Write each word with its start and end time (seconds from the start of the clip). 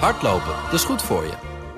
Hardlopen, 0.00 0.54
dat 0.64 0.72
is 0.72 0.84
goed 0.84 1.02
voor 1.02 1.22
je. 1.22 1.32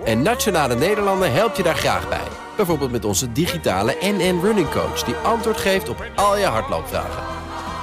En 0.04 0.22
Nationale 0.22 0.74
Nederlanden 0.74 1.32
helpt 1.32 1.56
je 1.56 1.62
daar 1.62 1.76
graag 1.76 2.08
bij. 2.08 2.28
Bijvoorbeeld 2.56 2.90
met 2.90 3.04
onze 3.04 3.32
digitale 3.32 3.96
NN 4.00 4.40
Running 4.42 4.70
Coach... 4.70 5.02
die 5.02 5.14
antwoord 5.14 5.56
geeft 5.56 5.88
op 5.88 6.04
al 6.14 6.38
je 6.38 6.44
hardloopvragen. 6.44 7.22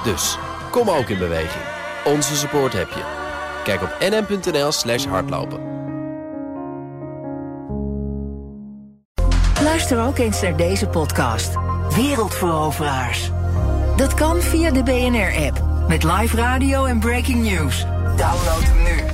Dus, 0.04 0.38
kom 0.70 0.90
ook 0.90 1.08
in 1.08 1.18
beweging. 1.18 1.64
Onze 2.04 2.36
support 2.36 2.72
heb 2.72 2.88
je. 2.88 3.02
Kijk 3.64 3.82
op 3.82 3.96
nn.nl 4.00 4.72
slash 4.72 5.06
hardlopen. 5.06 5.72
Luister 9.62 10.06
ook 10.06 10.18
eens 10.18 10.40
naar 10.40 10.56
deze 10.56 10.86
podcast. 10.86 11.52
Wereldveroveraars. 11.94 13.30
Dat 13.96 14.14
kan 14.14 14.40
via 14.40 14.70
de 14.70 14.82
BNR-app. 14.82 15.62
Met 15.88 16.02
live 16.02 16.36
radio 16.36 16.84
en 16.84 16.98
breaking 16.98 17.42
news. 17.42 17.84
Download 18.16 18.62
hem 18.62 18.82
nu. 18.82 19.13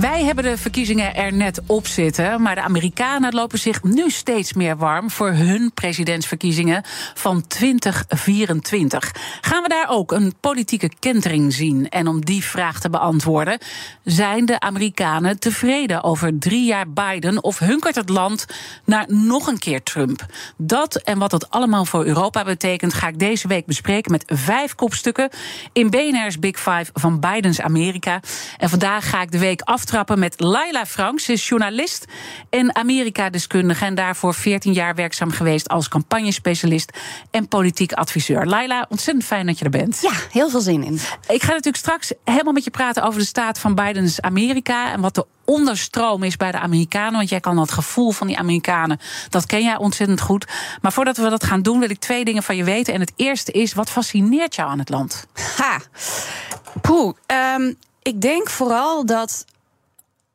Wij 0.00 0.24
hebben 0.24 0.44
de 0.44 0.56
verkiezingen 0.56 1.14
er 1.14 1.32
net 1.32 1.60
op 1.66 1.86
zitten, 1.86 2.42
maar 2.42 2.54
de 2.54 2.60
Amerikanen 2.60 3.34
lopen 3.34 3.58
zich 3.58 3.82
nu 3.82 4.10
steeds 4.10 4.52
meer 4.52 4.76
warm 4.76 5.10
voor 5.10 5.30
hun 5.30 5.70
presidentsverkiezingen 5.74 6.82
van 7.14 7.46
2024. 7.46 9.14
Gaan 9.40 9.62
we 9.62 9.68
daar 9.68 9.86
ook 9.88 10.12
een 10.12 10.34
politieke 10.40 10.90
kentering 10.98 11.52
zien? 11.52 11.88
En 11.88 12.06
om 12.08 12.24
die 12.24 12.44
vraag 12.44 12.80
te 12.80 12.90
beantwoorden, 12.90 13.58
zijn 14.04 14.46
de 14.46 14.60
Amerikanen 14.60 15.38
tevreden 15.38 16.04
over 16.04 16.38
drie 16.38 16.64
jaar 16.64 16.90
Biden 16.90 17.44
of 17.44 17.58
hunkert 17.58 17.94
het 17.94 18.08
land 18.08 18.46
naar 18.84 19.04
nog 19.08 19.46
een 19.46 19.58
keer 19.58 19.82
Trump? 19.82 20.26
Dat 20.56 20.96
en 20.96 21.18
wat 21.18 21.30
dat 21.30 21.50
allemaal 21.50 21.84
voor 21.84 22.04
Europa 22.04 22.44
betekent, 22.44 22.94
ga 22.94 23.08
ik 23.08 23.18
deze 23.18 23.48
week 23.48 23.66
bespreken 23.66 24.12
met 24.12 24.24
vijf 24.26 24.74
kopstukken 24.74 25.30
in 25.72 25.90
BNR's 25.90 26.38
Big 26.38 26.56
Five 26.56 26.86
van 26.92 27.20
Bidens 27.20 27.60
Amerika. 27.60 28.20
En 28.56 28.68
vandaag 28.68 29.10
ga 29.10 29.22
ik 29.22 29.30
de 29.30 29.38
week 29.38 29.60
af 29.60 29.84
aftrappen 29.86 30.18
met 30.18 30.40
Laila 30.40 30.86
Franks. 30.86 31.24
Ze 31.24 31.32
is 31.32 31.48
journalist 31.48 32.04
en 32.50 32.76
Amerika-deskundige... 32.76 33.84
en 33.84 33.94
daarvoor 33.94 34.34
14 34.34 34.72
jaar 34.72 34.94
werkzaam 34.94 35.30
geweest 35.30 35.68
als 35.68 35.88
campagnespecialist... 35.88 36.92
en 37.30 37.48
politiek 37.48 37.92
adviseur. 37.92 38.46
Laila, 38.46 38.86
ontzettend 38.88 39.26
fijn 39.26 39.46
dat 39.46 39.58
je 39.58 39.64
er 39.64 39.70
bent. 39.70 39.98
Ja, 40.02 40.12
heel 40.30 40.50
veel 40.50 40.60
zin 40.60 40.84
in. 40.84 41.00
Ik 41.28 41.42
ga 41.42 41.48
natuurlijk 41.48 41.76
straks 41.76 42.12
helemaal 42.24 42.52
met 42.52 42.64
je 42.64 42.70
praten 42.70 43.02
over 43.02 43.20
de 43.20 43.26
staat 43.26 43.58
van 43.58 43.74
Bidens 43.74 44.20
Amerika... 44.20 44.92
en 44.92 45.00
wat 45.00 45.14
de 45.14 45.26
onderstroom 45.44 46.22
is 46.22 46.36
bij 46.36 46.52
de 46.52 46.58
Amerikanen. 46.58 47.16
Want 47.16 47.28
jij 47.28 47.40
kan 47.40 47.56
dat 47.56 47.72
gevoel 47.72 48.10
van 48.10 48.26
die 48.26 48.38
Amerikanen, 48.38 49.00
dat 49.28 49.46
ken 49.46 49.62
jij 49.62 49.76
ontzettend 49.76 50.20
goed. 50.20 50.46
Maar 50.80 50.92
voordat 50.92 51.16
we 51.16 51.28
dat 51.28 51.44
gaan 51.44 51.62
doen, 51.62 51.78
wil 51.78 51.90
ik 51.90 51.98
twee 51.98 52.24
dingen 52.24 52.42
van 52.42 52.56
je 52.56 52.64
weten. 52.64 52.94
En 52.94 53.00
het 53.00 53.12
eerste 53.16 53.52
is, 53.52 53.74
wat 53.74 53.90
fascineert 53.90 54.54
jou 54.54 54.70
aan 54.70 54.78
het 54.78 54.88
land? 54.88 55.26
Ha, 55.56 55.80
poeh. 56.80 57.14
Um, 57.56 57.76
ik 58.06 58.20
denk 58.20 58.50
vooral 58.50 59.06
dat 59.06 59.44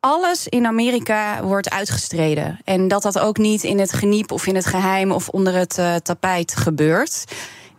alles 0.04 0.48
in 0.48 0.66
Amerika 0.66 1.42
wordt 1.42 1.70
uitgestreden. 1.70 2.58
En 2.64 2.88
dat 2.88 3.02
dat 3.02 3.18
ook 3.18 3.38
niet 3.38 3.62
in 3.62 3.78
het 3.78 3.92
geniep 3.92 4.32
of 4.32 4.46
in 4.46 4.54
het 4.54 4.66
geheim 4.66 5.12
of 5.12 5.28
onder 5.28 5.54
het 5.54 5.78
uh, 5.78 5.94
tapijt 5.94 6.56
gebeurt 6.56 7.24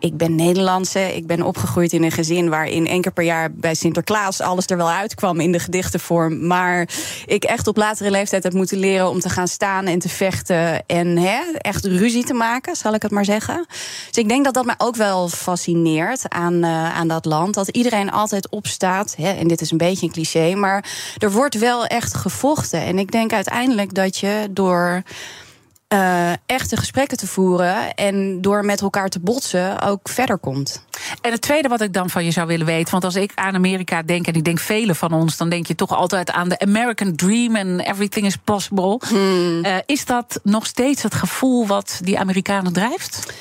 ik 0.04 0.18
ben 0.18 0.36
Nederlandse. 0.36 1.16
Ik 1.16 1.28
ben 1.28 1.42
opgegroeid 1.42 1.94
in 1.94 2.04
een 2.04 2.12
gezin 2.12 2.50
waarin 2.50 2.88
één 2.88 3.02
keer 3.02 3.12
per 3.12 3.24
jaar 3.24 3.54
bij 3.54 3.74
Sinterklaas 3.74 4.42
alles 4.42 4.66
er 4.66 4.78
wel 4.78 4.90
uitkwam 4.90 5.40
in 5.40 5.52
de 5.52 5.60
gedichtenvorm. 5.60 6.48
Maar 6.48 6.90
ik 7.26 7.44
echt 7.44 7.68
op 7.68 7.78
latere 7.78 8.12
leeftijd 8.12 8.44
heb 8.44 8.54
moeten 8.54 8.78
leren 8.78 9.10
om 9.10 9.20
te 9.20 9.30
gaan 9.30 9.48
staan 9.48 9.86
en 9.86 10.00
te 10.00 10.10
vechten. 10.10 10.86
En 10.86 11.18
hè, 11.18 11.40
echt 11.58 11.86
ruzie 11.86 12.24
te 12.24 12.34
maken, 12.34 12.76
zal 12.76 12.94
ik 12.94 13.02
het 13.02 13.12
maar 13.12 13.26
zeggen. 13.26 13.66
Dus 14.08 14.24
ik 14.24 14.30
denk 14.30 14.46
dat 14.46 14.54
dat 14.54 14.66
mij 14.66 14.76
ook 14.78 14.96
wel 14.96 15.30
fascineert 15.30 16.30
aan, 16.30 16.54
uh, 16.54 16.96
aan 16.96 17.08
dat 17.08 17.26
land. 17.26 17.54
Dat 17.54 17.68
iedereen 17.68 18.12
altijd 18.12 18.50
opstaat. 18.50 19.16
Hè, 19.18 19.32
en 19.32 19.48
dit 19.48 19.62
is 19.62 19.72
een 19.72 19.78
beetje 19.78 20.06
een 20.06 20.12
cliché, 20.12 20.56
maar 20.56 20.86
er 21.18 21.32
wordt 21.32 21.60
wel 21.60 21.86
echt 21.86 22.16
gevochten. 22.16 22.82
En 22.82 23.00
ik 23.00 23.12
denk 23.12 23.34
uiteindelijk 23.34 23.94
dat 23.94 24.18
je 24.18 24.48
door 24.52 25.04
uh, 25.94 26.32
echte 26.46 26.78
gesprekken 26.78 27.18
te 27.18 27.28
voeren 27.28 27.94
en 27.94 28.42
door 28.42 28.66
met 28.66 28.82
elkaar 28.82 29.10
te 29.10 29.20
botsen 29.20 29.82
ook 29.82 30.10
verder 30.10 30.38
komt. 30.38 30.86
En 31.22 31.32
het 31.32 31.42
tweede 31.42 31.68
wat 31.68 31.82
ik 31.82 31.94
dan 31.94 32.10
van 32.10 32.26
je 32.26 32.32
zou 32.32 32.48
willen 32.48 32.66
weten, 32.66 32.92
want 32.92 33.04
als 33.04 33.16
ik 33.16 33.32
aan 33.36 33.56
Amerika 33.56 34.02
denk 34.02 34.28
en 34.28 34.34
ik 34.34 34.44
denk 34.44 34.60
velen 34.60 34.96
van 34.96 35.14
ons, 35.14 35.38
dan 35.38 35.50
denk 35.50 35.68
je 35.68 35.76
toch 35.76 35.92
altijd 35.92 36.32
aan 36.32 36.50
de 36.50 36.60
American 36.60 37.16
Dream 37.16 37.56
en 37.56 37.80
everything 37.80 38.26
is 38.26 38.38
possible. 38.38 39.00
Hmm. 39.08 39.66
Uh, 39.66 39.78
is 39.86 40.06
dat 40.06 40.40
nog 40.44 40.66
steeds 40.66 41.04
het 41.04 41.14
gevoel 41.14 41.68
wat 41.68 42.00
die 42.04 42.20
Amerikanen 42.20 42.74
drijft? 42.74 43.34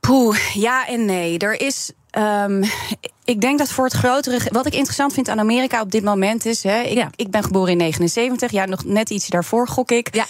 Poeh, 0.00 0.38
ja 0.54 0.86
en 0.86 1.04
nee. 1.04 1.38
Er 1.38 1.60
is. 1.60 1.92
Um, 2.18 2.64
ik 3.28 3.40
denk 3.40 3.58
dat 3.58 3.70
voor 3.70 3.84
het 3.84 3.94
grotere. 3.94 4.40
Wat 4.52 4.66
ik 4.66 4.74
interessant 4.74 5.12
vind 5.12 5.28
aan 5.28 5.38
Amerika 5.38 5.80
op 5.80 5.90
dit 5.90 6.02
moment 6.02 6.46
is. 6.46 6.62
Hè, 6.62 6.80
ik, 6.80 6.96
ja. 6.96 7.10
ik 7.16 7.30
ben 7.30 7.42
geboren 7.42 7.70
in 7.70 7.76
79, 7.76 8.50
ja, 8.50 8.64
nog 8.64 8.84
net 8.84 9.10
iets 9.10 9.28
daarvoor 9.28 9.68
gok 9.68 9.90
ik. 9.90 10.08
Ja. 10.14 10.26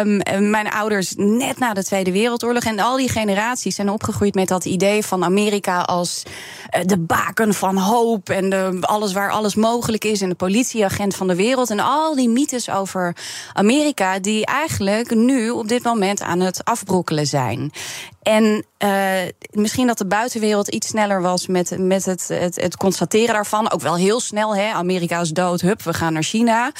Um, 0.00 0.50
mijn 0.50 0.70
ouders 0.70 1.14
net 1.16 1.58
na 1.58 1.72
de 1.72 1.84
Tweede 1.84 2.12
Wereldoorlog. 2.12 2.64
En 2.64 2.78
al 2.78 2.96
die 2.96 3.08
generaties 3.08 3.74
zijn 3.74 3.90
opgegroeid 3.90 4.34
met 4.34 4.48
dat 4.48 4.64
idee 4.64 5.04
van 5.04 5.24
Amerika 5.24 5.80
als 5.80 6.22
uh, 6.22 6.84
de 6.84 6.98
baken 6.98 7.54
van 7.54 7.76
hoop. 7.76 8.28
En 8.28 8.50
de, 8.50 8.78
alles 8.80 9.12
waar 9.12 9.30
alles 9.30 9.54
mogelijk 9.54 10.04
is. 10.04 10.20
En 10.20 10.28
de 10.28 10.34
politieagent 10.34 11.16
van 11.16 11.28
de 11.28 11.36
wereld. 11.36 11.70
En 11.70 11.80
al 11.80 12.14
die 12.14 12.28
mythes 12.28 12.70
over 12.70 13.16
Amerika, 13.52 14.18
die 14.18 14.46
eigenlijk 14.46 15.14
nu 15.14 15.50
op 15.50 15.68
dit 15.68 15.82
moment 15.82 16.22
aan 16.22 16.40
het 16.40 16.64
afbrokkelen 16.64 17.26
zijn. 17.26 17.72
En 18.22 18.64
uh, 18.78 19.12
misschien 19.50 19.86
dat 19.86 19.98
de 19.98 20.06
buitenwereld 20.06 20.68
iets 20.68 20.86
sneller 20.86 21.22
was 21.22 21.46
met, 21.46 21.78
met 21.78 22.04
het 22.04 22.30
het, 22.40 22.60
het 22.60 22.76
constateren 22.76 23.34
daarvan. 23.34 23.70
Ook 23.70 23.80
wel 23.80 23.96
heel 23.96 24.20
snel, 24.20 24.56
hè, 24.56 24.72
Amerika 24.72 25.20
is 25.20 25.30
dood, 25.30 25.60
hup, 25.60 25.82
we 25.82 25.94
gaan 25.94 26.12
naar 26.12 26.22
China. 26.22 26.72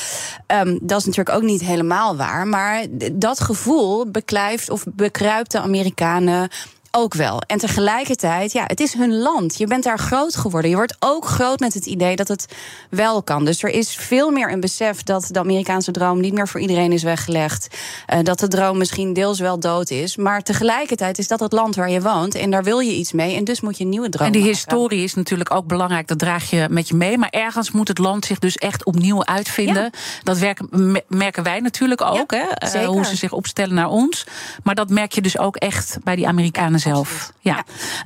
Um, 0.47 0.79
dat 0.83 1.01
is 1.01 1.07
natuurlijk 1.07 1.37
ook 1.37 1.43
niet 1.43 1.61
helemaal 1.61 2.17
waar. 2.17 2.47
Maar 2.47 2.87
dat 3.13 3.41
gevoel 3.41 4.11
beklijft 4.11 4.71
of 4.71 4.85
bekruipt 4.95 5.51
de 5.51 5.61
Amerikanen 5.61 6.49
ook 6.91 7.15
wel. 7.15 7.43
En 7.47 7.59
tegelijkertijd, 7.59 8.53
ja, 8.53 8.65
het 8.67 8.81
is 8.81 8.95
hun 8.95 9.19
land. 9.19 9.59
Je 9.59 9.67
bent 9.67 9.85
daar 9.85 9.99
groot 9.99 10.37
geworden. 10.37 10.71
Je 10.71 10.77
wordt 10.77 10.97
ook 10.99 11.27
groot 11.27 11.61
met 11.61 11.75
het 11.75 11.87
idee 11.87 12.17
dat 12.17 12.29
het 12.29 12.47
wel 12.91 13.23
kan. 13.23 13.45
Dus 13.45 13.63
er 13.63 13.71
is 13.71 13.95
veel 13.95 14.31
meer 14.31 14.53
een 14.53 14.61
besef 14.61 15.03
dat 15.03 15.29
de 15.31 15.39
Amerikaanse 15.39 15.91
droom 15.91 16.21
niet 16.21 16.35
meer 16.35 16.49
voor 16.49 16.61
iedereen 16.61 16.93
is 16.93 17.03
weggelegd. 17.03 17.69
Uh, 18.15 18.19
dat 18.23 18.39
de 18.39 18.49
droom 18.49 18.79
misschien 18.79 19.13
deels 19.13 19.39
wel 19.39 19.59
dood 19.59 19.91
is. 19.91 20.17
Maar 20.17 20.43
tegelijkertijd 20.43 21.19
is 21.19 21.29
dat 21.29 21.41
het 21.41 21.53
land 21.53 21.77
waar 21.77 21.91
je 21.91 22.03
woont. 22.03 22.35
En 22.35 22.51
daar 22.51 22.65
wil 22.65 22.79
je 22.79 22.95
iets 22.95 23.13
mee. 23.13 23.37
En 23.37 23.45
dus 23.45 23.61
moet 23.61 23.79
je 23.79 23.85
een 23.85 23.91
nieuwe 23.91 24.09
droom 24.09 24.27
En 24.27 24.33
die 24.33 24.41
maken. 24.41 24.57
historie 24.57 25.05
is 25.05 25.15
natuurlijk 25.15 25.55
ook 25.55 25.67
belangrijk. 25.67 26.09
Dat 26.09 26.19
draag 26.19 26.51
je 26.51 26.67
met 26.71 26.89
je 26.89 26.95
mee. 26.95 27.19
Maar 27.19 27.31
ergens 27.31 27.71
moet 27.71 27.89
het 27.89 27.99
land 27.99 28.25
zich 28.25 28.39
dus 28.39 28.57
echt 28.57 28.85
opnieuw 28.85 29.25
uitvinden. 29.25 29.83
Ja. 29.83 29.91
Dat 30.23 30.39
werken, 30.39 31.03
merken 31.09 31.43
wij 31.43 31.61
natuurlijk 31.61 32.01
ook. 32.01 32.33
Ja, 32.33 32.57
hè? 32.59 32.81
Uh, 32.83 32.89
hoe 32.89 33.05
ze 33.05 33.17
zich 33.17 33.33
opstellen 33.33 33.75
naar 33.75 33.89
ons. 33.89 34.27
Maar 34.63 34.75
dat 34.75 34.91
merk 34.91 35.13
je 35.13 35.21
dus 35.21 35.39
ook 35.39 35.57
echt 35.57 35.99
bij 36.03 36.17
die 36.17 36.29
Amerikanen 36.29 36.80
Ja. 36.85 37.03
ja. 37.41 37.65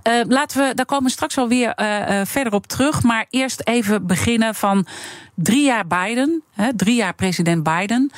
Uh, 0.09 0.25
laten 0.29 0.69
we, 0.69 0.75
daar 0.75 0.87
komen 0.87 1.05
we 1.05 1.11
straks 1.11 1.35
wel 1.35 1.49
weer 1.49 1.73
uh, 1.77 2.21
verder 2.25 2.53
op 2.53 2.67
terug. 2.67 3.03
Maar 3.03 3.27
eerst 3.31 3.61
even 3.65 4.07
beginnen 4.07 4.55
van 4.55 4.87
drie 5.35 5.65
jaar 5.65 5.87
Biden. 5.87 6.43
Hè, 6.53 6.77
drie 6.77 6.95
jaar 6.95 7.15
president 7.15 7.63
Biden. 7.63 8.13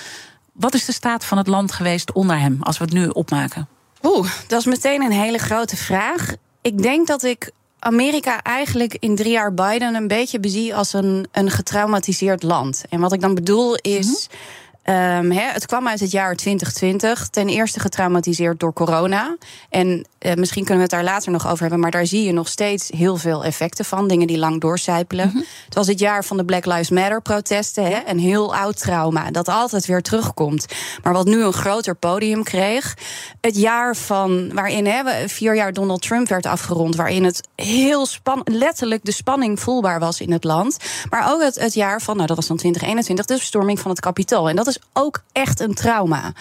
Wat 0.52 0.74
is 0.74 0.84
de 0.84 0.92
staat 0.92 1.24
van 1.24 1.38
het 1.38 1.46
land 1.46 1.72
geweest 1.72 2.12
onder 2.12 2.38
hem, 2.38 2.58
als 2.60 2.78
we 2.78 2.84
het 2.84 2.92
nu 2.92 3.08
opmaken? 3.08 3.68
Oeh, 4.02 4.30
dat 4.46 4.60
is 4.60 4.66
meteen 4.66 5.02
een 5.02 5.12
hele 5.12 5.38
grote 5.38 5.76
vraag. 5.76 6.34
Ik 6.62 6.82
denk 6.82 7.06
dat 7.06 7.22
ik 7.22 7.50
Amerika 7.78 8.42
eigenlijk 8.42 8.96
in 9.00 9.16
drie 9.16 9.32
jaar 9.32 9.54
Biden 9.54 9.94
een 9.94 10.08
beetje 10.08 10.40
bezie 10.40 10.74
als 10.74 10.92
een, 10.92 11.26
een 11.32 11.50
getraumatiseerd 11.50 12.42
land. 12.42 12.84
En 12.88 13.00
wat 13.00 13.12
ik 13.12 13.20
dan 13.20 13.34
bedoel 13.34 13.74
is. 13.74 14.06
Mm-hmm. 14.06 14.54
Um, 14.88 15.30
he, 15.30 15.52
het 15.52 15.66
kwam 15.66 15.88
uit 15.88 16.00
het 16.00 16.10
jaar 16.10 16.36
2020. 16.36 17.28
Ten 17.28 17.48
eerste 17.48 17.80
getraumatiseerd 17.80 18.60
door 18.60 18.72
corona. 18.72 19.36
En 19.70 20.06
uh, 20.20 20.34
misschien 20.34 20.64
kunnen 20.64 20.76
we 20.76 20.82
het 20.82 21.04
daar 21.04 21.14
later 21.14 21.32
nog 21.32 21.46
over 21.46 21.60
hebben. 21.60 21.80
Maar 21.80 21.90
daar 21.90 22.06
zie 22.06 22.24
je 22.24 22.32
nog 22.32 22.48
steeds 22.48 22.90
heel 22.96 23.16
veel 23.16 23.44
effecten 23.44 23.84
van. 23.84 24.08
Dingen 24.08 24.26
die 24.26 24.38
lang 24.38 24.60
doorcijpelen. 24.60 25.26
Mm 25.26 25.32
-hmm. 25.32 25.44
Het 25.64 25.74
was 25.74 25.86
het 25.86 25.98
jaar 25.98 26.24
van 26.24 26.36
de 26.36 26.44
Black 26.44 26.66
Lives 26.66 26.90
Matter 26.90 27.22
protesten. 27.22 27.84
He, 27.84 27.98
een 28.06 28.18
heel 28.18 28.54
oud 28.54 28.78
trauma. 28.78 29.30
Dat 29.30 29.48
altijd 29.48 29.86
weer 29.86 30.02
terugkomt. 30.02 30.66
Maar 31.02 31.12
wat 31.12 31.26
nu 31.26 31.42
een 31.42 31.52
groter 31.52 31.94
podium 31.94 32.42
kreeg. 32.42 32.96
Het 33.40 33.56
jaar 33.56 33.96
van 33.96 34.54
waarin 34.54 34.86
he, 34.86 35.28
vier 35.28 35.56
jaar 35.56 35.72
Donald 35.72 36.02
Trump 36.02 36.28
werd 36.28 36.46
afgerond. 36.46 36.96
Waarin 36.96 37.24
het 37.24 37.48
heel 37.54 38.06
spannend, 38.06 38.48
letterlijk 38.48 39.04
de 39.04 39.12
spanning 39.12 39.60
voelbaar 39.60 40.00
was 40.00 40.20
in 40.20 40.32
het 40.32 40.44
land. 40.44 40.76
Maar 41.10 41.32
ook 41.32 41.42
het, 41.42 41.54
het 41.54 41.74
jaar 41.74 42.02
van, 42.02 42.14
nou 42.14 42.26
dat 42.26 42.36
was 42.36 42.46
dan 42.46 42.56
2021, 42.56 43.26
de 43.26 43.42
bestorming 43.42 43.80
van 43.80 43.90
het 43.90 44.00
kapitool. 44.00 44.48
En 44.48 44.56
dat 44.56 44.66
is 44.66 44.75
ook 44.92 45.22
echt 45.32 45.60
een 45.60 45.74
trauma. 45.74 46.32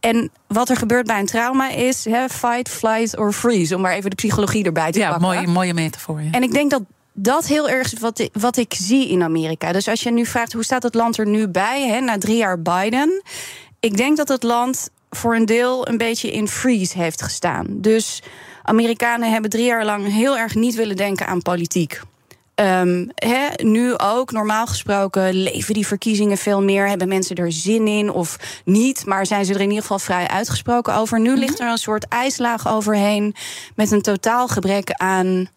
En 0.00 0.30
wat 0.46 0.68
er 0.68 0.76
gebeurt 0.76 1.06
bij 1.06 1.18
een 1.18 1.26
trauma 1.26 1.70
is 1.70 2.04
hè, 2.04 2.28
fight, 2.28 2.68
flight 2.68 3.18
or 3.18 3.32
freeze. 3.32 3.74
Om 3.74 3.80
maar 3.80 3.92
even 3.92 4.10
de 4.10 4.16
psychologie 4.16 4.64
erbij 4.64 4.92
te 4.92 4.98
ja, 4.98 5.10
pakken. 5.10 5.26
Mooie, 5.28 5.46
mooie 5.46 5.74
metafoor. 5.74 6.22
Ja. 6.22 6.30
En 6.30 6.42
ik 6.42 6.52
denk 6.52 6.70
dat 6.70 6.82
dat 7.12 7.46
heel 7.46 7.68
erg 7.68 7.92
is 7.92 8.00
wat 8.00 8.18
ik, 8.18 8.30
wat 8.32 8.56
ik 8.56 8.74
zie 8.74 9.08
in 9.08 9.22
Amerika. 9.22 9.72
Dus 9.72 9.88
als 9.88 10.02
je 10.02 10.10
nu 10.10 10.26
vraagt 10.26 10.52
hoe 10.52 10.64
staat 10.64 10.82
het 10.82 10.94
land 10.94 11.18
er 11.18 11.26
nu 11.26 11.48
bij, 11.48 11.88
hè, 11.88 12.00
na 12.00 12.18
drie 12.18 12.36
jaar 12.36 12.62
Biden. 12.62 13.22
Ik 13.80 13.96
denk 13.96 14.16
dat 14.16 14.28
het 14.28 14.42
land 14.42 14.88
voor 15.10 15.34
een 15.34 15.46
deel 15.46 15.88
een 15.88 15.98
beetje 15.98 16.32
in 16.32 16.48
freeze 16.48 16.98
heeft 16.98 17.22
gestaan. 17.22 17.66
Dus 17.70 18.22
Amerikanen 18.62 19.32
hebben 19.32 19.50
drie 19.50 19.64
jaar 19.64 19.84
lang 19.84 20.12
heel 20.12 20.38
erg 20.38 20.54
niet 20.54 20.74
willen 20.74 20.96
denken 20.96 21.26
aan 21.26 21.42
politiek. 21.42 22.00
Um, 22.60 23.10
nu 23.56 23.98
ook, 23.98 24.32
normaal 24.32 24.66
gesproken, 24.66 25.32
leven 25.32 25.74
die 25.74 25.86
verkiezingen 25.86 26.36
veel 26.38 26.62
meer. 26.62 26.88
Hebben 26.88 27.08
mensen 27.08 27.36
er 27.36 27.52
zin 27.52 27.86
in 27.86 28.10
of 28.10 28.36
niet? 28.64 29.06
Maar 29.06 29.26
zijn 29.26 29.44
ze 29.44 29.54
er 29.54 29.60
in 29.60 29.68
ieder 29.68 29.82
geval 29.82 29.98
vrij 29.98 30.28
uitgesproken 30.28 30.94
over? 30.94 31.20
Nu 31.20 31.36
ligt 31.36 31.58
mhm. 31.58 31.62
er 31.62 31.70
een 31.70 31.78
soort 31.78 32.08
ijslaag 32.08 32.68
overheen. 32.68 33.34
Met 33.74 33.90
een 33.90 34.02
totaal 34.02 34.48
gebrek 34.48 34.90
aan. 34.92 35.48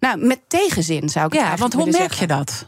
Nou, 0.00 0.18
met 0.18 0.40
tegenzin 0.48 1.08
zou 1.08 1.26
ik 1.26 1.32
het 1.32 1.40
Ja, 1.40 1.56
want 1.56 1.72
hoe 1.72 1.90
merk 1.90 2.12
je 2.12 2.26
dat? 2.26 2.66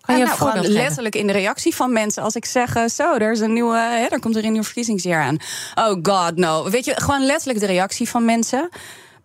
Kan 0.00 0.18
je 0.18 0.24
nou, 0.24 0.36
gewoon 0.36 0.66
letterlijk 0.66 1.14
in 1.14 1.26
de 1.26 1.32
reactie 1.32 1.74
van 1.74 1.92
mensen. 1.92 2.22
Als 2.22 2.34
ik 2.34 2.44
zeg, 2.44 2.76
uh, 2.76 2.84
zo, 2.88 3.14
er 3.14 3.32
is 3.32 3.40
een 3.40 3.52
nieuwe, 3.52 3.76
hè, 3.76 4.06
er 4.06 4.20
komt 4.20 4.36
er 4.36 4.44
een 4.44 4.52
nieuw 4.52 4.62
verkiezingsjaar 4.62 5.22
aan. 5.22 5.38
Oh 5.74 5.98
god, 6.02 6.36
no. 6.36 6.70
Weet 6.70 6.84
je, 6.84 7.00
gewoon 7.00 7.26
letterlijk 7.26 7.60
de 7.60 7.66
reactie 7.66 8.08
van 8.08 8.24
mensen. 8.24 8.68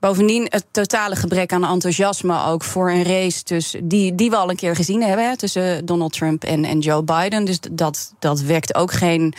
Bovendien 0.01 0.45
het 0.49 0.65
totale 0.71 1.15
gebrek 1.15 1.53
aan 1.53 1.65
enthousiasme 1.65 2.43
ook 2.45 2.63
voor 2.63 2.91
een 2.91 3.03
race 3.03 3.43
tussen, 3.43 3.87
die, 3.87 4.15
die 4.15 4.29
we 4.29 4.35
al 4.35 4.49
een 4.49 4.55
keer 4.55 4.75
gezien 4.75 5.03
hebben 5.03 5.29
hè, 5.29 5.37
tussen 5.37 5.85
Donald 5.85 6.13
Trump 6.13 6.43
en, 6.43 6.65
en 6.65 6.79
Joe 6.79 7.03
Biden. 7.03 7.45
Dus 7.45 7.59
dat, 7.71 8.13
dat 8.19 8.41
wekt 8.41 8.75
ook 8.75 8.91
geen 8.91 9.33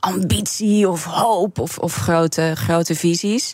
ambitie 0.00 0.88
of 0.88 1.04
hoop 1.04 1.58
of, 1.58 1.78
of 1.78 1.94
grote, 1.94 2.52
grote 2.54 2.94
visies. 2.94 3.52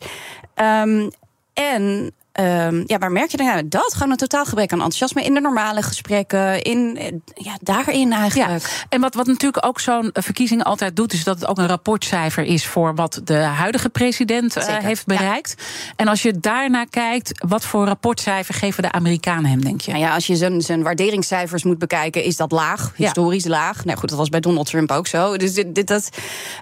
Um, 0.55 1.11
en 1.53 2.13
Um, 2.41 2.83
ja, 2.87 2.99
waar 2.99 3.13
merk 3.13 3.31
je 3.31 3.37
dan? 3.37 3.47
Ja, 3.47 3.63
dat 3.67 3.95
gewoon 3.95 4.11
een 4.11 4.17
totaal 4.17 4.45
gebrek 4.45 4.73
aan 4.73 4.79
enthousiasme 4.79 5.23
in 5.23 5.35
de 5.35 5.41
normale 5.41 5.83
gesprekken, 5.83 6.63
in 6.63 6.99
ja, 7.35 7.57
daarin 7.61 8.13
eigenlijk. 8.13 8.63
Ja. 8.63 8.69
En 8.89 9.01
wat, 9.01 9.15
wat 9.15 9.27
natuurlijk 9.27 9.67
ook 9.67 9.81
zo'n 9.81 10.11
verkiezing 10.13 10.65
altijd 10.65 10.97
doet, 10.97 11.13
is 11.13 11.25
dat 11.25 11.41
het 11.41 11.49
ook 11.49 11.59
een 11.59 11.67
rapportcijfer 11.67 12.45
is 12.45 12.67
voor 12.67 12.95
wat 12.95 13.21
de 13.25 13.35
huidige 13.35 13.89
president 13.89 14.57
uh, 14.57 14.65
heeft 14.65 15.07
bereikt. 15.07 15.55
En 15.97 16.09
als 16.09 16.23
je 16.23 16.39
daarnaar 16.41 16.87
kijkt, 16.91 17.47
wat 17.49 17.65
voor 17.65 17.87
rapportcijfer 17.87 18.55
geven 18.55 18.83
de 18.83 18.93
Amerikanen 18.93 19.51
hem, 19.51 19.65
denk 19.65 19.81
je? 19.81 19.91
Nou 19.91 20.03
ja, 20.03 20.15
als 20.15 20.27
je 20.27 20.37
zijn, 20.37 20.61
zijn 20.63 20.83
waarderingscijfers 20.83 21.65
moet 21.65 21.79
bekijken, 21.79 22.25
is 22.25 22.37
dat 22.37 22.53
laag, 22.53 22.93
historisch 22.97 23.47
laag. 23.47 23.85
Nou 23.85 23.99
goed, 23.99 24.09
dat 24.09 24.19
was 24.19 24.29
bij 24.29 24.41
Donald 24.41 24.67
Trump 24.67 24.91
ook 24.91 25.07
zo. 25.07 25.37
Dus 25.37 25.55
dit, 25.55 25.75
dit 25.75 25.87
dat. 25.87 26.09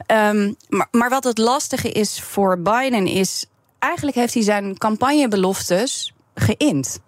Um, 0.06 0.56
maar, 0.68 0.88
maar 0.90 1.10
wat 1.10 1.24
het 1.24 1.38
lastige 1.38 1.90
is 1.90 2.20
voor 2.20 2.58
Biden 2.58 3.06
is 3.06 3.46
eigenlijk 3.84 4.16
heeft 4.16 4.34
hij 4.34 4.42
zijn 4.42 4.78
campagnebeloftes 4.78 6.12
geïnd. 6.34 7.00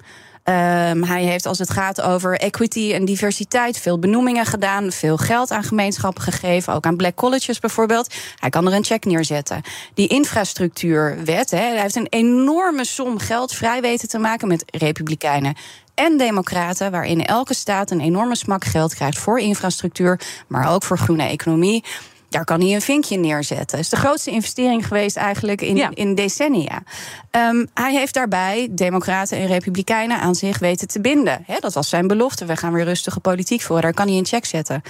Um, 0.48 1.02
hij 1.02 1.24
heeft 1.24 1.46
als 1.46 1.58
het 1.58 1.70
gaat 1.70 2.00
over 2.00 2.38
equity 2.38 2.92
en 2.92 3.04
diversiteit 3.04 3.78
veel 3.78 3.98
benoemingen 3.98 4.46
gedaan, 4.46 4.92
veel 4.92 5.16
geld 5.16 5.50
aan 5.50 5.62
gemeenschappen 5.62 6.22
gegeven, 6.22 6.72
ook 6.72 6.86
aan 6.86 6.96
black 6.96 7.14
colleges 7.14 7.58
bijvoorbeeld. 7.58 8.14
Hij 8.36 8.50
kan 8.50 8.66
er 8.66 8.72
een 8.72 8.84
check 8.84 9.04
neerzetten. 9.04 9.62
Die 9.94 10.08
infrastructuurwet, 10.08 11.50
hij 11.50 11.80
heeft 11.80 11.96
een 11.96 12.06
enorme 12.10 12.84
som 12.84 13.18
geld 13.18 13.54
vrij 13.54 13.80
weten 13.80 14.08
te 14.08 14.18
maken 14.18 14.48
met 14.48 14.64
republikeinen 14.66 15.54
en 15.94 16.16
democraten, 16.16 16.90
waarin 16.90 17.24
elke 17.24 17.54
staat 17.54 17.90
een 17.90 18.00
enorme 18.00 18.36
smak 18.36 18.64
geld 18.64 18.94
krijgt 18.94 19.18
voor 19.18 19.40
infrastructuur, 19.40 20.20
maar 20.46 20.72
ook 20.74 20.82
voor 20.82 20.98
groene 20.98 21.24
economie 21.24 21.84
daar 22.28 22.44
kan 22.44 22.60
hij 22.60 22.74
een 22.74 22.80
vinkje 22.80 23.16
neerzetten. 23.16 23.76
Het 23.76 23.86
is 23.86 23.88
de 23.88 23.96
grootste 23.96 24.30
investering 24.30 24.86
geweest 24.86 25.16
eigenlijk 25.16 25.60
in, 25.60 25.92
in 25.94 26.14
decennia. 26.14 26.82
Um, 27.30 27.68
hij 27.74 27.92
heeft 27.92 28.14
daarbij 28.14 28.68
democraten 28.70 29.38
en 29.38 29.46
republikeinen 29.46 30.20
aan 30.20 30.34
zich 30.34 30.58
weten 30.58 30.88
te 30.88 31.00
binden. 31.00 31.44
dat 31.60 31.74
was 31.74 31.88
zijn 31.88 32.06
belofte. 32.06 32.44
We 32.44 32.56
gaan 32.56 32.72
weer 32.72 32.84
rustige 32.84 33.20
politiek 33.20 33.62
voor. 33.62 33.80
Daar 33.80 33.94
kan 33.94 34.08
hij 34.08 34.16
een 34.16 34.26
check 34.26 34.44
zetten. 34.44 34.82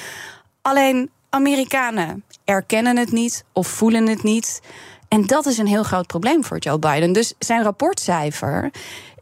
Alleen 0.63 1.11
Amerikanen 1.31 2.25
erkennen 2.45 2.97
het 2.97 3.13
niet 3.13 3.45
of 3.53 3.67
voelen 3.67 4.07
het 4.07 4.23
niet. 4.23 4.61
En 5.09 5.27
dat 5.27 5.47
is 5.47 5.59
een 5.59 5.67
heel 5.67 5.83
groot 5.83 6.07
probleem 6.07 6.45
voor 6.45 6.59
Joe 6.59 6.79
Biden. 6.79 7.13
Dus 7.13 7.35
zijn 7.39 7.63
rapportcijfer 7.63 8.71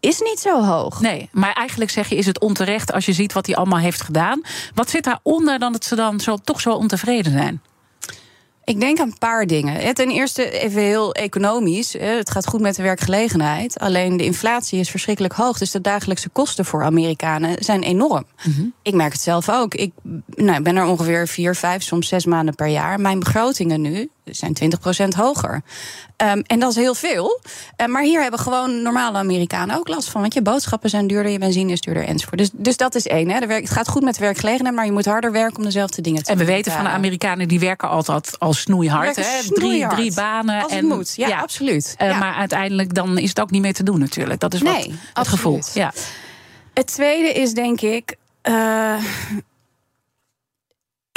is 0.01 0.21
niet 0.21 0.41
zo 0.41 0.63
hoog. 0.65 1.01
Nee, 1.01 1.29
maar 1.33 1.53
eigenlijk 1.53 1.91
zeg 1.91 2.09
je, 2.09 2.17
is 2.17 2.27
het 2.27 2.41
onterecht 2.41 2.93
als 2.93 3.07
je 3.07 3.13
ziet 3.13 3.33
wat 3.33 3.47
hij 3.47 3.57
allemaal 3.57 3.79
heeft 3.79 4.01
gedaan. 4.01 4.41
Wat 4.75 4.91
zit 4.91 5.05
daaronder 5.05 5.59
dan 5.59 5.73
dat 5.73 5.85
ze 5.85 5.95
dan 5.95 6.21
zo, 6.21 6.37
toch 6.37 6.61
zo 6.61 6.73
ontevreden 6.73 7.33
zijn? 7.33 7.63
Ik 8.65 8.81
denk 8.81 8.99
aan 8.99 9.07
een 9.07 9.19
paar 9.19 9.47
dingen. 9.47 9.95
Ten 9.95 10.11
eerste 10.11 10.51
even 10.51 10.83
heel 10.83 11.15
economisch. 11.15 11.93
Het 11.93 12.31
gaat 12.31 12.47
goed 12.47 12.61
met 12.61 12.77
de 12.77 12.83
werkgelegenheid. 12.83 13.79
Alleen 13.79 14.17
de 14.17 14.25
inflatie 14.25 14.79
is 14.79 14.91
verschrikkelijk 14.91 15.35
hoog. 15.35 15.59
Dus 15.59 15.71
de 15.71 15.81
dagelijkse 15.81 16.29
kosten 16.29 16.65
voor 16.65 16.85
Amerikanen 16.85 17.65
zijn 17.65 17.83
enorm. 17.83 18.25
Mhm. 18.45 18.67
Ik 18.83 18.95
merk 18.95 19.13
het 19.13 19.21
zelf 19.21 19.49
ook. 19.49 19.75
Ik 19.75 19.93
nou, 20.35 20.63
ben 20.63 20.77
er 20.77 20.87
ongeveer 20.87 21.29
vier, 21.29 21.55
vijf, 21.55 21.83
soms 21.83 22.09
zes 22.09 22.25
maanden 22.25 22.55
per 22.55 22.67
jaar. 22.67 23.01
Mijn 23.01 23.19
begrotingen 23.19 23.81
nu 23.81 24.11
zijn 24.25 24.57
20% 25.05 25.17
hoger. 25.17 25.63
Um, 26.17 26.43
en 26.47 26.59
dat 26.59 26.71
is 26.71 26.77
heel 26.77 26.95
veel. 26.95 27.41
Uh, 27.77 27.87
maar 27.87 28.03
hier 28.03 28.21
hebben 28.21 28.41
gewoon 28.41 28.83
normale 28.83 29.19
Amerikanen 29.19 29.77
ook 29.77 29.89
last 29.89 30.09
van. 30.09 30.21
Want 30.21 30.35
je 30.35 30.43
boodschappen 30.43 30.91
zijn 30.91 31.07
duurder, 31.07 31.33
je 31.33 31.39
benzine 31.39 31.73
is 31.73 31.81
duurder 31.81 32.05
enzovoort. 32.05 32.39
Dus, 32.39 32.51
dus 32.53 32.77
dat 32.77 32.95
is 32.95 33.07
één. 33.07 33.31
Hè. 33.31 33.41
De 33.41 33.47
werk, 33.47 33.63
het 33.63 33.71
gaat 33.71 33.89
goed 33.89 34.03
met 34.03 34.15
de 34.15 34.21
werkgelegenheid, 34.21 34.75
maar 34.75 34.85
je 34.85 34.93
moet 34.93 35.05
harder 35.05 35.33
werken 35.33 35.57
om 35.57 35.65
dezelfde 35.65 36.03
dingen 36.03 36.23
te 36.23 36.31
doen. 36.31 36.41
En 36.41 36.47
we 36.47 36.53
weten 36.53 36.73
van 36.73 36.85
de 36.85 36.91
Amerikanen, 36.91 37.49
die 37.49 37.61
werken 37.61 37.89
altijd 37.89 38.39
al 38.39 38.53
snoeihard. 38.53 39.17
Hè? 39.17 39.49
Drie, 39.49 39.87
drie 39.89 40.15
banen. 40.15 40.63
Als 40.63 40.73
en, 40.73 40.85
moet, 40.85 41.15
ja, 41.17 41.41
absoluut. 41.41 41.95
Uh, 42.03 42.19
Maar 42.19 42.35
uiteindelijk 42.35 42.95
dan 42.95 43.19
is 43.19 43.29
het 43.29 43.41
ook 43.41 43.51
niet 43.51 43.63
meer 43.63 43.75
te 43.75 43.83
doen 43.83 43.99
natuurlijk. 43.99 44.41
Dat 44.41 44.55
is 44.55 44.63
wat 44.63 44.73
nee, 44.73 44.95
het 45.13 45.29
gevoel. 45.29 45.61
Ja. 45.75 45.93
Het 46.75 46.87
tweede 46.87 47.33
is 47.33 47.53
denk 47.53 47.81
ik... 47.81 48.17
Uh, 48.43 48.95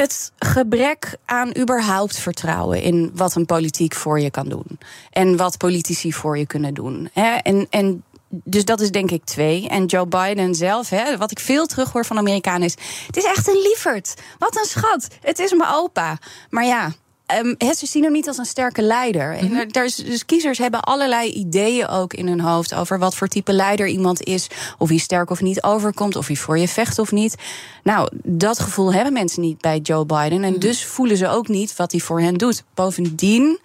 het 0.01 0.31
gebrek 0.37 1.17
aan 1.25 1.57
überhaupt 1.57 2.17
vertrouwen 2.19 2.81
in 2.81 3.11
wat 3.13 3.35
een 3.35 3.45
politiek 3.45 3.95
voor 3.95 4.19
je 4.19 4.31
kan 4.31 4.49
doen. 4.49 4.79
En 5.11 5.37
wat 5.37 5.57
politici 5.57 6.13
voor 6.13 6.37
je 6.37 6.45
kunnen 6.45 6.73
doen. 6.73 7.09
En, 7.13 7.67
en 7.69 8.03
dus 8.29 8.65
dat 8.65 8.79
is 8.81 8.91
denk 8.91 9.11
ik 9.11 9.25
twee. 9.25 9.69
En 9.69 9.85
Joe 9.85 10.07
Biden 10.07 10.55
zelf, 10.55 10.89
hè, 10.89 11.17
wat 11.17 11.31
ik 11.31 11.39
veel 11.39 11.65
terughoor 11.65 12.05
van 12.05 12.17
Amerikanen 12.17 12.67
is... 12.67 12.75
het 13.07 13.17
is 13.17 13.23
echt 13.23 13.47
een 13.47 13.61
lieverd. 13.61 14.13
Wat 14.37 14.55
een 14.55 14.65
schat. 14.65 15.07
Het 15.21 15.39
is 15.39 15.53
mijn 15.53 15.73
opa. 15.73 16.17
Maar 16.49 16.65
ja, 16.65 16.93
Um, 17.35 17.55
ze 17.75 17.85
zien 17.85 18.03
hem 18.03 18.11
niet 18.11 18.27
als 18.27 18.37
een 18.37 18.45
sterke 18.45 18.81
leider. 18.81 19.37
Mm 19.41 19.49
-hmm. 19.49 19.71
dus 19.71 20.25
kiezers 20.25 20.57
hebben 20.57 20.81
allerlei 20.81 21.31
ideeën 21.31 21.87
ook 21.87 22.13
in 22.13 22.27
hun 22.27 22.39
hoofd 22.39 22.73
over 22.73 22.99
wat 22.99 23.15
voor 23.15 23.27
type 23.27 23.53
leider 23.53 23.87
iemand 23.87 24.23
is. 24.23 24.47
Of 24.77 24.89
hij 24.89 24.97
sterk 24.97 25.29
of 25.29 25.41
niet 25.41 25.63
overkomt, 25.63 26.15
of 26.15 26.27
hij 26.27 26.35
voor 26.35 26.57
je 26.57 26.67
vecht 26.67 26.99
of 26.99 27.11
niet. 27.11 27.35
Nou, 27.83 28.09
dat 28.23 28.59
gevoel 28.59 28.93
hebben 28.93 29.13
mensen 29.13 29.41
niet 29.41 29.61
bij 29.61 29.77
Joe 29.77 30.05
Biden. 30.05 30.43
En 30.43 30.51
mhm. 30.51 30.59
dus 30.59 30.85
voelen 30.85 31.17
ze 31.17 31.27
ook 31.27 31.47
niet 31.47 31.75
wat 31.75 31.91
hij 31.91 32.01
voor 32.01 32.21
hen 32.21 32.33
doet. 32.33 32.63
Bovendien 32.73 33.59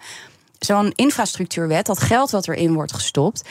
zo'n 0.59 0.91
infrastructuurwet, 0.95 1.85
dat 1.85 1.99
geld 1.99 2.31
wat 2.31 2.47
erin 2.47 2.73
wordt 2.73 2.93
gestopt 2.93 3.43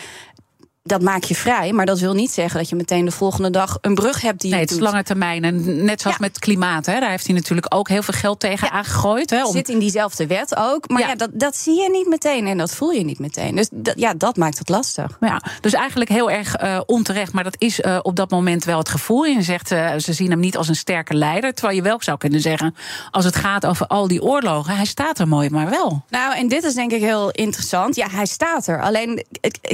dat 0.83 1.03
maak 1.03 1.25
je 1.25 1.35
vrij, 1.35 1.73
maar 1.73 1.87
dat 1.87 1.99
wil 1.99 2.15
niet 2.15 2.31
zeggen 2.31 2.59
dat 2.59 2.69
je 2.69 2.77
meteen 2.77 3.05
de 3.05 3.11
volgende 3.11 3.51
dag 3.51 3.79
een 3.81 3.95
brug 3.95 4.21
hebt 4.21 4.41
die. 4.41 4.51
Nee, 4.51 4.61
het 4.61 4.71
is 4.71 4.79
lange 4.79 5.03
termijn. 5.03 5.45
En 5.45 5.85
net 5.85 6.01
zoals 6.01 6.19
met 6.19 6.39
klimaat, 6.39 6.87
hè, 6.87 7.01
daar 7.01 7.11
heeft 7.11 7.27
hij 7.27 7.35
natuurlijk 7.35 7.75
ook 7.75 7.89
heel 7.89 8.03
veel 8.03 8.15
geld 8.15 8.41
tegen 8.41 8.71
aangegooid. 8.71 9.31
Hè, 9.31 9.45
om... 9.45 9.53
Zit 9.53 9.69
in 9.69 9.79
diezelfde 9.79 10.27
wet 10.27 10.57
ook. 10.57 10.89
Maar 10.89 11.01
ja, 11.01 11.15
dat, 11.15 11.31
dat 11.33 11.57
zie 11.57 11.83
je 11.83 11.91
niet 11.91 12.09
meteen 12.09 12.47
en 12.47 12.59
dat 12.59 12.75
voel 12.75 12.91
je 12.91 13.05
niet 13.05 13.19
meteen. 13.19 13.57
Dus 13.57 13.69
dat, 13.73 13.99
ja, 13.99 14.15
dat 14.15 14.37
maakt 14.37 14.59
het 14.59 14.69
lastig. 14.69 15.17
Ja, 15.21 15.43
dus 15.61 15.73
eigenlijk 15.73 16.11
heel 16.11 16.31
erg 16.31 16.63
uh, 16.63 16.81
onterecht. 16.87 17.33
Maar 17.33 17.45
dat 17.45 17.57
is 17.59 17.81
uh, 17.81 17.99
op 18.03 18.17
dat 18.17 18.31
moment 18.31 18.65
wel 18.65 18.79
het 18.79 18.89
gevoel. 18.89 19.25
Je 19.25 19.43
zegt, 19.43 19.71
uh, 19.71 19.93
ze 19.97 20.13
zien 20.13 20.31
hem 20.31 20.41
niet 20.41 20.57
als 20.57 20.69
een 20.69 20.77
sterke 20.77 21.15
leider. 21.15 21.55
Terwijl 21.55 21.77
je 21.77 21.83
wel 21.83 22.01
zou 22.03 22.19
kunnen 22.19 22.41
zeggen, 22.41 22.75
als 23.11 23.25
het 23.25 23.37
gaat 23.37 23.67
over 23.67 23.87
al 23.87 24.09
die 24.09 24.23
oorlogen, 24.23 24.77
hij 24.77 24.85
staat 24.85 25.19
er 25.19 25.29
mooi, 25.29 25.51
maar 25.51 25.71
wel. 25.71 26.05
Nou, 26.09 26.37
en 26.37 26.49
dit 26.49 26.65
is 26.65 26.75
denk 26.75 26.93
ik 26.93 27.01
heel 27.01 27.31
interessant. 27.31 27.97
Ja, 27.97 28.09
hij 28.11 28.27
staat 28.27 28.67
er. 28.67 28.83
Alleen, 28.83 29.25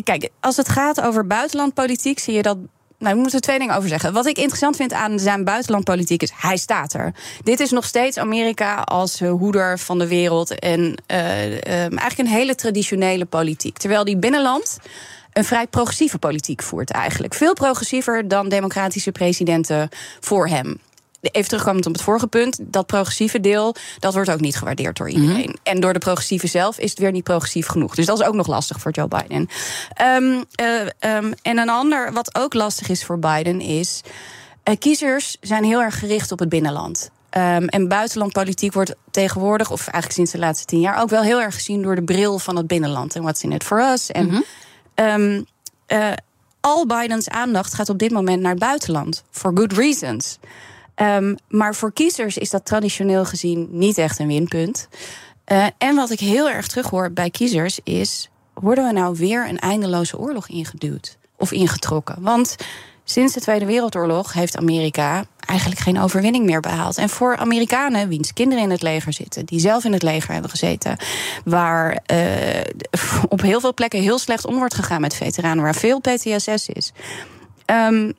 kijk, 0.05 0.29
als 0.41 0.57
het 0.57 0.69
gaat 0.69 0.98
over 1.02 1.26
buitenlandpolitiek 1.26 2.19
zie 2.19 2.35
je 2.35 2.43
dat 2.43 2.57
nou, 2.99 3.17
ik 3.17 3.23
moet 3.23 3.35
er 3.35 3.40
twee 3.40 3.59
dingen 3.59 3.76
over 3.76 3.88
zeggen. 3.88 4.12
Wat 4.12 4.26
ik 4.26 4.37
interessant 4.37 4.76
vind 4.76 4.93
aan 4.93 5.19
zijn 5.19 5.45
buitenlandpolitiek 5.45 6.23
is, 6.23 6.33
hij 6.35 6.57
staat 6.57 6.93
er. 6.93 7.14
Dit 7.43 7.61
is 7.61 7.71
nog 7.71 7.85
steeds 7.85 8.19
Amerika 8.19 8.75
als 8.75 9.21
hoeder 9.21 9.78
van 9.78 9.99
de 9.99 10.09
wereld. 10.09 10.59
En 10.59 10.81
uh, 10.81 11.47
uh, 11.47 11.59
eigenlijk 11.76 12.19
een 12.19 12.26
hele 12.26 12.55
traditionele 12.55 13.25
politiek. 13.25 13.78
Terwijl 13.78 14.05
die 14.05 14.17
binnenland 14.17 14.78
een 15.33 15.45
vrij 15.45 15.67
progressieve 15.67 16.19
politiek 16.19 16.62
voert 16.62 16.90
eigenlijk. 16.90 17.35
Veel 17.35 17.55
progressiever 17.55 18.28
dan 18.28 18.49
democratische 18.49 19.12
presidenten 19.12 19.88
voor 20.21 20.49
hem 20.49 20.81
even 21.21 21.49
terugkomend 21.49 21.87
op 21.87 21.93
het 21.93 22.03
vorige 22.03 22.27
punt, 22.27 22.59
dat 22.61 22.87
progressieve 22.87 23.41
deel, 23.41 23.75
dat 23.99 24.15
wordt 24.15 24.31
ook 24.31 24.41
niet 24.41 24.57
gewaardeerd 24.57 24.97
door 24.97 25.09
iedereen. 25.09 25.49
Mhm. 25.49 25.57
En 25.63 25.81
door 25.81 25.93
de 25.93 25.99
progressieve 25.99 26.47
zelf 26.47 26.79
is 26.79 26.91
het 26.91 26.99
weer 26.99 27.13
niet 27.13 27.25
progressief 27.25 27.67
genoeg. 27.67 27.95
Dus 27.95 28.07
dat 28.07 28.21
is 28.21 28.27
ook 28.27 28.35
nog 28.35 28.47
lastig 28.47 28.81
voor 28.81 28.91
Joe 28.91 29.09
Biden. 29.09 29.49
Um, 30.03 30.45
uh, 30.61 31.17
um, 31.17 31.33
en 31.43 31.59
een 31.59 31.69
ander 31.69 32.13
wat 32.13 32.35
ook 32.35 32.55
lastig 32.55 32.89
is 32.89 33.05
voor 33.05 33.19
Biden 33.19 33.61
is, 33.61 34.03
uh, 34.65 34.75
kiezers 34.79 35.37
zijn 35.41 35.65
heel 35.65 35.81
erg 35.81 35.99
gericht 35.99 36.33
op 36.33 36.39
het 36.39 36.49
binnenland. 36.49 37.11
Um, 37.37 37.69
en 37.69 37.89
buitenlandpolitiek 37.89 38.73
wordt 38.73 38.95
tegenwoordig, 39.11 39.71
of 39.71 39.81
eigenlijk 39.81 40.13
sinds 40.13 40.33
de 40.33 40.39
laatste 40.39 40.65
tien 40.65 40.81
jaar, 40.81 41.01
ook 41.01 41.11
wel 41.11 41.23
heel 41.23 41.41
erg 41.41 41.55
gezien 41.55 41.83
door 41.83 41.95
de 41.95 42.03
bril 42.03 42.39
van 42.39 42.57
het 42.57 42.67
binnenland. 42.67 43.15
En 43.15 43.23
what's 43.23 43.43
in 43.43 43.53
it 43.53 43.65
for 43.65 43.93
us? 43.93 44.11
En 44.11 44.25
mm 44.27 44.45
-hmm. 44.95 45.47
uh, 45.89 46.13
al 46.61 46.87
Bidens 46.87 47.29
aandacht 47.29 47.75
gaat 47.75 47.89
op 47.89 47.99
dit 47.99 48.11
moment 48.11 48.41
naar 48.41 48.51
het 48.51 48.61
buitenland. 48.61 49.25
For 49.31 49.51
good 49.55 49.73
reasons. 49.73 50.39
Um, 51.00 51.37
maar 51.49 51.75
voor 51.75 51.93
kiezers 51.93 52.38
is 52.38 52.50
dat 52.50 52.64
traditioneel 52.64 53.25
gezien 53.25 53.69
niet 53.71 53.99
echt 53.99 54.19
een 54.19 54.26
winpunt. 54.26 54.88
Uh, 55.52 55.67
en 55.78 55.95
wat 55.95 56.11
ik 56.11 56.21
heel 56.21 56.50
erg 56.50 56.67
terughoor 56.67 57.12
bij 57.12 57.31
kiezers 57.31 57.81
is: 57.85 58.31
worden 58.55 58.87
we 58.87 58.93
nou 58.93 59.17
weer 59.17 59.49
een 59.49 59.59
eindeloze 59.59 60.19
oorlog 60.19 60.49
ingeduwd 60.49 61.19
of 61.37 61.52
ingetrokken? 61.52 62.23
Want 62.23 62.57
sinds 63.05 63.35
de 63.35 63.40
Tweede 63.40 63.64
Wereldoorlog 63.64 64.33
heeft 64.33 64.57
Amerika 64.57 65.25
eigenlijk 65.47 65.81
geen 65.81 66.00
overwinning 66.00 66.45
meer 66.45 66.61
behaald. 66.61 66.99
En 66.99 67.09
voor 67.09 67.37
Amerikanen, 67.37 68.09
wiens 68.09 68.33
kinderen 68.33 68.64
in 68.64 68.71
het 68.71 68.83
leger 68.83 69.12
zitten, 69.12 69.47
die 69.47 69.61
zelf 69.61 69.85
in 69.85 69.93
het 69.93 70.02
leger 70.02 70.33
hebben 70.33 70.50
gezeten, 70.50 70.97
waar 71.45 72.02
uh, 72.12 72.61
op 73.28 73.40
heel 73.40 73.61
veel 73.61 73.75
plekken 73.75 74.00
heel 74.00 74.19
slecht 74.19 74.47
om 74.47 74.57
wordt 74.57 74.75
gegaan 74.75 75.00
met 75.00 75.14
veteranen, 75.14 75.64
waar 75.64 75.75
veel 75.75 76.00
PTSS 76.00 76.69
is. 76.69 76.93
Um, 77.67 78.14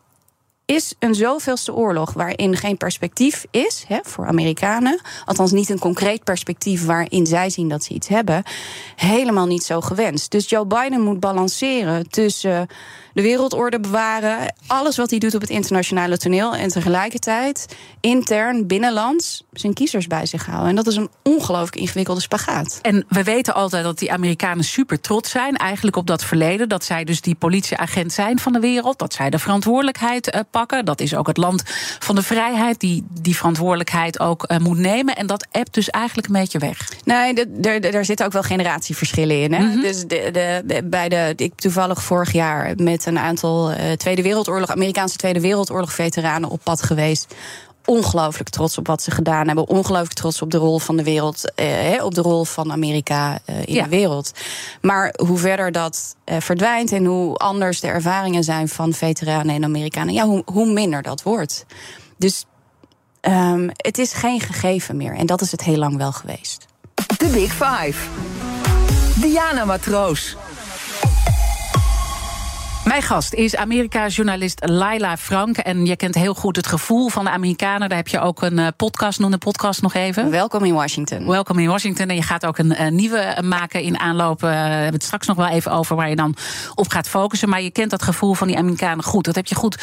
is 0.69 0.93
een 0.99 1.15
zoveelste 1.15 1.73
oorlog 1.73 2.13
waarin 2.13 2.55
geen 2.55 2.77
perspectief 2.77 3.45
is 3.51 3.85
hè, 3.88 3.99
voor 4.03 4.27
Amerikanen, 4.27 5.01
althans 5.25 5.51
niet 5.51 5.69
een 5.69 5.79
concreet 5.79 6.23
perspectief 6.23 6.85
waarin 6.85 7.25
zij 7.25 7.49
zien 7.49 7.69
dat 7.69 7.83
ze 7.83 7.93
iets 7.93 8.07
hebben, 8.07 8.43
helemaal 8.95 9.45
niet 9.45 9.63
zo 9.63 9.81
gewenst. 9.81 10.31
Dus 10.31 10.49
Joe 10.49 10.65
Biden 10.65 11.01
moet 11.01 11.19
balanceren 11.19 12.09
tussen 12.09 12.67
de 13.13 13.22
wereldorde 13.22 13.80
bewaren, 13.80 14.56
alles 14.68 14.98
wat 14.98 15.10
hij 15.10 15.20
doet 15.20 15.36
op 15.36 15.42
het 15.42 15.50
internationale 15.50 16.18
toneel 16.18 16.56
en 16.56 16.70
tegelijkertijd 16.70 17.75
intern, 18.00 18.68
binnenlands, 18.68 19.44
zijn 19.51 19.74
kiezers 19.74 20.08
bij 20.08 20.25
zich 20.25 20.46
houden. 20.46 20.70
En 20.70 20.75
dat 20.75 20.88
is 20.88 20.96
een 20.96 21.10
ongelooflijk 21.24 21.75
ingewikkelde 21.75 22.22
spagaat. 22.22 22.80
En 22.82 23.06
we 23.08 23.24
weten 23.24 23.54
altijd 23.54 23.84
dat 23.84 24.00
die 24.00 24.12
Amerikanen 24.12 24.63
super 24.63 25.01
trots 25.01 25.30
zijn, 25.30 25.56
eigenlijk 25.56 25.96
op 25.96 26.08
dat 26.08 26.24
verleden, 26.24 26.70
dat 26.70 26.84
zij 26.84 27.04
dus 27.04 27.22
die 27.22 27.36
politieagent 27.36 28.13
zijn 28.13 28.39
van 28.39 28.54
de 28.54 28.60
wereld, 28.60 29.00
dat 29.00 29.13
zij 29.13 29.30
de 29.30 29.39
verantwoordelijkheid 29.39 30.36
uh, 30.36 30.42
pakken. 30.51 30.86
Dat 30.86 31.01
is 31.01 31.16
ook 31.16 31.28
het 31.28 31.38
land 31.38 31.63
van 32.00 32.16
de 32.16 32.24
vrijheid 32.24 32.80
die 32.80 33.06
die 33.22 33.36
verantwoordelijkheid 33.36 34.20
ook 34.20 34.46
uh, 34.48 34.58
moet 34.58 34.78
nemen. 34.78 35.16
En 35.16 35.28
dat 35.28 35.48
appt 35.51 35.74
dus 35.74 35.89
eigenlijk 35.89 36.28
een 36.28 36.34
beetje 36.34 36.60
weg. 36.60 36.89
Nee, 37.04 37.34
er 37.80 38.06
zitten 38.06 38.25
ook 38.25 38.32
wel 38.32 38.42
generatieverschillen 38.42 39.42
in. 39.42 39.54
Hè? 39.54 39.63
Mm 39.63 39.72
-hmm. 39.72 39.82
Dus 39.82 40.01
de, 40.01 40.30
de, 40.32 40.62
de, 40.66 40.84
bij 40.84 41.10
de, 41.10 41.34
ik 41.36 41.54
toevallig 41.56 42.04
vorig 42.04 42.32
jaar 42.32 42.74
met 42.75 42.99
een 43.06 43.20
aantal 43.20 43.72
uh, 43.72 43.91
Tweede 43.91 44.22
Wereldoorlog, 44.22 44.70
Amerikaanse 44.70 45.18
Tweede 45.18 45.41
Wereldoorlog 45.41 45.94
veteranen 45.94 46.50
op 46.50 46.60
pad 46.63 46.82
geweest 46.82 47.36
ongelooflijk 47.89 48.50
trots 48.50 48.77
op 48.77 48.88
wat 48.88 49.01
ze 49.01 49.12
gedaan 49.12 49.48
hebben. 49.48 49.68
Ongelooflijk 49.68 50.13
trots 50.13 50.41
op 50.41 50.51
de 50.51 50.58
rol 50.58 50.79
van 50.79 50.98
de 50.98 51.03
wereld, 51.03 51.53
eh, 51.56 52.03
op 52.03 52.13
de 52.13 52.22
rol 52.22 52.44
van 52.44 52.72
Amerika 52.72 53.39
eh, 53.46 53.56
in 53.65 53.74
ja. 53.74 53.84
de 53.84 53.89
wereld. 53.89 54.32
Maar 54.82 55.13
hoe 55.24 55.38
verder 55.38 55.72
dat 55.72 56.15
eh, 56.24 56.38
verdwijnt 56.39 56.91
en 56.91 57.06
hoe 57.06 57.36
anders 57.36 57.79
de 57.79 57.88
ervaringen 57.88 58.44
zijn 58.44 58.68
van 58.68 58.94
veteranen 58.94 59.56
en 59.56 59.63
Amerikanen, 59.63 60.13
ja, 60.13 60.25
hoe, 60.25 60.41
hoe 60.46 60.72
minder 60.72 61.01
dat 61.01 61.24
wordt. 61.24 61.65
Dus 62.18 62.46
um, 63.22 63.70
het 63.75 63.98
is 63.98 64.13
geen 64.13 64.39
gegeven 64.39 64.98
meer. 64.98 65.13
En 65.13 65.25
dat 65.25 65.41
is 65.41 65.51
het 65.51 65.63
heel 65.63 65.77
lang 65.77 65.98
wel 65.98 66.12
geweest. 66.12 66.65
De 67.18 67.27
Big 67.27 67.51
Five. 67.51 68.10
Diana 69.22 69.65
Matroos. 69.65 70.36
Mijn 72.89 73.01
gast 73.01 73.34
is 73.34 73.55
Amerika-journalist 73.55 74.67
Laila 74.67 75.17
Frank. 75.17 75.58
En 75.58 75.86
je 75.86 75.96
kent 75.96 76.15
heel 76.15 76.34
goed 76.34 76.55
het 76.55 76.67
gevoel 76.67 77.10
van 77.10 77.24
de 77.24 77.29
Amerikanen. 77.29 77.89
Daar 77.89 77.98
heb 77.98 78.08
je 78.08 78.19
ook 78.19 78.41
een 78.41 78.58
uh, 78.58 78.67
podcast, 78.77 79.19
noem 79.19 79.31
de 79.31 79.38
podcast 79.38 79.81
nog 79.81 79.93
even. 79.93 80.31
Welkom 80.31 80.63
in 80.63 80.74
Washington. 80.74 81.27
Welkom 81.27 81.60
in 81.60 81.67
Washington. 81.67 82.08
En 82.08 82.15
je 82.15 82.22
gaat 82.22 82.46
ook 82.46 82.58
een 82.58 82.72
uh, 82.72 82.88
nieuwe 82.88 83.38
maken 83.41 83.81
in 83.81 84.00
aanloop. 84.00 84.43
Uh, 84.43 84.50
we 84.50 84.55
hebben 84.55 84.93
het 84.93 85.03
straks 85.03 85.27
nog 85.27 85.38
wel 85.38 85.48
even 85.48 85.72
over 85.72 85.96
waar 85.96 86.10
je 86.10 86.15
dan 86.15 86.36
op 86.75 86.89
gaat 86.89 87.10
focussen. 87.10 87.50
Maar 87.50 87.62
je 87.62 87.72
kent 87.72 87.89
dat 87.89 88.03
gevoel 88.03 88.34
van 88.34 88.48
die 88.48 88.58
Amerikanen 88.58 89.03
goed. 89.03 89.25
Dat 89.25 89.36
heb 89.36 89.48
je 89.48 89.55
goed 89.55 89.77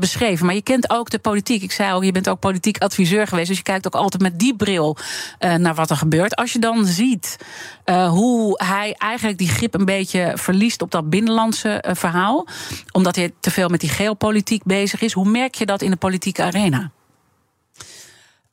beschreven. 0.00 0.46
Maar 0.46 0.54
je 0.54 0.62
kent 0.62 0.90
ook 0.90 1.10
de 1.10 1.18
politiek. 1.18 1.62
Ik 1.62 1.72
zei 1.72 1.92
al, 1.92 2.02
je 2.02 2.12
bent 2.12 2.28
ook 2.28 2.40
politiek 2.40 2.78
adviseur 2.78 3.26
geweest. 3.26 3.48
Dus 3.48 3.56
je 3.56 3.62
kijkt 3.62 3.86
ook 3.86 3.94
altijd 3.94 4.22
met 4.22 4.38
die 4.38 4.56
bril 4.56 4.96
naar 5.38 5.74
wat 5.74 5.90
er 5.90 5.96
gebeurt. 5.96 6.36
Als 6.36 6.52
je 6.52 6.58
dan 6.58 6.86
ziet 6.86 7.36
hoe 7.90 8.64
hij 8.64 8.94
eigenlijk 8.98 9.38
die 9.38 9.48
grip 9.48 9.74
een 9.74 9.84
beetje 9.84 10.32
verliest 10.34 10.82
op 10.82 10.90
dat 10.90 11.10
binnenlandse 11.10 11.84
verhaal 11.92 12.46
omdat 12.92 13.16
hij 13.16 13.32
te 13.40 13.50
veel 13.50 13.68
met 13.68 13.80
die 13.80 13.88
geopolitiek 13.88 14.64
bezig 14.64 15.00
is. 15.00 15.12
Hoe 15.12 15.28
merk 15.28 15.54
je 15.54 15.66
dat 15.66 15.82
in 15.82 15.90
de 15.90 15.96
politieke 15.96 16.42
arena? 16.42 16.90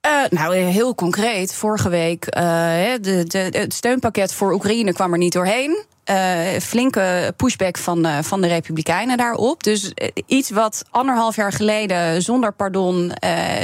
Uh, 0.08 0.24
nou, 0.30 0.56
heel 0.56 0.96
concreet. 0.96 1.54
Vorige 1.54 1.90
week 1.90 2.26
uh, 2.38 2.42
de, 3.02 3.24
de, 3.24 3.48
het 3.52 3.74
steunpakket 3.74 4.34
voor 4.34 4.54
Oekraïne 4.54 4.94
kwam 4.94 5.12
er 5.12 5.18
niet 5.18 5.34
doorheen. 5.34 5.84
Flinke 6.62 7.34
pushback 7.38 7.78
van, 7.78 8.24
van 8.24 8.42
de 8.42 8.48
Republikeinen 8.48 9.18
daarop. 9.18 9.64
Dus 9.64 9.92
iets 10.26 10.50
wat 10.50 10.84
anderhalf 10.90 11.36
jaar 11.36 11.52
geleden 11.52 12.22
zonder 12.22 12.54
pardon 12.54 13.12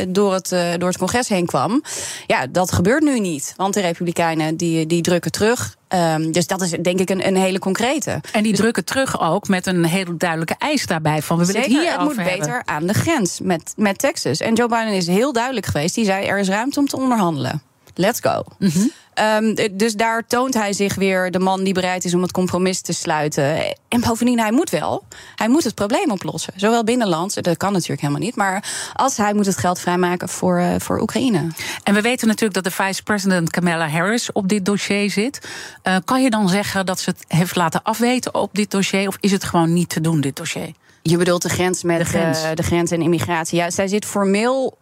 door, 0.07 0.33
het, 0.33 0.49
door 0.77 0.89
het 0.89 0.97
congres 0.97 1.27
heen 1.27 1.45
kwam. 1.45 1.83
Ja, 2.27 2.47
dat 2.47 2.71
gebeurt 2.71 3.03
nu 3.03 3.19
niet. 3.19 3.53
Want 3.57 3.73
de 3.73 3.81
Republikeinen 3.81 4.57
die, 4.57 4.85
die 4.85 5.01
drukken 5.01 5.31
terug. 5.31 5.75
Um, 5.93 6.31
dus 6.31 6.47
dat 6.47 6.61
is 6.61 6.69
denk 6.69 6.99
ik 6.99 7.09
een, 7.09 7.27
een 7.27 7.35
hele 7.35 7.59
concrete. 7.59 8.21
En 8.31 8.43
die 8.43 8.51
dus, 8.51 8.61
drukken 8.61 8.85
terug 8.85 9.21
ook 9.21 9.47
met 9.47 9.65
een 9.65 9.85
hele 9.85 10.17
duidelijke 10.17 10.55
eis 10.57 10.85
daarbij. 10.85 11.21
Van 11.21 11.37
we 11.37 11.45
willen 11.45 11.63
zeker, 11.63 11.77
het 11.77 11.87
hier 11.87 11.97
het 11.97 12.07
moet 12.07 12.15
hebben. 12.15 12.39
beter 12.39 12.61
aan 12.65 12.87
de 12.87 12.93
grens 12.93 13.39
met, 13.39 13.73
met 13.75 13.97
Texas. 13.97 14.39
En 14.39 14.53
Joe 14.53 14.67
Biden 14.67 14.93
is 14.93 15.07
heel 15.07 15.33
duidelijk 15.33 15.65
geweest. 15.65 15.95
Die 15.95 16.05
zei 16.05 16.25
er 16.25 16.39
is 16.39 16.47
ruimte 16.47 16.79
om 16.79 16.87
te 16.87 16.97
onderhandelen. 16.97 17.61
Let's 17.95 18.19
go. 18.19 18.43
Mm 18.59 18.69
-hmm. 18.69 18.91
Um, 19.21 19.55
dus 19.71 19.93
daar 19.93 20.27
toont 20.27 20.53
hij 20.53 20.73
zich 20.73 20.95
weer 20.95 21.31
de 21.31 21.39
man 21.39 21.63
die 21.63 21.73
bereid 21.73 22.05
is 22.05 22.13
om 22.13 22.21
het 22.21 22.31
compromis 22.31 22.81
te 22.81 22.93
sluiten. 22.93 23.75
En 23.87 24.01
bovendien, 24.01 24.39
hij 24.39 24.51
moet 24.51 24.69
wel. 24.69 25.03
Hij 25.35 25.47
moet 25.47 25.63
het 25.63 25.75
probleem 25.75 26.11
oplossen. 26.11 26.53
Zowel 26.55 26.83
binnenlands, 26.83 27.35
dat 27.35 27.57
kan 27.57 27.71
natuurlijk 27.73 28.01
helemaal 28.01 28.21
niet. 28.21 28.35
Maar 28.35 28.91
als 28.93 29.17
hij 29.17 29.33
moet 29.33 29.45
het 29.45 29.57
geld 29.57 29.79
vrijmaken 29.79 30.29
voor, 30.29 30.59
uh, 30.59 30.75
voor 30.77 31.01
Oekraïne. 31.01 31.47
En 31.83 31.93
we 31.93 32.01
weten 32.01 32.27
natuurlijk 32.27 32.53
dat 32.53 32.63
de 32.63 32.83
vice-president 32.83 33.49
Kamala 33.49 33.89
Harris 33.89 34.31
op 34.31 34.47
dit 34.47 34.65
dossier 34.65 35.11
zit. 35.11 35.47
Uh, 35.83 35.95
kan 36.05 36.23
je 36.23 36.29
dan 36.29 36.49
zeggen 36.49 36.85
dat 36.85 36.99
ze 36.99 37.09
het 37.09 37.25
heeft 37.27 37.55
laten 37.55 37.83
afweten 37.83 38.35
op 38.35 38.49
dit 38.53 38.71
dossier? 38.71 39.07
Of 39.07 39.17
is 39.19 39.31
het 39.31 39.43
gewoon 39.43 39.73
niet 39.73 39.89
te 39.89 40.01
doen, 40.01 40.21
dit 40.21 40.35
dossier? 40.35 40.71
Je 41.01 41.17
bedoelt 41.17 41.41
de 41.41 41.49
grens 41.49 41.83
met 41.83 41.99
de 41.99 42.05
grens, 42.05 42.43
uh, 42.43 42.49
de 42.53 42.63
grens 42.63 42.91
en 42.91 43.01
immigratie. 43.01 43.57
Ja, 43.57 43.69
zij 43.69 43.87
zit 43.87 44.05
formeel 44.05 44.77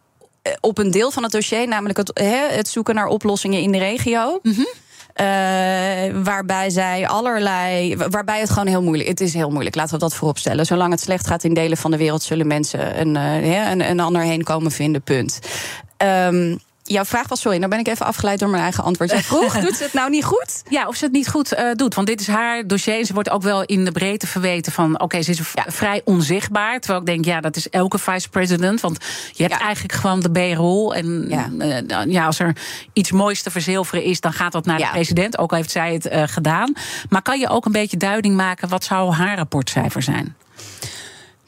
op 0.60 0.78
een 0.78 0.92
deel 0.92 1.12
van 1.12 1.24
het 1.24 1.32
dossier, 1.32 1.68
namelijk 1.68 1.98
het, 1.98 2.12
het 2.52 2.68
zoeken 2.68 2.96
naar 2.96 3.08
oplossingen 3.08 3.62
in 3.62 3.72
de 3.72 3.78
regio. 3.78 4.40
Mm 4.44 4.54
-hmm. 4.54 4.68
Uh, 5.16 5.28
waarbij 6.24 6.70
zij 6.70 7.08
allerlei. 7.08 7.96
Waarbij 7.96 8.40
het 8.40 8.50
gewoon 8.50 8.68
heel 8.68 8.82
moeilijk. 8.82 9.10
Het 9.10 9.22
is 9.22 9.34
heel 9.34 9.50
moeilijk, 9.50 9.76
laten 9.76 9.94
we 9.94 10.00
dat 10.00 10.16
vooropstellen. 10.16 10.66
Zolang 10.66 10.92
het 10.92 11.02
slecht 11.02 11.28
gaat 11.28 11.44
in 11.44 11.54
delen 11.54 11.78
van 11.78 11.92
de 11.92 11.98
wereld, 11.98 12.24
zullen 12.24 12.48
mensen 12.48 13.00
een, 13.00 13.16
uh, 13.16 13.70
een, 13.70 13.90
een 13.90 14.00
ander 14.00 14.22
heen 14.22 14.44
komen 14.44 14.72
vinden. 14.72 15.02
Punt. 15.02 15.40
Um, 15.98 16.60
jouw 16.84 17.06
vraag 17.06 17.28
was, 17.28 17.42
sorry, 17.42 17.58
nou 17.58 17.70
ben 17.70 17.80
ik 17.80 17.88
even 17.88 18.06
afgeleid 18.06 18.40
door 18.40 18.50
mijn 18.50 18.64
eigen 18.64 18.84
antwoord. 18.84 19.12
Jij 19.12 19.24
vroeg, 19.24 19.60
doet 19.66 19.76
ze 19.76 19.84
het 19.84 19.94
nou 19.94 20.10
niet 20.10 20.24
goed? 20.24 20.64
Ja, 20.70 20.88
of 20.88 20.96
ze 20.96 21.04
het 21.04 21.14
niet 21.14 21.28
goed 21.28 21.54
uh, 21.54 21.72
doet. 21.74 21.96
Want 21.96 22.08
dit 22.08 22.20
is 22.22 22.28
haar 22.28 22.68
dossier. 22.68 23.06
Ze 23.06 23.14
wordt 23.14 23.30
ook 23.30 23.42
wel 23.42 23.64
in 23.64 23.86
de 23.86 23.92
breedte 23.92 24.28
verweten 24.28 24.72
van... 24.72 24.94
oké, 24.94 25.04
okay, 25.04 25.24
ze 25.24 25.32
is 25.32 25.42
ja. 25.54 25.66
vrij 25.68 26.02
onzichtbaar. 26.06 26.80
Terwijl 26.80 27.00
ik 27.00 27.06
denk, 27.06 27.26
ja, 27.26 27.42
dat 27.42 27.56
is 27.56 27.70
elke 27.70 27.98
vice-president. 27.98 28.82
Want 28.82 28.98
je 29.34 29.44
hebt 29.44 29.56
ja. 29.56 29.66
eigenlijk 29.66 29.94
gewoon 29.94 30.20
de 30.20 30.32
B-rol. 30.32 30.96
En 30.96 31.26
ja. 31.30 31.50
Uh, 31.58 32.12
ja. 32.12 32.26
als 32.26 32.40
er 32.40 32.56
iets 32.94 33.12
moois 33.12 33.42
te 33.42 33.52
verzilveren 33.52 34.04
is... 34.04 34.20
dan 34.20 34.34
gaat 34.34 34.52
dat 34.52 34.66
naar 34.66 34.78
de 34.78 34.90
president. 34.92 35.38
Ook 35.38 35.52
al 35.52 35.58
heeft 35.58 35.72
zij 35.72 35.94
het 35.94 36.12
uh, 36.12 36.24
gedaan. 36.26 36.74
Maar 37.10 37.22
kan 37.22 37.40
je 37.40 37.50
ook 37.50 37.66
een 37.66 37.72
beetje 37.72 37.98
duiding 37.98 38.36
maken... 38.36 38.70
wat 38.70 38.84
zou 38.84 39.14
haar 39.14 39.38
rapportcijfer 39.38 40.02
zijn? 40.02 40.36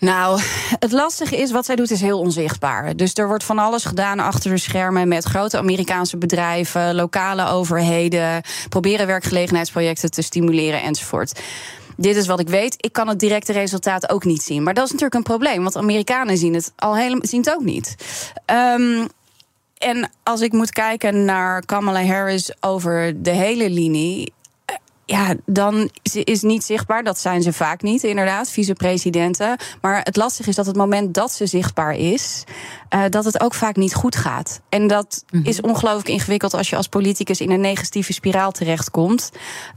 Nou, 0.03 0.41
het 0.79 0.91
lastige 0.91 1.37
is, 1.37 1.51
wat 1.51 1.65
zij 1.65 1.75
doet 1.75 1.91
is 1.91 2.01
heel 2.01 2.19
onzichtbaar. 2.19 2.95
Dus 2.95 3.13
er 3.13 3.27
wordt 3.27 3.43
van 3.43 3.59
alles 3.59 3.85
gedaan 3.85 4.19
achter 4.19 4.51
de 4.51 4.57
schermen 4.57 5.07
met 5.07 5.23
grote 5.23 5.57
Amerikaanse 5.57 6.17
bedrijven, 6.17 6.95
lokale 6.95 7.47
overheden, 7.47 8.41
proberen 8.69 9.07
werkgelegenheidsprojecten 9.07 10.11
te 10.11 10.21
stimuleren 10.21 10.81
enzovoort. 10.81 11.41
Dit 11.97 12.15
is 12.15 12.27
wat 12.27 12.39
ik 12.39 12.49
weet. 12.49 12.75
Ik 12.77 12.93
kan 12.93 13.07
het 13.07 13.19
directe 13.19 13.51
resultaat 13.51 14.09
ook 14.09 14.23
niet 14.23 14.41
zien. 14.41 14.63
Maar 14.63 14.73
dat 14.73 14.85
is 14.85 14.91
natuurlijk 14.91 15.17
een 15.17 15.33
probleem, 15.33 15.61
want 15.61 15.77
Amerikanen 15.77 16.37
zien 16.37 16.53
het 16.53 16.71
al 16.75 16.95
helemaal 16.95 17.25
zien 17.25 17.39
het 17.39 17.53
ook 17.53 17.63
niet. 17.63 17.95
Um, 18.75 19.07
en 19.77 20.11
als 20.23 20.41
ik 20.41 20.51
moet 20.51 20.71
kijken 20.71 21.25
naar 21.25 21.65
Kamala 21.65 22.05
Harris 22.05 22.53
over 22.59 23.23
de 23.23 23.31
hele 23.31 23.69
linie 23.69 24.33
ja, 25.05 25.35
dan 25.45 25.89
is 26.23 26.41
niet 26.41 26.63
zichtbaar. 26.63 27.03
Dat 27.03 27.19
zijn 27.19 27.41
ze 27.41 27.53
vaak 27.53 27.81
niet, 27.81 28.03
inderdaad, 28.03 28.49
vicepresidenten. 28.49 29.57
Maar 29.81 30.01
het 30.03 30.15
lastige 30.15 30.49
is 30.49 30.55
dat 30.55 30.65
het 30.65 30.75
moment 30.75 31.13
dat 31.13 31.31
ze 31.31 31.45
zichtbaar 31.45 31.95
is, 31.95 32.43
uh, 32.89 33.01
dat 33.09 33.25
het 33.25 33.41
ook 33.41 33.53
vaak 33.53 33.75
niet 33.75 33.93
goed 33.93 34.15
gaat. 34.15 34.61
En 34.69 34.87
dat 34.87 35.23
mm 35.29 35.39
-hmm. 35.39 35.49
is 35.49 35.61
ongelooflijk 35.61 36.07
ingewikkeld 36.07 36.53
als 36.53 36.69
je 36.69 36.75
als 36.75 36.87
politicus 36.87 37.41
in 37.41 37.51
een 37.51 37.61
negatieve 37.61 38.13
spiraal 38.13 38.51
terechtkomt. 38.51 39.31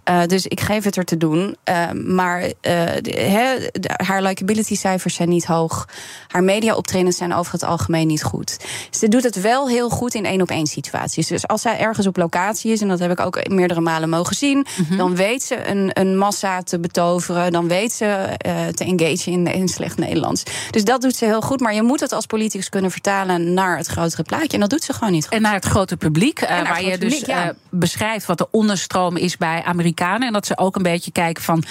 Uh, 0.08 0.24
dus 0.26 0.46
ik 0.46 0.60
geef 0.60 0.84
het 0.84 0.96
er 0.96 1.04
te 1.04 1.16
doen. 1.16 1.56
Uh, 1.64 1.90
maar 1.90 2.52
he, 2.60 3.68
haar 3.96 4.22
likability-cijfers 4.22 5.14
zijn 5.14 5.28
niet 5.28 5.44
hoog. 5.44 5.88
Haar 6.28 6.44
media-optredens 6.44 7.16
zijn 7.16 7.34
over 7.34 7.52
het 7.52 7.64
algemeen 7.64 8.06
niet 8.06 8.22
goed. 8.24 8.56
Ze 8.90 9.08
doet 9.08 9.22
het 9.22 9.40
wel 9.40 9.68
heel 9.68 9.90
goed 9.90 10.14
in 10.14 10.24
één 10.24 10.40
op 10.40 10.50
één 10.50 10.66
situaties. 10.66 11.26
Dus 11.26 11.46
als 11.46 11.62
zij 11.62 11.78
ergens 11.78 12.06
op 12.06 12.16
locatie 12.16 12.72
is, 12.72 12.80
en 12.80 12.88
dat 12.88 12.98
heb 12.98 13.10
ik 13.10 13.20
ook 13.20 13.48
meerdere 13.48 13.80
malen 13.80 14.08
mogen 14.08 14.36
zien, 14.36 14.56
mm 14.56 14.86
-hmm. 14.88 14.96
dan 14.96 15.15
weet 15.16 15.42
ze 15.42 15.66
een, 15.66 15.90
een 15.92 16.18
massa 16.18 16.62
te 16.62 16.78
betoveren. 16.78 17.52
Dan 17.52 17.68
weet 17.68 17.92
ze 17.92 18.04
uh, 18.46 18.66
te 18.66 18.84
engage 18.84 19.30
in, 19.30 19.46
in 19.46 19.68
slecht 19.68 19.98
Nederlands. 19.98 20.42
Dus 20.70 20.84
dat 20.84 21.00
doet 21.00 21.16
ze 21.16 21.24
heel 21.24 21.40
goed. 21.40 21.60
Maar 21.60 21.74
je 21.74 21.82
moet 21.82 22.00
het 22.00 22.12
als 22.12 22.26
politicus 22.26 22.68
kunnen 22.68 22.90
vertalen 22.90 23.54
naar 23.54 23.76
het 23.76 23.86
grotere 23.86 24.22
plaatje. 24.22 24.48
En 24.52 24.60
dat 24.60 24.70
doet 24.70 24.82
ze 24.82 24.92
gewoon 24.92 25.12
niet 25.12 25.24
goed. 25.24 25.34
En 25.34 25.42
naar 25.42 25.54
het 25.54 25.64
grote 25.64 25.96
publiek. 25.96 26.42
Uh, 26.42 26.48
waar 26.48 26.84
je 26.84 26.98
dus 26.98 27.20
ja. 27.20 27.54
beschrijft 27.70 28.26
wat 28.26 28.38
de 28.38 28.48
onderstroom 28.50 29.16
is 29.16 29.36
bij 29.36 29.62
Amerikanen. 29.64 30.26
En 30.26 30.32
dat 30.32 30.46
ze 30.46 30.58
ook 30.58 30.76
een 30.76 30.82
beetje 30.82 31.12
kijken 31.12 31.42
van. 31.42 31.64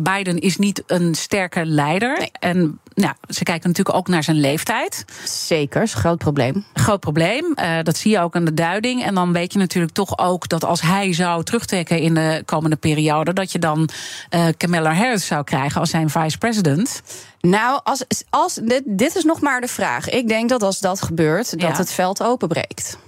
Biden 0.00 0.38
is 0.38 0.56
niet 0.56 0.82
een 0.86 1.14
sterke 1.14 1.64
leider. 1.64 2.18
Nee. 2.18 2.30
En 2.32 2.80
nou, 3.00 3.14
ze 3.28 3.42
kijken 3.42 3.68
natuurlijk 3.68 3.96
ook 3.96 4.08
naar 4.08 4.22
zijn 4.22 4.36
leeftijd. 4.36 5.04
Zeker, 5.24 5.82
is 5.82 5.92
een 5.92 6.00
groot 6.00 6.18
probleem. 6.18 6.64
Groot 6.74 7.00
probleem. 7.00 7.54
Uh, 7.54 7.78
dat 7.82 7.96
zie 7.96 8.10
je 8.10 8.20
ook 8.20 8.36
aan 8.36 8.44
de 8.44 8.54
duiding. 8.54 9.04
En 9.04 9.14
dan 9.14 9.32
weet 9.32 9.52
je 9.52 9.58
natuurlijk 9.58 9.92
toch 9.92 10.18
ook 10.18 10.48
dat 10.48 10.64
als 10.64 10.80
hij 10.80 11.12
zou 11.12 11.44
terugtrekken 11.44 11.98
in 11.98 12.14
de 12.14 12.42
komende 12.44 12.76
periode, 12.76 13.32
dat 13.32 13.52
je 13.52 13.58
dan 13.58 13.88
uh, 14.34 14.46
Kamala 14.56 14.94
Harris 14.94 15.26
zou 15.26 15.44
krijgen 15.44 15.80
als 15.80 15.90
zijn 15.90 16.10
vice-president. 16.10 17.02
Nou, 17.40 17.80
als, 17.84 18.04
als, 18.30 18.54
dit, 18.54 18.82
dit 18.86 19.16
is 19.16 19.24
nog 19.24 19.40
maar 19.40 19.60
de 19.60 19.68
vraag. 19.68 20.08
Ik 20.08 20.28
denk 20.28 20.48
dat 20.48 20.62
als 20.62 20.78
dat 20.78 21.02
gebeurt, 21.02 21.50
dat 21.50 21.60
ja. 21.60 21.76
het 21.76 21.92
veld 21.92 22.22
openbreekt. 22.22 22.98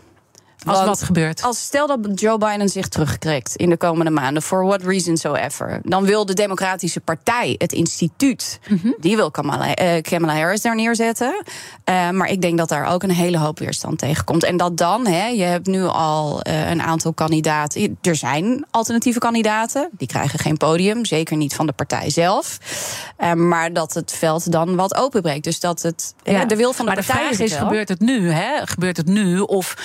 Als 0.67 0.77
Want 0.77 0.89
wat 0.89 1.03
gebeurt? 1.03 1.43
Als 1.43 1.61
stel 1.61 1.87
dat 1.87 2.21
Joe 2.21 2.39
Biden 2.39 2.69
zich 2.69 2.89
terugtrekt 2.89 3.57
in 3.57 3.71
de 3.71 3.77
komende 3.77 4.11
maanden, 4.11 4.43
for 4.43 4.65
what 4.65 4.83
reason 4.83 5.17
so 5.17 5.35
ever, 5.35 5.81
dan 5.85 6.05
wil 6.05 6.27
de 6.27 6.35
Democratische 6.35 7.01
Partij, 7.01 7.55
het 7.59 7.73
instituut, 7.73 8.59
mm 8.69 8.79
-hmm. 8.83 8.95
die 9.01 9.17
wil 9.17 9.31
Kamala, 9.31 9.79
uh, 9.79 10.01
Kamala, 10.01 10.35
Harris 10.35 10.61
daar 10.61 10.75
neerzetten. 10.75 11.43
Uh, 11.85 12.11
maar 12.11 12.29
ik 12.29 12.41
denk 12.41 12.59
dat 12.59 12.69
daar 12.69 12.93
ook 12.93 13.03
een 13.03 13.11
hele 13.11 13.39
hoop 13.39 13.59
weerstand 13.59 13.99
tegen 13.99 14.25
komt. 14.25 14.45
En 14.45 14.57
dat 14.57 14.77
dan, 14.77 15.07
hè, 15.07 15.27
je 15.27 15.43
hebt 15.43 15.67
nu 15.67 15.85
al 15.85 16.41
uh, 16.43 16.71
een 16.71 16.83
aantal 16.83 17.13
kandidaten. 17.13 17.99
Er 18.01 18.17
zijn 18.17 18.67
alternatieve 18.71 19.19
kandidaten, 19.19 19.89
die 19.93 20.09
krijgen 20.09 20.39
geen 20.39 20.57
podium, 20.57 21.05
zeker 21.05 21.37
niet 21.37 21.55
van 21.55 21.67
de 21.67 21.73
partij 21.73 22.11
zelf. 22.11 22.59
maar 23.37 23.73
dat 23.73 23.95
het 23.95 24.13
veld 24.13 24.53
dan 24.53 24.77
wat 24.77 24.95
openbreekt. 24.95 25.45
Dus 25.45 25.61
dat 25.61 25.83
het 25.83 26.15
ja. 26.23 26.45
de 26.45 26.57
wil 26.57 26.73
van 26.73 26.87
de 26.87 26.93
maar 26.95 27.05
partij 27.05 27.29
de 27.29 27.35
vraag 27.35 27.47
is: 27.47 27.55
gebeurt 27.55 27.89
het 27.89 28.01
nu? 28.01 28.31
Hè? 28.31 28.67
Gebeurt 28.67 28.97
het 28.97 29.07
nu? 29.07 29.39
Of 29.39 29.77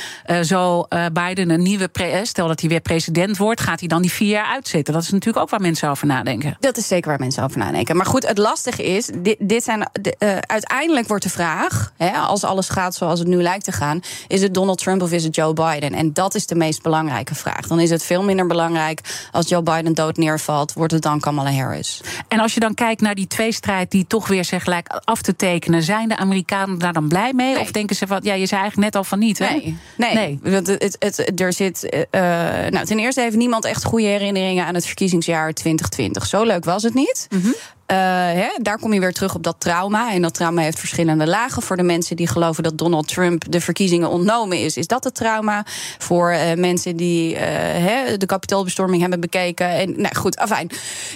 zo 0.42 0.67
uh, 0.74 1.06
Biden 1.14 1.50
een 1.50 1.62
nieuwe, 1.62 1.90
stel 2.24 2.48
dat 2.48 2.60
hij 2.60 2.70
weer 2.70 2.80
president 2.80 3.38
wordt, 3.38 3.62
gaat 3.62 3.80
hij 3.80 3.88
dan 3.88 4.02
die 4.02 4.12
vier 4.12 4.30
jaar 4.30 4.46
uitzitten? 4.46 4.94
Dat 4.94 5.04
is 5.04 5.10
natuurlijk 5.10 5.44
ook 5.44 5.50
waar 5.50 5.62
mensen 5.62 5.90
over 5.90 6.08
nadenken. 6.08 6.58
Dat 6.60 6.78
is 6.78 6.88
zeker 6.88 7.10
waar 7.10 7.20
mensen 7.20 7.44
over 7.44 7.58
nadenken. 7.58 7.96
Maar 7.96 8.06
goed, 8.06 8.28
het 8.28 8.38
lastige 8.38 8.84
is, 8.84 9.10
dit, 9.18 9.36
dit 9.40 9.64
zijn, 9.64 9.90
uh, 10.20 10.38
uiteindelijk 10.38 11.08
wordt 11.08 11.24
de 11.24 11.30
vraag, 11.30 11.94
hè, 11.98 12.12
als 12.12 12.44
alles 12.44 12.70
gaat 12.70 12.96
zoals 12.96 13.20
het 13.20 13.28
nu 13.28 13.42
lijkt 13.42 13.64
te 13.64 13.72
gaan, 13.72 14.00
is 14.28 14.42
het 14.42 14.54
Donald 14.54 14.78
Trump 14.78 15.02
of 15.02 15.12
is 15.12 15.24
het 15.24 15.36
Joe 15.36 15.54
Biden? 15.54 15.94
En 15.94 16.14
dat 16.14 16.36
is 16.36 16.46
de 16.46 16.56
meest 16.56 16.82
belangrijke 16.82 17.36
vraag. 17.36 17.68
Dan 17.68 17.80
is 17.80 17.90
het 17.90 18.04
veel 18.04 18.24
minder 18.24 18.48
belangrijk 18.48 19.28
als 19.32 19.50
Joe 19.50 19.64
Biden 19.64 19.94
dood 19.94 20.18
neervalt, 20.18 20.74
wordt 20.74 20.94
het 20.94 21.02
dan 21.02 21.20
Kamala 21.20 21.52
Harris. 21.52 22.02
En 22.28 22.40
als 22.40 22.54
je 22.54 22.60
dan 22.60 22.74
kijkt 22.74 23.02
naar 23.02 23.16
die 23.16 23.28
tweestrijd 23.28 23.92
die 23.92 24.08
toch 24.08 24.28
weer 24.28 24.46
zich 24.46 24.66
lijkt 24.66 25.06
af 25.06 25.22
te 25.22 25.36
tekenen, 25.36 25.84
zijn 25.84 26.08
de 26.08 26.18
Amerikanen 26.18 26.80
daar 26.80 26.94
dan 26.94 27.08
blij 27.08 27.34
mee? 27.34 27.54
Nee. 27.54 27.62
Of 27.62 27.72
denken 27.72 27.96
ze 27.96 28.08
van, 28.08 28.20
ja, 28.24 28.34
je 28.34 28.46
zei 28.46 28.62
eigenlijk 28.62 28.94
net 28.94 28.96
al 28.96 29.04
van 29.04 29.20
niet, 29.20 29.40
hè? 29.40 29.50
Nee, 29.50 29.78
nee. 29.98 30.14
nee 30.14 30.57
het, 30.66 30.96
het, 31.00 31.42
er 31.42 31.54
zit. 31.54 31.84
Uh, 32.12 32.22
nou, 32.70 32.86
ten 32.86 33.00
eerste 33.00 33.22
heeft 33.22 33.36
niemand 33.36 33.66
echt 33.66 33.84
goede 33.84 34.08
herinneringen 34.08 34.66
aan 34.66 34.76
het 34.76 34.86
verkiezingsjaar 34.86 35.54
2020. 35.54 36.26
Zo 36.26 36.44
leuk 36.44 36.66
was 36.66 36.84
het 36.84 36.94
niet. 36.94 37.28
Mm 37.30 37.42
-hmm. 37.42 37.54
Uh, 37.92 37.98
hè, 37.98 38.50
daar 38.62 38.80
kom 38.80 38.94
je 38.94 39.00
weer 39.00 39.14
terug 39.14 39.36
op 39.36 39.44
dat 39.44 39.56
trauma. 39.60 40.12
En 40.12 40.22
dat 40.22 40.34
trauma 40.34 40.62
heeft 40.62 40.80
verschillende 40.80 41.28
lagen. 41.28 41.62
Voor 41.62 41.78
de 41.78 41.84
mensen 41.84 42.16
die 42.16 42.28
geloven 42.28 42.64
dat 42.64 42.78
Donald 42.78 43.08
Trump 43.08 43.52
de 43.52 43.62
verkiezingen 43.62 44.10
ontnomen 44.10 44.58
is, 44.58 44.78
is 44.78 44.88
dat 44.88 45.04
het 45.04 45.16
trauma. 45.16 45.66
Voor 45.98 46.32
uh, 46.32 46.54
mensen 46.54 46.96
die 46.96 47.34
uh, 47.34 47.40
hè, 47.42 48.18
de 48.18 48.26
kapitoolbestorming 48.26 49.02
hebben 49.02 49.20
bekeken. 49.20 49.70
En, 49.70 50.02
nou 50.02 50.16
goed, 50.16 50.38
afijn. 50.38 50.70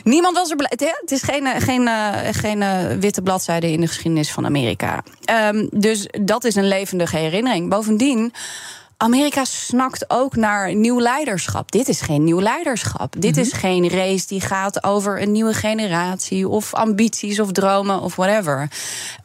Niemand 0.03 0.36
was 0.36 0.50
er 0.50 0.55
blij. 0.55 0.71
Het 0.75 1.12
is 1.12 1.21
geen, 1.21 1.48
geen, 1.62 1.89
geen 2.33 3.00
witte 3.00 3.21
bladzijde 3.21 3.71
in 3.71 3.81
de 3.81 3.88
geschiedenis 3.88 4.31
van 4.31 4.45
Amerika. 4.45 5.03
Um, 5.50 5.67
dus 5.71 6.07
dat 6.21 6.43
is 6.43 6.55
een 6.55 6.67
levendige 6.67 7.17
herinnering. 7.17 7.69
Bovendien. 7.69 8.33
Amerika 9.01 9.46
snakt 9.46 10.05
ook 10.08 10.36
naar 10.36 10.75
nieuw 10.75 11.00
leiderschap. 11.00 11.72
Dit 11.72 11.88
is 11.88 12.01
geen 12.01 12.24
nieuw 12.24 12.41
leiderschap. 12.41 13.15
Dit 13.17 13.38
is 13.38 13.53
geen 13.53 13.89
race 13.89 14.27
die 14.27 14.41
gaat 14.41 14.84
over 14.84 15.22
een 15.22 15.31
nieuwe 15.31 15.53
generatie 15.53 16.48
of 16.48 16.74
ambities 16.74 17.39
of 17.39 17.51
dromen 17.51 18.02
of 18.02 18.15
whatever. 18.15 18.60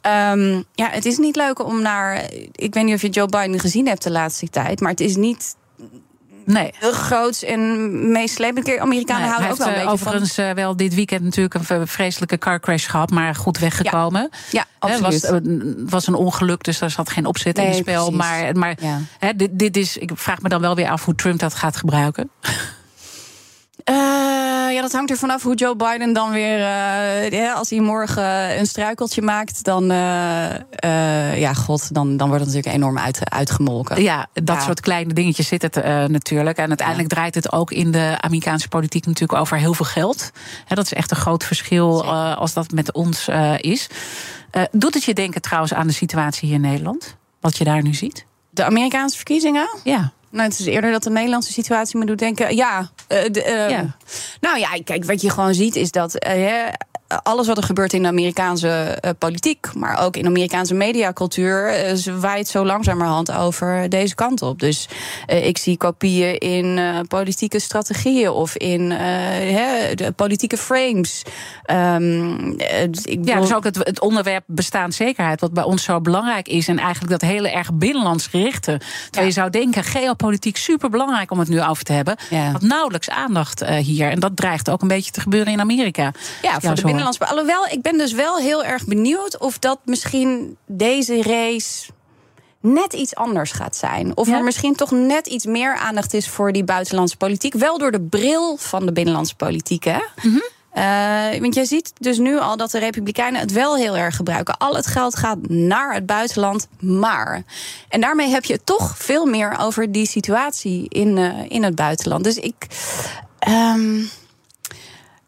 Um, 0.02 0.64
ja, 0.74 0.88
het 0.90 1.04
is 1.04 1.18
niet 1.18 1.36
leuk 1.36 1.64
om 1.64 1.82
naar. 1.82 2.30
Ik 2.52 2.74
weet 2.74 2.84
niet 2.84 2.94
of 2.94 3.02
je 3.02 3.08
Joe 3.08 3.26
Biden 3.26 3.60
gezien 3.60 3.86
hebt 3.86 4.02
de 4.02 4.10
laatste 4.10 4.48
tijd, 4.48 4.80
maar 4.80 4.90
het 4.90 5.00
is 5.00 5.16
niet 5.16 5.56
Nee. 6.46 6.72
Heel 6.78 6.92
groots 6.92 7.44
en 7.44 8.12
meeslepend. 8.12 8.78
Amerikanen 8.78 9.22
nee, 9.22 9.30
houden 9.30 9.50
ook 9.50 9.58
wel 9.58 9.66
een 9.66 9.74
beetje 9.74 9.90
overigens 9.90 10.34
van... 10.34 10.44
uh, 10.44 10.50
wel 10.50 10.76
dit 10.76 10.94
weekend 10.94 11.22
natuurlijk 11.22 11.54
een 11.54 11.88
vreselijke 11.88 12.38
car 12.38 12.60
crash 12.60 12.90
gehad, 12.90 13.10
maar 13.10 13.34
goed 13.34 13.58
weggekomen. 13.58 14.28
Ja, 14.30 14.38
ja 14.50 14.64
absoluut. 14.78 15.22
Het 15.22 15.30
was, 15.30 15.74
was, 15.90 16.06
een 16.06 16.14
ongeluk, 16.14 16.64
dus 16.64 16.78
daar 16.78 16.90
zat 16.90 17.10
geen 17.10 17.26
opzet 17.26 17.56
nee, 17.56 17.66
in 17.66 17.70
het 17.72 17.80
spel. 17.80 18.10
Precies. 18.10 18.30
Maar, 18.30 18.56
maar 18.56 18.76
ja. 18.80 19.32
dit, 19.32 19.50
dit 19.52 19.76
is, 19.76 19.96
ik 19.96 20.10
vraag 20.14 20.42
me 20.42 20.48
dan 20.48 20.60
wel 20.60 20.74
weer 20.74 20.90
af 20.90 21.04
hoe 21.04 21.14
Trump 21.14 21.38
dat 21.38 21.54
gaat 21.54 21.76
gebruiken. 21.76 22.30
Uh, 23.90 24.45
ja, 24.72 24.80
dat 24.80 24.92
hangt 24.92 25.10
er 25.10 25.16
vanaf 25.16 25.42
hoe 25.42 25.54
Joe 25.54 25.76
Biden 25.76 26.12
dan 26.12 26.30
weer. 26.30 26.58
Uh, 26.58 27.30
ja, 27.30 27.52
als 27.52 27.70
hij 27.70 27.80
morgen 27.80 28.58
een 28.58 28.66
struikeltje 28.66 29.22
maakt, 29.22 29.64
dan. 29.64 29.82
Uh, 29.82 31.38
ja, 31.38 31.52
god, 31.54 31.94
dan, 31.94 32.16
dan 32.16 32.28
wordt 32.28 32.44
het 32.44 32.54
natuurlijk 32.54 32.82
enorm 32.82 32.98
uit, 32.98 33.30
uitgemolken. 33.30 34.02
Ja, 34.02 34.26
dat 34.32 34.56
ja. 34.56 34.62
soort 34.62 34.80
kleine 34.80 35.12
dingetjes 35.12 35.48
zit 35.48 35.62
het 35.62 35.74
natuurlijk. 36.08 36.58
En 36.58 36.68
uiteindelijk 36.68 37.10
ja. 37.10 37.16
draait 37.16 37.34
het 37.34 37.52
ook 37.52 37.70
in 37.70 37.90
de 37.90 38.16
Amerikaanse 38.20 38.68
politiek 38.68 39.06
natuurlijk 39.06 39.40
over 39.40 39.56
heel 39.58 39.74
veel 39.74 39.86
geld. 39.86 40.30
dat 40.68 40.84
is 40.84 40.92
echt 40.92 41.10
een 41.10 41.16
groot 41.16 41.44
verschil 41.44 42.14
als 42.14 42.52
dat 42.52 42.70
met 42.70 42.92
ons 42.92 43.28
is. 43.56 43.88
doet 44.70 44.94
het 44.94 45.04
je 45.04 45.14
denken 45.14 45.40
trouwens 45.40 45.74
aan 45.74 45.86
de 45.86 45.92
situatie 45.92 46.46
hier 46.46 46.56
in 46.56 46.62
Nederland? 46.62 47.16
Wat 47.40 47.56
je 47.56 47.64
daar 47.64 47.82
nu 47.82 47.94
ziet? 47.94 48.24
De 48.50 48.64
Amerikaanse 48.64 49.16
verkiezingen? 49.16 49.68
Ja. 49.84 50.12
Nou, 50.36 50.48
het 50.48 50.58
is 50.58 50.66
eerder 50.66 50.90
dat 50.90 51.02
de 51.02 51.10
Nederlandse 51.10 51.52
situatie 51.52 51.98
me 51.98 52.04
doet 52.04 52.18
denken. 52.18 52.56
Ja, 52.56 52.78
uh, 52.80 53.18
de, 53.30 53.44
uh, 53.46 53.70
ja. 53.70 53.96
nou 54.40 54.58
ja, 54.58 54.68
kijk, 54.84 55.04
wat 55.04 55.20
je 55.20 55.30
gewoon 55.30 55.54
ziet 55.54 55.76
is 55.76 55.90
dat. 55.90 56.26
Uh, 56.26 56.68
alles 57.22 57.46
wat 57.46 57.56
er 57.56 57.62
gebeurt 57.62 57.92
in 57.92 58.02
de 58.02 58.08
Amerikaanse 58.08 58.98
uh, 59.04 59.10
politiek, 59.18 59.74
maar 59.74 60.04
ook 60.04 60.16
in 60.16 60.22
de 60.22 60.28
Amerikaanse 60.28 60.74
mediacultuur, 60.74 61.88
uh, 61.92 62.14
waait 62.20 62.48
zo 62.48 62.64
langzamerhand 62.64 63.32
over 63.32 63.88
deze 63.88 64.14
kant 64.14 64.42
op. 64.42 64.60
Dus 64.60 64.88
uh, 65.26 65.46
ik 65.46 65.58
zie 65.58 65.76
kopieën 65.76 66.38
in 66.38 66.80
politieke 67.08 67.58
strategieën 67.58 68.30
of 68.30 68.56
in 68.56 68.88
de 68.88 70.12
politieke 70.16 70.56
frames. 70.56 71.22
Um, 71.70 72.54
ik 73.02 73.18
ja, 73.22 73.40
dus 73.40 73.54
ook 73.54 73.64
het, 73.64 73.76
het, 73.76 74.00
onderwerp 74.00 74.44
bestaanszekerheid, 74.46 75.40
wat 75.40 75.52
bij 75.52 75.64
ons 75.64 75.82
zo 75.82 76.00
belangrijk 76.00 76.48
is, 76.48 76.68
en 76.68 76.78
eigenlijk 76.78 77.20
dat 77.20 77.30
hele 77.30 77.50
erg 77.50 77.74
binnenlands 77.74 78.26
gerichte. 78.26 78.80
Terwijl 78.80 79.00
ja. 79.10 79.22
je 79.22 79.30
zou 79.30 79.50
denken, 79.50 79.84
geopolitiek 79.84 80.56
super 80.56 80.90
belangrijk 80.90 81.30
om 81.30 81.38
het 81.38 81.48
nu 81.48 81.62
over 81.62 81.84
te 81.84 81.92
hebben. 81.92 82.16
Ja. 82.30 82.50
Had 82.50 82.62
nauwelijks 82.62 83.10
aandacht 83.10 83.64
hier. 83.64 84.10
En 84.10 84.20
dat 84.20 84.36
dreigt 84.36 84.70
ook 84.70 84.82
een 84.82 84.88
beetje 84.88 85.10
te 85.10 85.20
gebeuren 85.20 85.52
in 85.52 85.60
Amerika. 85.60 86.12
Ja, 86.42 86.60
voor 86.60 86.74
de 86.74 86.95
Alhoewel, 87.02 87.66
ik 87.66 87.82
ben 87.82 87.98
dus 87.98 88.12
wel 88.12 88.36
heel 88.36 88.64
erg 88.64 88.84
benieuwd 88.84 89.38
of 89.38 89.58
dat 89.58 89.78
misschien 89.84 90.56
deze 90.66 91.22
race 91.22 91.90
net 92.60 92.92
iets 92.92 93.14
anders 93.14 93.52
gaat 93.52 93.76
zijn. 93.76 94.16
Of 94.16 94.28
ja? 94.28 94.36
er 94.36 94.44
misschien 94.44 94.74
toch 94.74 94.90
net 94.90 95.26
iets 95.26 95.46
meer 95.46 95.76
aandacht 95.76 96.14
is 96.14 96.28
voor 96.28 96.52
die 96.52 96.64
buitenlandse 96.64 97.16
politiek. 97.16 97.54
Wel 97.54 97.78
door 97.78 97.90
de 97.90 98.00
bril 98.00 98.56
van 98.56 98.86
de 98.86 98.92
binnenlandse 98.92 99.36
politiek, 99.36 99.84
hè? 99.84 99.98
Mm 100.22 100.32
-hmm. 100.32 100.54
Uh, 100.76 101.40
want 101.40 101.54
jij 101.54 101.64
ziet 101.64 101.92
dus 101.98 102.18
nu 102.18 102.38
al 102.38 102.56
dat 102.56 102.70
de 102.70 102.78
Republikeinen 102.78 103.40
het 103.40 103.52
wel 103.52 103.76
heel 103.76 103.96
erg 103.96 104.16
gebruiken. 104.16 104.56
Al 104.56 104.74
het 104.74 104.86
geld 104.86 105.16
gaat 105.16 105.48
naar 105.48 105.94
het 105.94 106.06
buitenland, 106.06 106.68
maar. 106.80 107.42
En 107.88 108.00
daarmee 108.00 108.28
heb 108.28 108.44
je 108.44 108.60
toch 108.64 108.94
veel 108.98 109.26
meer 109.26 109.58
over 109.58 109.92
die 109.92 110.06
situatie 110.06 110.86
in, 110.88 111.16
uh, 111.16 111.32
in 111.48 111.62
het 111.62 111.74
buitenland. 111.74 112.24
Dus 112.24 112.36
ik. 112.36 112.66
Um, 113.48 114.08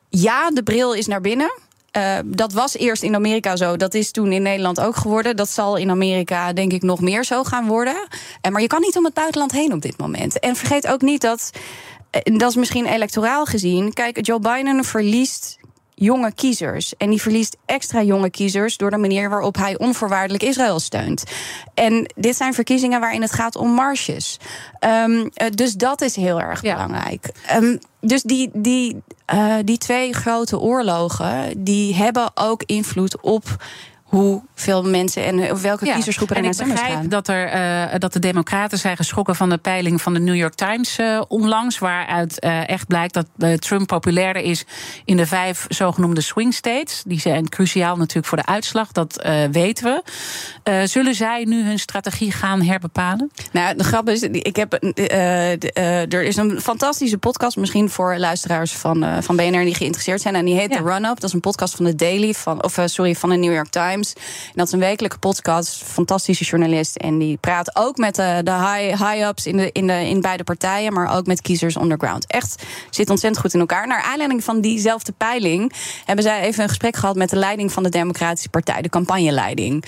ja, 0.08 0.50
de 0.50 0.62
bril 0.62 0.94
is 0.94 1.06
naar 1.06 1.20
binnen. 1.20 1.52
Uh, 1.96 2.18
dat 2.24 2.52
was 2.52 2.76
eerst 2.76 3.02
in 3.02 3.14
Amerika 3.14 3.56
zo. 3.56 3.76
Dat 3.76 3.94
is 3.94 4.10
toen 4.10 4.32
in 4.32 4.42
Nederland 4.42 4.80
ook 4.80 4.96
geworden. 4.96 5.36
Dat 5.36 5.48
zal 5.48 5.76
in 5.76 5.90
Amerika 5.90 6.52
denk 6.52 6.72
ik 6.72 6.82
nog 6.82 7.00
meer 7.00 7.24
zo 7.24 7.44
gaan 7.44 7.66
worden. 7.66 7.96
Uh, 8.42 8.52
maar 8.52 8.60
je 8.60 8.66
kan 8.66 8.80
niet 8.80 8.96
om 8.96 9.04
het 9.04 9.14
buitenland 9.14 9.52
heen 9.52 9.72
op 9.72 9.82
dit 9.82 9.98
moment. 9.98 10.38
En 10.38 10.56
vergeet 10.56 10.86
ook 10.86 11.00
niet 11.00 11.20
dat. 11.20 11.50
Uh, 12.12 12.38
dat 12.38 12.50
is 12.50 12.56
misschien 12.56 12.86
electoraal 12.86 13.44
gezien. 13.44 13.92
Kijk, 13.92 14.26
Joe 14.26 14.40
Biden 14.40 14.84
verliest 14.84 15.57
jonge 15.98 16.32
kiezers. 16.34 16.96
En 16.96 17.10
die 17.10 17.22
verliest 17.22 17.56
extra 17.66 18.02
jonge 18.02 18.30
kiezers 18.30 18.76
door 18.76 18.90
de 18.90 18.96
manier 18.96 19.30
waarop 19.30 19.56
hij 19.56 19.78
onvoorwaardelijk 19.78 20.42
Israël 20.42 20.80
steunt. 20.80 21.24
En 21.74 22.12
dit 22.16 22.36
zijn 22.36 22.54
verkiezingen 22.54 23.00
waarin 23.00 23.22
het 23.22 23.32
gaat 23.32 23.56
om 23.56 23.70
marges. 23.70 24.38
Um, 24.80 25.30
dus 25.54 25.74
dat 25.74 26.00
is 26.00 26.16
heel 26.16 26.40
erg 26.40 26.62
ja. 26.62 26.72
belangrijk. 26.74 27.30
Um, 27.56 27.78
dus 28.00 28.22
die, 28.22 28.50
die, 28.52 29.02
uh, 29.34 29.54
die 29.64 29.78
twee 29.78 30.12
grote 30.12 30.58
oorlogen, 30.58 31.64
die 31.64 31.94
hebben 31.94 32.30
ook 32.34 32.62
invloed 32.66 33.20
op 33.20 33.56
hoeveel 34.08 34.82
mensen 34.82 35.24
en 35.24 35.62
welke 35.62 35.92
kiezersgroepen 35.92 36.36
er 36.36 36.42
naar 36.42 36.54
stemmen 36.54 36.76
gaan. 36.76 36.86
Ik 36.86 36.92
begrijp 36.92 37.10
dat, 37.10 37.28
er, 37.28 37.54
uh, 37.92 37.98
dat 37.98 38.12
de 38.12 38.18
Democraten 38.18 38.78
zijn 38.78 38.96
geschrokken 38.96 39.36
van 39.36 39.48
de 39.48 39.56
peiling 39.56 40.02
van 40.02 40.14
de 40.14 40.20
New 40.20 40.34
York 40.34 40.54
Times 40.54 40.98
uh, 40.98 41.22
onlangs. 41.28 41.78
Waaruit 41.78 42.44
uh, 42.44 42.68
echt 42.68 42.86
blijkt 42.86 43.14
dat 43.14 43.60
Trump 43.60 43.86
populairder 43.86 44.42
is 44.42 44.64
in 45.04 45.16
de 45.16 45.26
vijf 45.26 45.66
zogenoemde 45.68 46.20
swing 46.20 46.54
states. 46.54 47.02
Die 47.06 47.20
zijn 47.20 47.48
cruciaal 47.48 47.96
natuurlijk 47.96 48.26
voor 48.26 48.38
de 48.38 48.46
uitslag, 48.46 48.92
dat 48.92 49.26
weten 49.50 50.02
we. 50.64 50.86
zullen 50.86 51.14
zij 51.14 51.44
nu 51.44 51.64
hun 51.64 51.78
strategie 51.78 52.32
gaan 52.32 52.62
herbepalen? 52.62 53.30
Nou, 53.52 53.76
de 53.76 53.84
grap 53.84 54.08
is, 54.08 54.22
ik 54.22 54.56
heb, 54.56 54.72
er 56.12 56.22
is 56.22 56.36
een 56.36 56.60
fantastische 56.60 57.18
podcast, 57.18 57.56
misschien 57.56 57.90
voor 57.90 58.16
luisteraars 58.18 58.72
van, 58.72 59.22
van 59.22 59.36
BNR 59.36 59.64
die 59.64 59.74
geïnteresseerd 59.74 60.20
zijn. 60.20 60.34
En 60.34 60.44
die 60.44 60.54
heet 60.54 60.70
ja. 60.70 60.76
The 60.76 60.82
Run-Up. 60.82 61.20
Dat 61.20 61.24
is 61.24 61.32
een 61.32 61.40
podcast 61.40 61.74
van 61.74 61.84
de 61.84 61.94
Daily, 61.94 62.32
van, 62.32 62.64
of 62.64 62.78
sorry, 62.84 63.14
van 63.14 63.30
de 63.30 63.36
New 63.36 63.52
York 63.52 63.68
Times. 63.70 63.97
En 64.06 64.52
dat 64.54 64.66
is 64.66 64.72
een 64.72 64.78
wekelijke 64.78 65.18
podcast. 65.18 65.84
Fantastische 65.84 66.44
journalist. 66.44 66.96
En 66.96 67.18
die 67.18 67.36
praat 67.36 67.76
ook 67.76 67.96
met 67.96 68.14
de, 68.14 68.40
de 68.44 68.52
high, 68.52 69.02
high-ups 69.04 69.46
in, 69.46 69.56
de, 69.56 69.72
in, 69.72 69.86
de, 69.86 70.08
in 70.08 70.20
beide 70.20 70.44
partijen. 70.44 70.92
Maar 70.92 71.16
ook 71.16 71.26
met 71.26 71.40
kiezers 71.40 71.76
underground. 71.76 72.26
Echt 72.26 72.62
zit 72.90 73.10
ontzettend 73.10 73.42
goed 73.42 73.54
in 73.54 73.60
elkaar. 73.60 73.86
Naar 73.86 74.02
aanleiding 74.02 74.44
van 74.44 74.60
diezelfde 74.60 75.12
peiling 75.12 75.72
hebben 76.04 76.24
zij 76.24 76.40
even 76.40 76.62
een 76.62 76.68
gesprek 76.68 76.96
gehad 76.96 77.16
met 77.16 77.30
de 77.30 77.36
leiding 77.36 77.72
van 77.72 77.82
de 77.82 77.88
Democratische 77.88 78.48
Partij, 78.48 78.82
de 78.82 78.88
campagneleiding. 78.88 79.84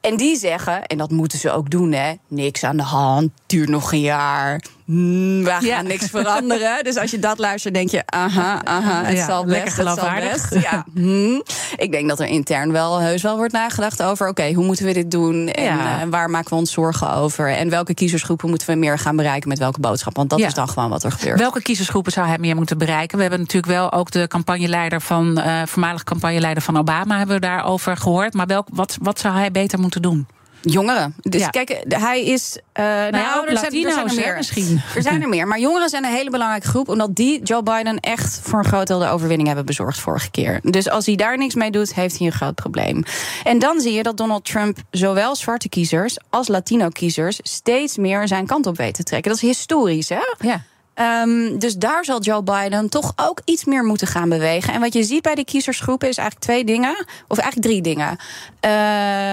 En 0.00 0.16
die 0.16 0.36
zeggen, 0.36 0.86
en 0.86 0.98
dat 0.98 1.10
moeten 1.10 1.38
ze 1.38 1.50
ook 1.50 1.70
doen, 1.70 1.92
hè, 1.92 2.12
niks 2.28 2.64
aan 2.64 2.76
de 2.76 2.82
hand, 2.82 3.30
duurt 3.46 3.68
nog 3.68 3.92
een 3.92 4.00
jaar. 4.00 4.60
Mm, 4.86 5.44
we 5.44 5.50
gaan 5.50 5.64
ja. 5.64 5.82
niks 5.82 6.06
veranderen. 6.06 6.74
Dus 6.84 6.96
als 6.96 7.10
je 7.10 7.18
dat 7.18 7.38
luistert, 7.38 7.74
denk 7.74 7.90
je, 7.90 8.02
aha, 8.06 8.64
aha, 8.64 9.04
het 9.04 9.16
ja, 9.16 9.26
zal 9.26 9.44
best, 9.44 9.54
lekker 9.56 9.72
geloofwaardig. 9.72 10.62
Ja. 10.62 10.84
Hm. 10.94 11.40
Ik 11.76 11.92
denk 11.92 12.08
dat 12.08 12.20
er 12.20 12.26
intern 12.26 12.72
wel 12.72 13.00
heus 13.00 13.22
wel 13.22 13.36
wordt 13.36 13.52
nagedacht 13.52 14.02
over, 14.02 14.28
oké, 14.28 14.40
okay, 14.40 14.52
hoe 14.52 14.64
moeten 14.64 14.84
we 14.86 14.92
dit 14.92 15.10
doen 15.10 15.48
en 15.48 15.62
ja. 15.62 16.02
uh, 16.02 16.10
waar 16.10 16.30
maken 16.30 16.50
we 16.50 16.56
ons 16.56 16.72
zorgen 16.72 17.12
over 17.12 17.50
en 17.50 17.70
welke 17.70 17.94
kiezersgroepen 17.94 18.48
moeten 18.48 18.68
we 18.68 18.74
meer 18.74 18.98
gaan 18.98 19.16
bereiken 19.16 19.48
met 19.48 19.58
welke 19.58 19.80
boodschap, 19.80 20.16
want 20.16 20.30
dat 20.30 20.38
is 20.38 20.54
dan 20.54 20.68
gewoon 20.68 20.90
wat 20.90 21.04
er 21.04 21.12
gebeurt. 21.12 21.38
Welke 21.38 21.62
kiezersgroepen 21.62 22.12
zou 22.12 22.26
hij 22.26 22.38
meer 22.38 22.54
moeten 22.54 22.78
bereiken? 22.78 23.16
We 23.16 23.22
hebben 23.22 23.40
natuurlijk 23.40 23.72
wel 23.72 23.92
ook 23.92 24.10
de 24.10 24.26
campagneleider 24.28 25.00
van, 25.00 25.38
uh, 25.38 25.62
voormalig 25.66 26.04
campagneleider 26.04 26.62
van 26.62 26.78
Obama 26.78 27.18
hebben 27.18 27.36
we 27.36 27.46
daarover 27.46 27.96
gehoord, 27.96 28.34
maar 28.34 28.46
welk, 28.46 28.66
wat, 28.72 28.98
wat 29.02 29.18
zou 29.18 29.34
hij 29.34 29.50
beter 29.50 29.78
moeten 29.78 30.02
doen? 30.02 30.26
Jongeren. 30.60 31.14
Dus 31.20 31.40
ja. 31.40 31.48
kijk, 31.48 31.84
hij 31.88 32.24
is. 32.24 32.56
Uh, 32.56 32.84
nou, 32.84 33.10
nou 33.10 33.48
er, 33.48 33.58
zijn, 33.58 33.84
er 33.84 33.92
zijn 33.92 34.08
er 34.08 34.14
meer. 34.14 34.36
Misschien. 34.36 34.80
Er 34.94 35.02
zijn 35.02 35.22
er 35.22 35.28
meer. 35.28 35.46
Maar 35.46 35.60
jongeren 35.60 35.88
zijn 35.88 36.04
een 36.04 36.12
hele 36.12 36.30
belangrijke 36.30 36.66
groep. 36.66 36.88
Omdat 36.88 37.14
die 37.14 37.42
Joe 37.42 37.62
Biden 37.62 38.00
echt 38.00 38.40
voor 38.42 38.58
een 38.58 38.64
groot 38.64 38.86
deel 38.86 38.98
de 38.98 39.08
overwinning 39.08 39.46
hebben 39.48 39.66
bezorgd 39.66 39.98
vorige 39.98 40.30
keer. 40.30 40.60
Dus 40.62 40.88
als 40.88 41.06
hij 41.06 41.14
daar 41.14 41.38
niks 41.38 41.54
mee 41.54 41.70
doet, 41.70 41.94
heeft 41.94 42.18
hij 42.18 42.26
een 42.26 42.32
groot 42.32 42.54
probleem. 42.54 43.02
En 43.44 43.58
dan 43.58 43.80
zie 43.80 43.92
je 43.92 44.02
dat 44.02 44.16
Donald 44.16 44.44
Trump 44.44 44.78
zowel 44.90 45.36
zwarte 45.36 45.68
kiezers 45.68 46.16
als 46.30 46.48
Latino-kiezers 46.48 47.38
steeds 47.42 47.96
meer 47.96 48.28
zijn 48.28 48.46
kant 48.46 48.66
op 48.66 48.76
weet 48.76 48.94
te 48.94 49.02
trekken. 49.02 49.30
Dat 49.30 49.42
is 49.42 49.48
historisch, 49.48 50.08
hè? 50.08 50.34
Ja. 50.38 50.62
Um, 51.00 51.58
dus 51.58 51.74
daar 51.74 52.04
zal 52.04 52.20
Joe 52.20 52.42
Biden 52.42 52.88
toch 52.88 53.12
ook 53.16 53.40
iets 53.44 53.64
meer 53.64 53.84
moeten 53.84 54.06
gaan 54.06 54.28
bewegen. 54.28 54.72
En 54.72 54.80
wat 54.80 54.92
je 54.92 55.02
ziet 55.02 55.22
bij 55.22 55.34
die 55.34 55.44
kiezersgroepen 55.44 56.08
is 56.08 56.16
eigenlijk 56.16 56.50
twee 56.50 56.64
dingen, 56.64 57.06
of 57.28 57.38
eigenlijk 57.38 57.68
drie 57.68 57.82
dingen. 57.82 58.18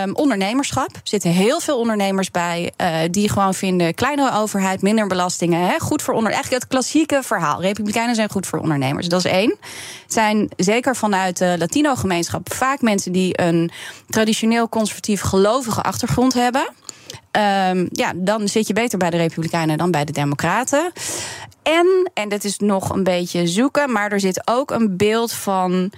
Um, 0.03 0.15
ondernemerschap. 0.15 0.93
Er 0.93 1.01
zitten 1.03 1.29
heel 1.29 1.59
veel 1.59 1.77
ondernemers 1.77 2.31
bij 2.31 2.73
uh, 2.81 2.97
die 3.11 3.29
gewoon 3.29 3.53
vinden: 3.53 3.93
kleinere 3.93 4.37
overheid, 4.37 4.81
minder 4.81 5.07
belastingen. 5.07 5.67
Hè, 5.67 5.79
goed 5.79 6.01
voor 6.01 6.13
onder. 6.13 6.31
Eigenlijk 6.31 6.63
het 6.63 6.71
klassieke 6.71 7.19
verhaal. 7.23 7.61
Republikeinen 7.61 8.15
zijn 8.15 8.29
goed 8.29 8.47
voor 8.47 8.59
ondernemers. 8.59 9.07
Dat 9.07 9.25
is 9.25 9.31
één. 9.31 9.57
Het 10.03 10.13
zijn 10.13 10.49
zeker 10.57 10.95
vanuit 10.95 11.37
de 11.37 11.55
Latino-gemeenschap 11.57 12.53
vaak 12.53 12.81
mensen 12.81 13.11
die 13.11 13.41
een 13.41 13.71
traditioneel 14.09 14.69
conservatief 14.69 15.21
gelovige 15.21 15.81
achtergrond 15.81 16.33
hebben. 16.33 16.69
Um, 17.69 17.87
ja, 17.91 18.11
dan 18.15 18.47
zit 18.47 18.67
je 18.67 18.73
beter 18.73 18.97
bij 18.97 19.09
de 19.09 19.17
Republikeinen 19.17 19.77
dan 19.77 19.91
bij 19.91 20.05
de 20.05 20.11
Democraten. 20.11 20.91
En, 21.63 22.11
en 22.13 22.29
dat 22.29 22.43
is 22.43 22.57
nog 22.57 22.89
een 22.89 23.03
beetje 23.03 23.47
zoeken, 23.47 23.91
maar 23.91 24.11
er 24.11 24.19
zit 24.19 24.41
ook 24.45 24.71
een 24.71 24.97
beeld 24.97 25.31
van 25.31 25.91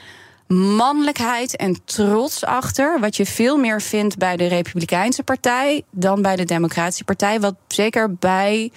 mannelijkheid 0.48 1.56
en 1.56 1.86
trots 1.86 2.44
achter. 2.44 3.00
Wat 3.00 3.16
je 3.16 3.26
veel 3.26 3.58
meer 3.58 3.82
vindt 3.82 4.18
bij 4.18 4.38
de 4.38 4.48
Republikeinse 4.48 5.24
Partij 5.24 5.84
dan 5.92 6.22
bij 6.22 6.36
de 6.36 6.44
Democratische 6.44 7.04
Partij. 7.04 7.40
Wat 7.40 7.56
zeker 7.68 8.14
bij 8.14 8.72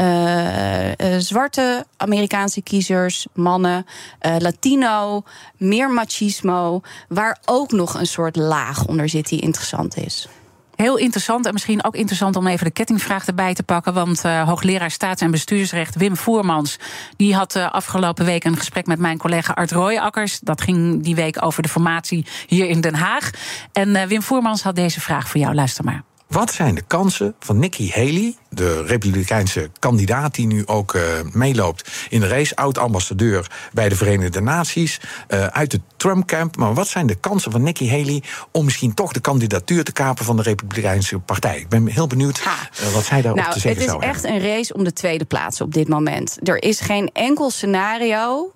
uh, 0.00 0.88
uh, 0.88 0.94
zwarte 1.18 1.86
Amerikaanse 1.96 2.62
kiezers, 2.62 3.26
mannen, 3.34 3.86
uh, 4.26 4.36
Latino, 4.38 5.22
meer 5.56 5.90
machismo, 5.90 6.80
waar 7.08 7.38
ook 7.44 7.72
nog 7.72 7.94
een 7.94 8.06
soort 8.06 8.36
laag 8.36 8.86
onder 8.86 9.08
zit 9.08 9.28
die 9.28 9.40
interessant 9.40 9.96
is. 9.96 10.28
Heel 10.76 10.96
interessant 10.96 11.46
en 11.46 11.52
misschien 11.52 11.84
ook 11.84 11.94
interessant 11.94 12.36
om 12.36 12.46
even 12.46 12.66
de 12.66 12.72
kettingvraag 12.72 13.26
erbij 13.26 13.54
te 13.54 13.62
pakken. 13.62 13.94
Want 13.94 14.24
uh, 14.24 14.42
hoogleraar 14.42 14.90
staats- 14.90 15.22
en 15.22 15.30
bestuursrecht 15.30 15.96
Wim 15.96 16.16
Voermans... 16.16 16.76
die 17.16 17.34
had 17.34 17.56
uh, 17.56 17.70
afgelopen 17.70 18.24
week 18.24 18.44
een 18.44 18.56
gesprek 18.56 18.86
met 18.86 18.98
mijn 18.98 19.18
collega 19.18 19.52
Art 19.52 19.70
Rooijakkers. 19.70 20.40
Dat 20.40 20.60
ging 20.60 21.02
die 21.02 21.14
week 21.14 21.44
over 21.44 21.62
de 21.62 21.68
formatie 21.68 22.26
hier 22.46 22.68
in 22.68 22.80
Den 22.80 22.94
Haag. 22.94 23.30
En 23.72 23.88
uh, 23.88 24.02
Wim 24.02 24.22
Voermans 24.22 24.62
had 24.62 24.76
deze 24.76 25.00
vraag 25.00 25.28
voor 25.28 25.40
jou. 25.40 25.54
Luister 25.54 25.84
maar. 25.84 26.02
Wat 26.32 26.52
zijn 26.52 26.74
de 26.74 26.82
kansen 26.82 27.34
van 27.38 27.58
Nikki 27.58 27.90
Haley, 27.90 28.34
de 28.48 28.82
Republikeinse 28.82 29.70
kandidaat 29.78 30.34
die 30.34 30.46
nu 30.46 30.66
ook 30.66 30.94
uh, 30.94 31.02
meeloopt 31.32 31.90
in 32.08 32.20
de 32.20 32.28
race, 32.28 32.56
oud-ambassadeur 32.56 33.50
bij 33.72 33.88
de 33.88 33.96
Verenigde 33.96 34.40
Naties, 34.40 35.00
uh, 35.28 35.46
uit 35.46 35.72
het 35.72 35.80
Trump-camp. 35.96 36.56
Maar 36.56 36.74
wat 36.74 36.88
zijn 36.88 37.06
de 37.06 37.14
kansen 37.14 37.52
van 37.52 37.62
Nikki 37.62 37.90
Haley 37.90 38.22
om 38.50 38.64
misschien 38.64 38.94
toch 38.94 39.12
de 39.12 39.20
kandidatuur 39.20 39.84
te 39.84 39.92
kapen 39.92 40.24
van 40.24 40.36
de 40.36 40.42
Republikeinse 40.42 41.18
Partij? 41.18 41.58
Ik 41.58 41.68
ben 41.68 41.86
heel 41.86 42.06
benieuwd 42.06 42.38
uh, 42.38 42.92
wat 42.94 43.04
zij 43.04 43.22
daarop 43.22 43.40
nou, 43.40 43.52
te 43.52 43.60
zeggen 43.60 43.82
zou 43.82 43.90
hebben. 43.90 44.08
Het 44.08 44.24
is 44.24 44.30
echt 44.30 44.42
een 44.42 44.48
race 44.50 44.74
om 44.74 44.84
de 44.84 44.92
tweede 44.92 45.24
plaats 45.24 45.60
op 45.60 45.74
dit 45.74 45.88
moment. 45.88 46.38
Er 46.42 46.62
is 46.62 46.80
geen 46.80 47.10
enkel 47.12 47.50
scenario 47.50 48.52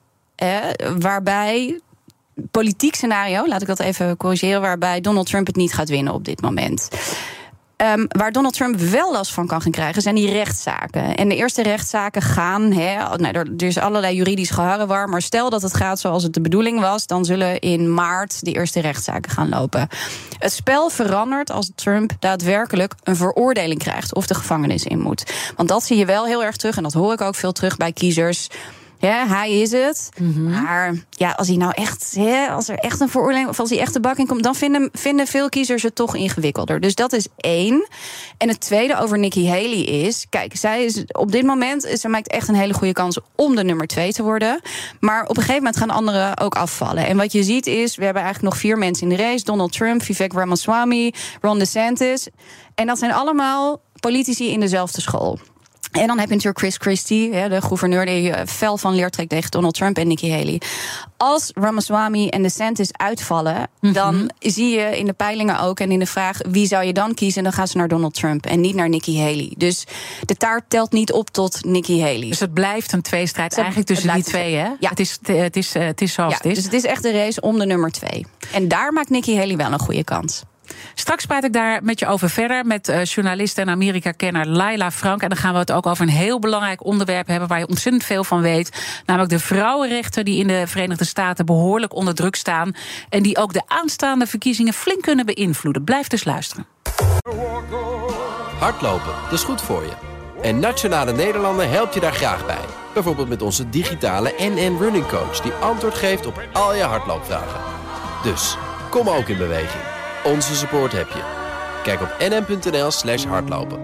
waarbij 0.99 1.81
politiek 2.51 2.95
scenario, 2.95 3.47
laat 3.47 3.61
ik 3.61 3.67
dat 3.67 3.81
even 3.81 4.17
corrigeren, 4.17 4.61
waarbij 4.61 5.01
Donald 5.01 5.27
Trump 5.27 5.47
het 5.47 5.57
niet 5.57 5.73
gaat 5.73 5.89
winnen 5.89 6.12
op 6.12 6.25
dit 6.25 6.41
moment. 6.41 6.89
Um, 7.83 8.07
waar 8.09 8.33
Donald 8.33 8.55
Trump 8.55 8.77
wel 8.77 9.12
last 9.12 9.33
van 9.33 9.47
kan 9.47 9.62
gaan 9.62 9.73
krijgen, 9.73 10.03
zijn 10.03 10.15
die 10.15 10.31
rechtszaken. 10.31 11.17
En 11.17 11.29
de 11.29 11.37
eerste 11.37 11.62
rechtszaken 11.62 12.23
gaan. 12.23 12.73
He, 12.73 13.17
nou, 13.17 13.33
er, 13.33 13.62
is 13.62 13.79
allerlei 13.79 14.17
juridisch 14.17 14.51
geharrewar. 14.51 15.09
Maar 15.09 15.23
stel 15.23 15.51
dat 15.51 15.62
het 15.62 15.75
gaat 15.75 16.01
zoals 16.01 16.23
het 16.23 16.35
de 16.35 16.41
bedoeling 16.41 16.81
was, 16.81 17.07
dan 17.07 17.25
zullen 17.25 17.61
in 17.61 17.95
maart 17.95 18.45
de 18.45 18.53
eerste 18.53 18.81
rechtszaken 18.81 19.31
gaan 19.31 19.49
lopen. 19.49 19.89
Het 20.39 20.53
spel 20.53 20.89
verandert 20.89 21.51
als 21.51 21.71
Trump 21.75 22.12
daadwerkelijk 22.19 22.95
een 23.03 23.17
veroordeling 23.17 23.79
krijgt 23.79 24.15
of 24.15 24.27
de 24.27 24.35
gevangenis 24.35 24.85
in 24.85 25.01
moet. 25.01 25.33
Want 25.57 25.69
dat 25.69 25.85
zie 25.85 25.97
je 25.97 26.07
wel 26.07 26.27
heel 26.27 26.45
erg 26.45 26.57
terug. 26.57 26.77
En 26.77 26.83
dat 26.83 26.93
hoor 26.93 27.12
ik 27.12 27.21
ook 27.21 27.35
veel 27.35 27.53
terug 27.53 27.77
bij 27.77 27.93
kiezers. 27.93 28.49
Ja, 28.99 29.27
hij 29.27 29.61
is 29.61 29.73
het. 29.73 30.09
Mm-hmm. 30.19 30.51
Maar 30.51 30.95
ja, 31.11 31.31
als 31.31 31.49
hij 31.49 31.57
nou 31.57 31.73
echt, 31.75 32.15
hè, 32.15 32.49
als 32.49 32.69
er 32.69 32.79
echt 32.79 33.01
een 33.01 33.09
veroordeling 33.09 33.49
of 33.49 33.61
als 33.61 33.71
hij 33.71 33.79
echt 33.79 33.93
de 33.93 34.01
bak 34.01 34.17
in 34.17 34.27
komt, 34.27 34.43
dan 34.43 34.55
vinden, 34.55 34.89
vinden 34.93 35.27
veel 35.27 35.49
kiezers 35.49 35.83
het 35.83 35.95
toch 35.95 36.17
ingewikkelder. 36.17 36.81
Dus 36.81 36.95
dat 36.95 37.13
is 37.13 37.27
één. 37.37 37.89
En 38.39 38.49
het 38.49 38.61
tweede 38.61 38.99
over 38.99 39.19
Nikki 39.19 39.49
Haley 39.49 39.81
is, 39.81 40.27
kijk, 40.29 40.57
zij 40.57 40.85
is 40.85 41.05
op 41.07 41.33
dit 41.33 41.45
moment, 41.45 41.83
ze 41.83 42.09
maakt 42.09 42.29
echt 42.29 42.49
een 42.49 42.55
hele 42.55 42.75
goede 42.75 42.93
kans 42.93 43.19
om 43.35 43.57
de 43.57 43.65
nummer 43.65 43.87
twee 43.87 44.13
te 44.13 44.23
worden. 44.23 44.61
Maar 45.01 45.23
op 45.23 45.29
een 45.29 45.43
gegeven 45.43 45.57
moment 45.57 45.77
gaan 45.77 45.91
anderen 45.91 46.39
ook 46.39 46.55
afvallen. 46.55 47.07
En 47.07 47.17
wat 47.17 47.33
je 47.33 47.43
ziet 47.43 47.67
is, 47.67 47.97
we 47.97 48.05
hebben 48.05 48.23
eigenlijk 48.23 48.53
nog 48.53 48.63
vier 48.63 48.79
mensen 48.79 49.11
in 49.11 49.17
de 49.17 49.23
race: 49.23 49.45
Donald 49.45 49.73
Trump, 49.73 50.03
Vivek 50.03 50.33
Ramaswamy, 50.33 51.13
Ron 51.41 51.59
DeSantis. 51.59 52.29
En 52.75 52.87
dat 52.87 52.99
zijn 52.99 53.13
allemaal 53.13 53.81
politici 54.01 54.51
in 54.51 54.61
dezelfde 54.61 55.01
school. 55.01 55.39
En 56.01 56.07
dan 56.07 56.19
heb 56.19 56.29
je 56.29 56.35
natuurlijk 56.35 56.59
Chris 56.59 56.77
Christie, 56.77 57.31
de 57.31 57.63
gouverneur 57.63 58.07
die 58.07 58.33
fel 58.47 58.79
van 58.79 58.95
leer 58.95 59.11
trekt 59.11 59.31
tegen 59.31 59.51
Donald 59.51 59.75
Trump 59.75 59.99
en 59.99 60.09
Nikki 60.09 60.31
Haley. 60.31 60.61
Als 61.17 61.51
Ramaswamy 61.55 62.29
en 62.29 62.43
DeSantis 62.43 62.93
uitvallen, 62.93 63.55
mm-hmm. 63.55 63.93
dan 63.93 64.31
zie 64.39 64.69
je 64.69 64.99
in 64.99 65.07
de 65.07 65.13
peilingen 65.13 65.61
ook 65.61 65.81
en 65.81 65.91
in 65.91 65.99
de 65.99 66.07
vraag 66.07 66.39
wie 66.49 66.67
zou 66.67 66.85
je 66.85 66.93
dan 66.93 67.15
kiezen, 67.15 67.43
dan 67.43 67.53
gaan 67.53 67.69
ze 67.69 67.77
naar 67.77 67.89
Donald 67.89 68.15
Trump 68.15 68.47
en 68.47 68.61
niet 68.61 68.75
naar 68.75 68.89
Nikki 68.89 69.21
Haley. 69.21 69.53
Dus 69.57 69.85
de 70.25 70.35
taart 70.35 70.65
telt 70.69 70.93
niet 70.93 71.13
op 71.13 71.31
tot 71.31 71.65
Nikki 71.65 72.01
Haley. 72.01 72.29
Dus 72.29 72.41
het 72.41 72.55
blijft 72.55 72.93
een 72.93 73.03
tweestrijd 73.03 73.57
eigenlijk 73.57 73.87
tussen 73.87 74.15
die 74.15 74.23
twee, 74.23 74.55
hè? 74.55 74.69
Ja. 74.81 74.89
Het 74.89 75.01
is, 75.01 75.19
het 75.23 75.57
is, 75.57 75.75
het 75.75 76.01
is 76.01 76.13
zoals 76.13 76.33
ja, 76.33 76.39
het 76.39 76.47
is. 76.47 76.55
Dus 76.55 76.65
het 76.65 76.73
is 76.73 76.85
echt 76.85 77.03
de 77.03 77.13
race 77.13 77.41
om 77.41 77.59
de 77.59 77.67
nummer 77.67 77.91
twee. 77.91 78.27
En 78.53 78.69
daar 78.69 78.93
maakt 78.93 79.11
Nikki 79.11 79.37
Haley 79.37 79.57
wel 79.57 79.73
een 79.73 79.79
goede 79.79 80.05
kans. 80.05 80.43
Straks 80.95 81.27
praat 81.27 81.45
ik 81.45 81.53
daar 81.53 81.83
met 81.83 81.99
je 81.99 82.07
over 82.07 82.31
verder 82.31 82.67
met 82.67 82.89
uh, 82.89 83.05
journalist 83.05 83.59
en 83.59 83.69
Amerika-kenner 83.69 84.47
Laila 84.47 84.91
Frank. 84.91 85.23
En 85.23 85.29
dan 85.29 85.39
gaan 85.39 85.53
we 85.53 85.59
het 85.59 85.73
ook 85.73 85.87
over 85.87 86.03
een 86.03 86.13
heel 86.13 86.39
belangrijk 86.39 86.85
onderwerp 86.85 87.27
hebben 87.27 87.49
waar 87.49 87.59
je 87.59 87.69
ontzettend 87.69 88.05
veel 88.05 88.25
van 88.25 88.41
weet. 88.41 89.01
Namelijk 89.07 89.33
de 89.33 89.39
vrouwenrechten 89.39 90.25
die 90.25 90.39
in 90.39 90.47
de 90.47 90.67
Verenigde 90.67 91.05
Staten 91.05 91.47
behoorlijk 91.47 91.95
onder 91.95 92.15
druk 92.15 92.37
staan. 92.37 92.75
En 93.09 93.23
die 93.23 93.37
ook 93.39 93.53
de 93.53 93.63
aanstaande 93.67 94.27
verkiezingen 94.27 94.73
flink 94.73 95.03
kunnen 95.03 95.27
beïnvloeden. 95.27 95.85
Blijf 95.85 96.07
dus 96.09 96.25
luisteren. 96.25 96.67
Hardlopen, 98.59 99.13
dat 99.23 99.33
is 99.33 99.43
goed 99.43 99.63
voor 99.63 99.83
je. 99.83 99.93
En 100.43 100.59
Nationale 100.59 101.13
Nederlanden 101.13 101.71
helpt 101.71 101.95
je 101.95 102.01
daar 102.01 102.13
graag 102.13 102.47
bij. 102.47 102.65
Bijvoorbeeld 102.95 103.29
met 103.29 103.43
onze 103.43 103.69
digitale 103.69 104.35
NN 104.39 104.77
Running 104.81 105.07
Coach... 105.07 105.41
die 105.41 105.53
antwoord 105.53 105.95
geeft 105.95 106.27
op 106.27 106.43
al 106.53 106.75
je 106.75 106.83
hardloopvragen. 106.83 107.61
Dus, 108.23 108.57
kom 108.91 109.09
ook 109.09 109.29
in 109.29 109.39
beweging 109.39 109.96
Onze 110.27 110.55
support 110.55 110.93
heb 110.93 111.09
je. 111.09 111.23
Kijk 111.83 112.01
op 112.01 112.17
nm.nl 112.19 112.91
slash 112.91 113.25
hardlopen. 113.25 113.79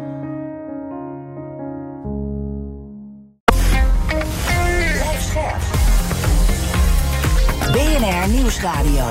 BNR 7.73 8.29
Nieuwsradio. 8.29 9.11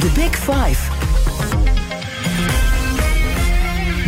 The 0.00 0.10
Big 0.14 0.36
Five. 0.36 0.90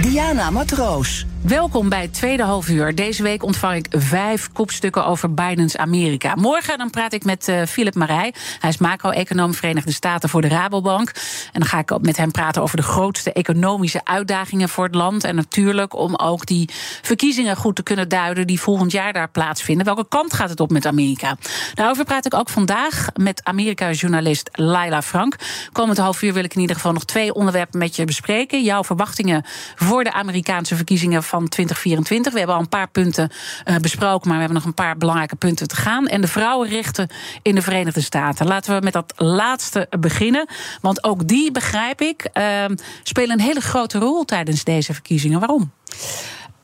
Diana 0.00 0.50
Matroos. 0.50 1.26
Welkom 1.42 1.88
bij 1.88 2.00
het 2.00 2.14
tweede 2.14 2.42
half 2.42 2.68
uur. 2.68 2.94
Deze 2.94 3.22
week 3.22 3.42
ontvang 3.42 3.74
ik 3.74 3.86
vijf 3.90 4.52
kopstukken 4.52 5.06
over 5.06 5.34
Bidens 5.34 5.76
Amerika. 5.76 6.34
Morgen 6.34 6.78
dan 6.78 6.90
praat 6.90 7.12
ik 7.12 7.24
met 7.24 7.48
uh, 7.48 7.62
Philip 7.62 7.94
Marij. 7.94 8.34
Hij 8.58 8.70
is 8.70 8.78
macro-econoom 8.78 9.54
Verenigde 9.54 9.92
Staten 9.92 10.28
voor 10.28 10.40
de 10.40 10.48
Rabobank. 10.48 11.08
En 11.52 11.60
dan 11.60 11.68
ga 11.68 11.78
ik 11.78 12.00
met 12.00 12.16
hem 12.16 12.30
praten 12.30 12.62
over 12.62 12.76
de 12.76 12.82
grootste 12.82 13.32
economische 13.32 14.00
uitdagingen 14.04 14.68
voor 14.68 14.84
het 14.84 14.94
land. 14.94 15.24
En 15.24 15.34
natuurlijk 15.34 15.94
om 15.96 16.16
ook 16.16 16.46
die 16.46 16.68
verkiezingen 17.02 17.56
goed 17.56 17.76
te 17.76 17.82
kunnen 17.82 18.08
duiden 18.08 18.46
die 18.46 18.60
volgend 18.60 18.92
jaar 18.92 19.12
daar 19.12 19.30
plaatsvinden. 19.30 19.84
Welke 19.84 20.08
kant 20.08 20.32
gaat 20.32 20.50
het 20.50 20.60
op 20.60 20.70
met 20.70 20.86
Amerika? 20.86 21.36
Daarover 21.74 22.04
praat 22.04 22.26
ik 22.26 22.34
ook 22.34 22.48
vandaag 22.48 23.06
met 23.14 23.40
Amerika-journalist 23.44 24.50
Laila 24.52 25.02
Frank. 25.02 25.36
Komend 25.72 25.98
half 25.98 26.22
uur 26.22 26.32
wil 26.32 26.44
ik 26.44 26.54
in 26.54 26.60
ieder 26.60 26.76
geval 26.76 26.92
nog 26.92 27.04
twee 27.04 27.34
onderwerpen 27.34 27.78
met 27.78 27.96
je 27.96 28.04
bespreken. 28.04 28.62
Jouw 28.62 28.84
verwachtingen 28.84 29.44
voor 29.74 30.04
de 30.04 30.12
Amerikaanse 30.12 30.76
verkiezingen 30.76 31.22
van 31.32 31.48
2024. 31.48 32.32
We 32.32 32.38
hebben 32.38 32.56
al 32.56 32.62
een 32.62 32.68
paar 32.68 32.88
punten 32.88 33.30
uh, 33.64 33.76
besproken, 33.76 34.28
maar 34.28 34.36
we 34.38 34.44
hebben 34.44 34.58
nog 34.62 34.64
een 34.64 34.84
paar 34.84 34.96
belangrijke 34.96 35.36
punten 35.36 35.68
te 35.68 35.76
gaan. 35.76 36.06
En 36.06 36.20
de 36.20 36.28
vrouwenrechten 36.28 37.08
in 37.42 37.54
de 37.54 37.62
Verenigde 37.62 38.00
Staten. 38.00 38.46
Laten 38.46 38.74
we 38.74 38.84
met 38.84 38.92
dat 38.92 39.12
laatste 39.16 39.88
beginnen. 40.00 40.48
Want 40.80 41.04
ook 41.04 41.28
die, 41.28 41.52
begrijp 41.52 42.00
ik, 42.00 42.28
uh, 42.34 42.64
spelen 43.02 43.30
een 43.30 43.44
hele 43.44 43.60
grote 43.60 43.98
rol 43.98 44.24
tijdens 44.24 44.64
deze 44.64 44.92
verkiezingen. 44.92 45.38
Waarom? 45.38 45.72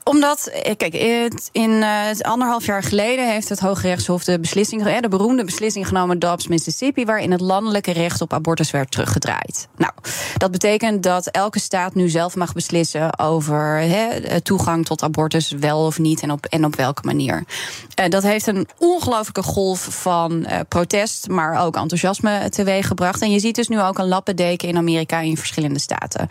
Omdat, 0.08 0.46
eh, 0.46 0.76
kijk, 0.76 0.94
in 1.52 1.70
uh, 1.70 2.10
anderhalf 2.20 2.66
jaar 2.66 2.82
geleden 2.82 3.30
heeft 3.30 3.48
het 3.48 3.60
Hoge 3.60 3.86
Rechtshof 3.86 4.24
de 4.24 4.40
beslissing, 4.40 5.00
de 5.00 5.08
beroemde 5.08 5.44
beslissing 5.44 5.86
genomen 5.86 6.18
Dobbs 6.18 6.46
Mississippi, 6.46 7.04
waarin 7.04 7.30
het 7.30 7.40
landelijke 7.40 7.92
recht 7.92 8.20
op 8.20 8.32
abortus 8.32 8.70
werd 8.70 8.90
teruggedraaid. 8.90 9.68
Nou, 9.76 9.92
dat 10.36 10.50
betekent 10.50 11.02
dat 11.02 11.26
elke 11.26 11.58
staat 11.58 11.94
nu 11.94 12.08
zelf 12.08 12.36
mag 12.36 12.52
beslissen 12.52 13.18
over 13.18 13.78
he, 13.78 14.40
toegang 14.40 14.84
tot 14.84 15.02
abortus, 15.02 15.50
wel 15.50 15.86
of 15.86 15.98
niet 15.98 16.20
en 16.20 16.30
op, 16.30 16.46
en 16.46 16.64
op 16.64 16.76
welke 16.76 17.02
manier. 17.04 17.44
Dat 18.08 18.22
heeft 18.22 18.46
een 18.46 18.68
ongelooflijke 18.78 19.42
golf 19.42 19.80
van 19.90 20.46
protest, 20.68 21.28
maar 21.28 21.64
ook 21.64 21.76
enthousiasme 21.76 22.48
teweeggebracht. 22.48 23.22
En 23.22 23.30
je 23.30 23.38
ziet 23.38 23.54
dus 23.54 23.68
nu 23.68 23.80
ook 23.80 23.98
een 23.98 24.08
lappendeken 24.08 24.68
in 24.68 24.76
Amerika 24.76 25.20
in 25.20 25.36
verschillende 25.36 25.80
staten. 25.80 26.26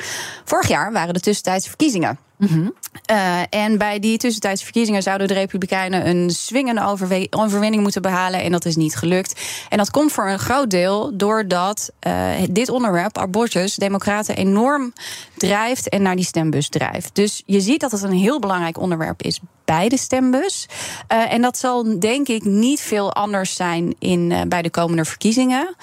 Vorig 0.46 0.68
jaar 0.68 0.92
waren 0.92 1.14
de 1.14 1.20
tussentijdse 1.20 1.70
verkiezingen. 1.70 2.27
-hmm. 2.38 2.74
uh, 3.12 3.42
en 3.50 3.78
bij 3.78 4.00
die 4.00 4.18
tussentijdse 4.18 4.64
verkiezingen 4.64 5.04
zouden 5.04 5.28
de 5.28 5.34
Republikeinen 5.34 6.08
een 6.08 6.30
swingende 6.30 6.98
overwinning 7.30 7.82
moeten 7.82 8.02
behalen. 8.02 8.42
En 8.42 8.52
dat 8.52 8.66
is 8.66 8.76
niet 8.76 8.96
gelukt. 8.96 9.42
En 9.70 9.78
dat 9.78 9.90
komt 9.92 10.12
voor 10.12 10.30
een 10.30 10.40
groot 10.40 10.70
deel 10.70 11.18
doordat 11.18 11.92
uh, 12.08 12.30
dit 12.50 12.70
onderwerp, 12.70 13.18
abortus, 13.18 13.76
Democraten 13.76 14.36
enorm 14.36 14.94
drijft 15.38 15.90
en 15.90 16.02
naar 16.02 16.16
die 16.16 16.26
stembus 16.26 16.70
drijft. 16.70 17.16
Dus 17.16 17.44
je 17.46 17.62
ziet 17.62 17.80
dat 17.80 17.92
het 17.92 18.04
een 18.04 18.12
heel 18.12 18.40
belangrijk 18.40 18.80
onderwerp 18.80 19.22
is 19.22 19.40
bij 19.66 19.90
de 19.90 19.98
stembus. 19.98 20.68
Uh, 21.12 21.34
en 21.34 21.42
dat 21.42 21.58
zal 21.58 22.00
denk 22.00 22.28
ik 22.28 22.44
niet 22.44 22.82
veel 22.82 23.14
anders 23.14 23.56
zijn 23.56 23.96
in, 24.00 24.46
bij 24.48 24.62
de 24.62 24.70
komende 24.70 25.06
verkiezingen. 25.06 25.76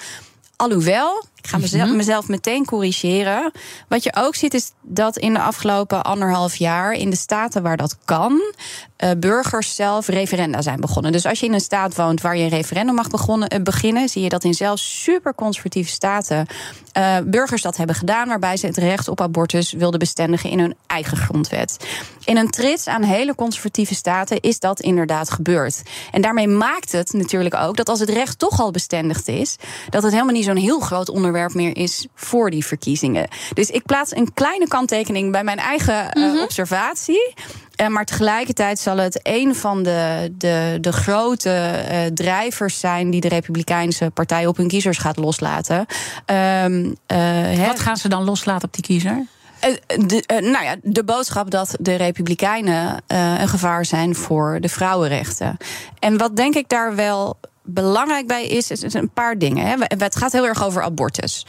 Alhoewel, 0.55 1.23
ik 1.45 1.51
ga 1.51 1.57
mezelf, 1.57 1.89
mezelf, 1.89 2.27
meteen 2.27 2.65
corrigeren. 2.65 3.51
Wat 3.87 4.03
je 4.03 4.15
ook 4.15 4.35
ziet 4.35 4.53
is 4.53 4.71
dat 4.81 5.17
in 5.17 5.33
de 5.33 5.39
afgelopen 5.39 6.03
anderhalf 6.03 6.55
jaar 6.55 6.93
in 6.93 7.09
de 7.09 7.15
staten 7.15 7.63
waar 7.63 7.77
dat 7.77 7.97
kan, 8.05 8.41
uh, 9.03 9.09
burgers 9.17 9.75
zelf 9.75 10.07
referenda 10.07 10.61
zijn 10.61 10.79
begonnen. 10.79 11.11
Dus 11.11 11.25
als 11.25 11.39
je 11.39 11.45
in 11.45 11.53
een 11.53 11.59
staat 11.59 11.95
woont 11.95 12.21
waar 12.21 12.37
je 12.37 12.43
een 12.43 12.49
referendum 12.49 12.95
mag 12.95 13.09
begonnen, 13.09 13.53
uh, 13.53 13.61
beginnen, 13.61 14.09
zie 14.09 14.21
je 14.21 14.29
dat 14.29 14.43
in 14.43 14.53
zelfs 14.53 15.03
super 15.03 15.35
conservatieve 15.35 15.89
staten 15.89 16.47
uh, 16.97 17.17
burgers 17.25 17.61
dat 17.61 17.77
hebben 17.77 17.95
gedaan, 17.95 18.27
waarbij 18.27 18.57
ze 18.57 18.65
het 18.65 18.77
recht 18.77 19.07
op 19.07 19.21
abortus 19.21 19.71
wilden 19.71 19.99
bestendigen 19.99 20.49
in 20.49 20.59
hun 20.59 20.75
eigen 20.87 21.17
grondwet. 21.17 21.77
In 22.23 22.37
een 22.37 22.49
trits 22.49 22.87
aan 22.87 23.03
hele 23.03 23.35
conservatieve 23.35 23.95
staten 23.95 24.39
is 24.39 24.59
dat 24.59 24.79
inderdaad 24.79 25.31
gebeurd. 25.31 25.81
En 26.11 26.21
daarmee 26.21 26.47
maakt 26.47 26.91
het 26.91 27.13
natuurlijk 27.13 27.55
ook 27.55 27.77
dat 27.77 27.89
als 27.89 27.99
het 27.99 28.09
recht 28.09 28.39
toch 28.39 28.59
al 28.59 28.71
bestendigd 28.71 29.27
is, 29.27 29.55
dat 29.89 30.03
het 30.03 30.11
helemaal 30.11 30.33
niet 30.33 30.45
zo'n 30.45 30.55
heel 30.55 30.79
groot 30.79 31.09
onderwerp 31.09 31.33
meer 31.53 31.77
is 31.77 32.07
voor 32.15 32.49
die 32.49 32.65
verkiezingen. 32.65 33.27
Dus 33.53 33.69
ik 33.69 33.85
plaats 33.85 34.15
een 34.15 34.33
kleine 34.33 34.67
kanttekening 34.67 35.31
bij 35.31 35.43
mijn 35.43 35.57
eigen 35.57 36.09
mm 36.13 36.23
-hmm. 36.23 36.41
observatie. 36.41 37.33
Uh, 37.81 37.87
maar 37.87 38.05
tegelijkertijd 38.05 38.79
zal 38.79 38.97
het 38.97 39.19
een 39.23 39.55
van 39.55 39.83
de, 39.83 40.33
de, 40.37 40.77
de 40.81 40.91
grote 40.91 41.83
uh, 41.91 42.05
drijvers 42.05 42.79
zijn 42.79 43.09
die 43.09 43.21
de 43.21 43.27
Republikeinse 43.27 44.11
Partij 44.13 44.47
op 44.47 44.57
hun 44.57 44.67
kiezers 44.67 44.97
gaat 44.97 45.17
loslaten. 45.17 45.85
Uh, 46.31 47.67
Wat 47.67 47.79
gaan 47.79 47.97
ze 47.97 48.07
dan 48.07 48.23
loslaten 48.23 48.67
op 48.67 48.73
die 48.73 48.83
kiezer? 48.83 49.25
De, 49.85 50.23
nou 50.27 50.63
ja, 50.63 50.75
de 50.81 51.03
boodschap 51.03 51.51
dat 51.51 51.75
de 51.79 51.95
Republikeinen 51.95 53.03
een 53.07 53.47
gevaar 53.47 53.85
zijn 53.85 54.15
voor 54.15 54.57
de 54.61 54.69
vrouwenrechten. 54.69 55.57
En 55.99 56.17
wat 56.17 56.35
denk 56.35 56.55
ik 56.55 56.69
daar 56.69 56.95
wel 56.95 57.37
belangrijk 57.65 58.27
bij 58.27 58.47
is, 58.47 58.71
is 58.71 58.93
een 58.93 59.09
paar 59.09 59.37
dingen. 59.37 59.67
Hè. 59.67 59.75
Het 59.97 60.15
gaat 60.15 60.31
heel 60.31 60.47
erg 60.47 60.63
over 60.63 60.81
abortus. 60.83 61.45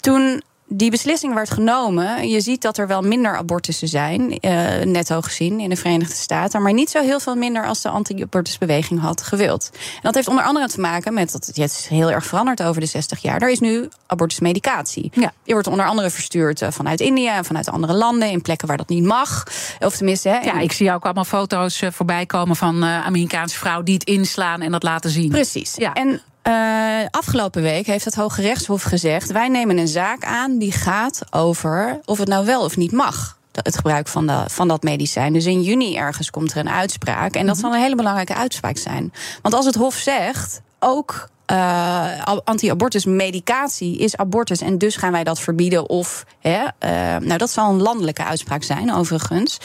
Toen 0.00 0.42
die 0.68 0.90
beslissing 0.90 1.34
werd 1.34 1.50
genomen. 1.50 2.28
Je 2.28 2.40
ziet 2.40 2.62
dat 2.62 2.78
er 2.78 2.86
wel 2.86 3.02
minder 3.02 3.36
abortussen 3.36 3.88
zijn, 3.88 4.38
uh, 4.40 4.84
netto 4.84 5.20
gezien, 5.20 5.60
in 5.60 5.68
de 5.68 5.76
Verenigde 5.76 6.14
Staten. 6.14 6.62
Maar 6.62 6.72
niet 6.72 6.90
zo 6.90 7.02
heel 7.02 7.20
veel 7.20 7.34
minder 7.34 7.66
als 7.66 7.82
de 7.82 7.88
anti-abortusbeweging 7.88 9.00
had 9.00 9.22
gewild. 9.22 9.70
En 9.72 10.00
dat 10.02 10.14
heeft 10.14 10.28
onder 10.28 10.44
andere 10.44 10.68
te 10.68 10.80
maken 10.80 11.14
met 11.14 11.32
dat 11.32 11.46
het 11.46 11.58
is 11.58 11.86
heel 11.86 12.10
erg 12.10 12.26
veranderd 12.26 12.62
over 12.62 12.80
de 12.80 12.86
60 12.86 13.22
jaar. 13.22 13.42
Er 13.42 13.50
is 13.50 13.60
nu 13.60 13.88
abortusmedicatie. 14.06 15.10
Ja. 15.14 15.32
Die 15.44 15.54
wordt 15.54 15.68
onder 15.68 15.86
andere 15.86 16.10
verstuurd 16.10 16.62
vanuit 16.68 17.00
India 17.00 17.36
en 17.36 17.44
vanuit 17.44 17.68
andere 17.68 17.92
landen 17.92 18.30
in 18.30 18.42
plekken 18.42 18.68
waar 18.68 18.76
dat 18.76 18.88
niet 18.88 19.04
mag. 19.04 19.44
Of 19.78 19.96
tenminste. 19.96 20.28
Hè, 20.28 20.38
ja, 20.38 20.60
ik 20.60 20.72
zie 20.72 20.92
ook 20.92 21.04
allemaal 21.04 21.24
foto's 21.24 21.82
voorbij 21.90 22.26
komen 22.26 22.56
van 22.56 22.84
Amerikaanse 22.84 23.58
vrouwen 23.58 23.84
die 23.84 23.94
het 23.94 24.04
inslaan 24.04 24.60
en 24.60 24.72
dat 24.72 24.82
laten 24.82 25.10
zien. 25.10 25.28
Precies. 25.28 25.74
Ja. 25.76 25.92
En 25.92 26.22
uh, 26.48 27.06
afgelopen 27.10 27.62
week 27.62 27.86
heeft 27.86 28.04
het 28.04 28.14
Hoge 28.14 28.42
Rechtshof 28.42 28.82
gezegd: 28.82 29.32
wij 29.32 29.48
nemen 29.48 29.78
een 29.78 29.88
zaak 29.88 30.24
aan 30.24 30.58
die 30.58 30.72
gaat 30.72 31.22
over 31.30 32.00
of 32.04 32.18
het 32.18 32.28
nou 32.28 32.46
wel 32.46 32.64
of 32.64 32.76
niet 32.76 32.92
mag. 32.92 33.38
Het 33.52 33.76
gebruik 33.76 34.08
van, 34.08 34.26
de, 34.26 34.44
van 34.46 34.68
dat 34.68 34.82
medicijn. 34.82 35.32
Dus 35.32 35.46
in 35.46 35.62
juni 35.62 35.96
ergens 35.96 36.30
komt 36.30 36.52
er 36.52 36.58
een 36.58 36.68
uitspraak. 36.68 37.34
En 37.34 37.46
dat 37.46 37.58
zal 37.58 37.74
een 37.74 37.80
hele 37.80 37.94
belangrijke 37.94 38.34
uitspraak 38.34 38.76
zijn. 38.76 39.12
Want 39.42 39.54
als 39.54 39.64
het 39.64 39.74
Hof 39.74 39.94
zegt, 39.94 40.60
ook 40.78 41.28
uh, 41.52 42.22
anti-abortus 42.44 43.04
medicatie 43.04 43.98
is 43.98 44.16
abortus 44.16 44.60
en 44.60 44.78
dus 44.78 44.96
gaan 44.96 45.12
wij 45.12 45.24
dat 45.24 45.40
verbieden. 45.40 45.88
Of, 45.88 46.24
hè, 46.40 46.62
uh, 46.62 47.26
nou, 47.26 47.38
dat 47.38 47.50
zal 47.50 47.70
een 47.70 47.82
landelijke 47.82 48.24
uitspraak 48.24 48.62
zijn, 48.62 48.94
overigens. 48.94 49.58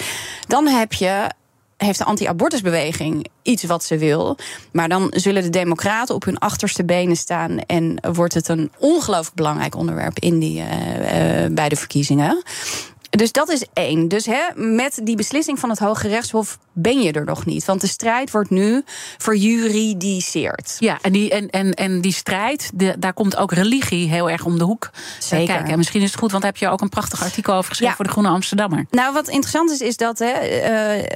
Dan 0.48 0.68
heb 0.68 0.94
je 0.94 1.30
heeft 1.78 1.98
de 1.98 2.06
anti-abortusbeweging 2.06 3.28
iets 3.42 3.64
wat 3.64 3.84
ze 3.84 3.98
wil. 3.98 4.38
Maar 4.72 4.90
dan 4.90 5.14
zullen 5.16 5.44
de 5.44 5.50
Democraten 5.50 6.16
op 6.16 6.26
hun 6.26 6.38
achterste 6.38 6.86
benen 6.86 7.16
staan. 7.18 7.60
En 7.60 8.00
wordt 8.14 8.34
het 8.34 8.48
een 8.48 8.72
ongelooflijk 8.78 9.36
belangrijk 9.36 9.76
onderwerp 9.76 10.20
in 10.20 10.40
die, 10.40 10.60
uh, 10.60 11.44
uh, 11.44 11.54
bij 11.54 11.70
de 11.70 11.76
verkiezingen. 11.76 12.44
Dus 13.10 13.32
dat 13.32 13.50
is 13.50 13.66
één. 13.74 14.08
Dus 14.08 14.26
hè, 14.26 14.42
met 14.56 15.00
die 15.04 15.16
beslissing 15.16 15.60
van 15.60 15.70
het 15.70 15.80
Hoge 15.80 16.08
Rechtshof 16.08 16.58
ben 16.74 17.02
je 17.02 17.12
er 17.12 17.26
nog 17.26 17.46
niet. 17.46 17.66
Want 17.66 17.82
de 17.82 17.88
strijd 17.88 18.32
wordt 18.32 18.50
nu 18.50 18.84
verjuridiseerd. 19.18 20.76
Ja, 20.80 20.98
en 21.02 21.12
die, 21.12 21.30
en, 21.30 21.50
en, 21.50 21.74
en 21.74 22.02
die 22.02 22.14
strijd, 22.14 22.72
de, 22.74 22.96
daar 23.00 23.14
komt 23.14 23.36
ook 23.36 23.52
religie 23.52 24.10
heel 24.10 24.30
erg 24.30 24.46
om 24.46 24.58
de 24.58 24.64
hoek 24.64 24.90
Zeker. 25.20 25.46
kijken. 25.46 25.72
En 25.72 25.78
misschien 25.78 26.02
is 26.02 26.10
het 26.10 26.20
goed, 26.20 26.32
want 26.32 26.44
daar 26.44 26.52
heb 26.52 26.62
je 26.62 26.68
ook 26.70 26.82
een 26.82 26.90
prachtig 26.90 27.24
artikel 27.24 27.54
over 27.54 27.70
geschreven 27.70 27.90
ja. 27.90 27.96
voor 27.96 28.06
de 28.06 28.12
Groene 28.12 28.30
Amsterdammer. 28.30 28.86
Nou, 28.90 29.14
wat 29.14 29.28
interessant 29.28 29.72
is, 29.72 29.82
is 29.82 29.98
dat 29.98 30.20
hè, 30.20 30.32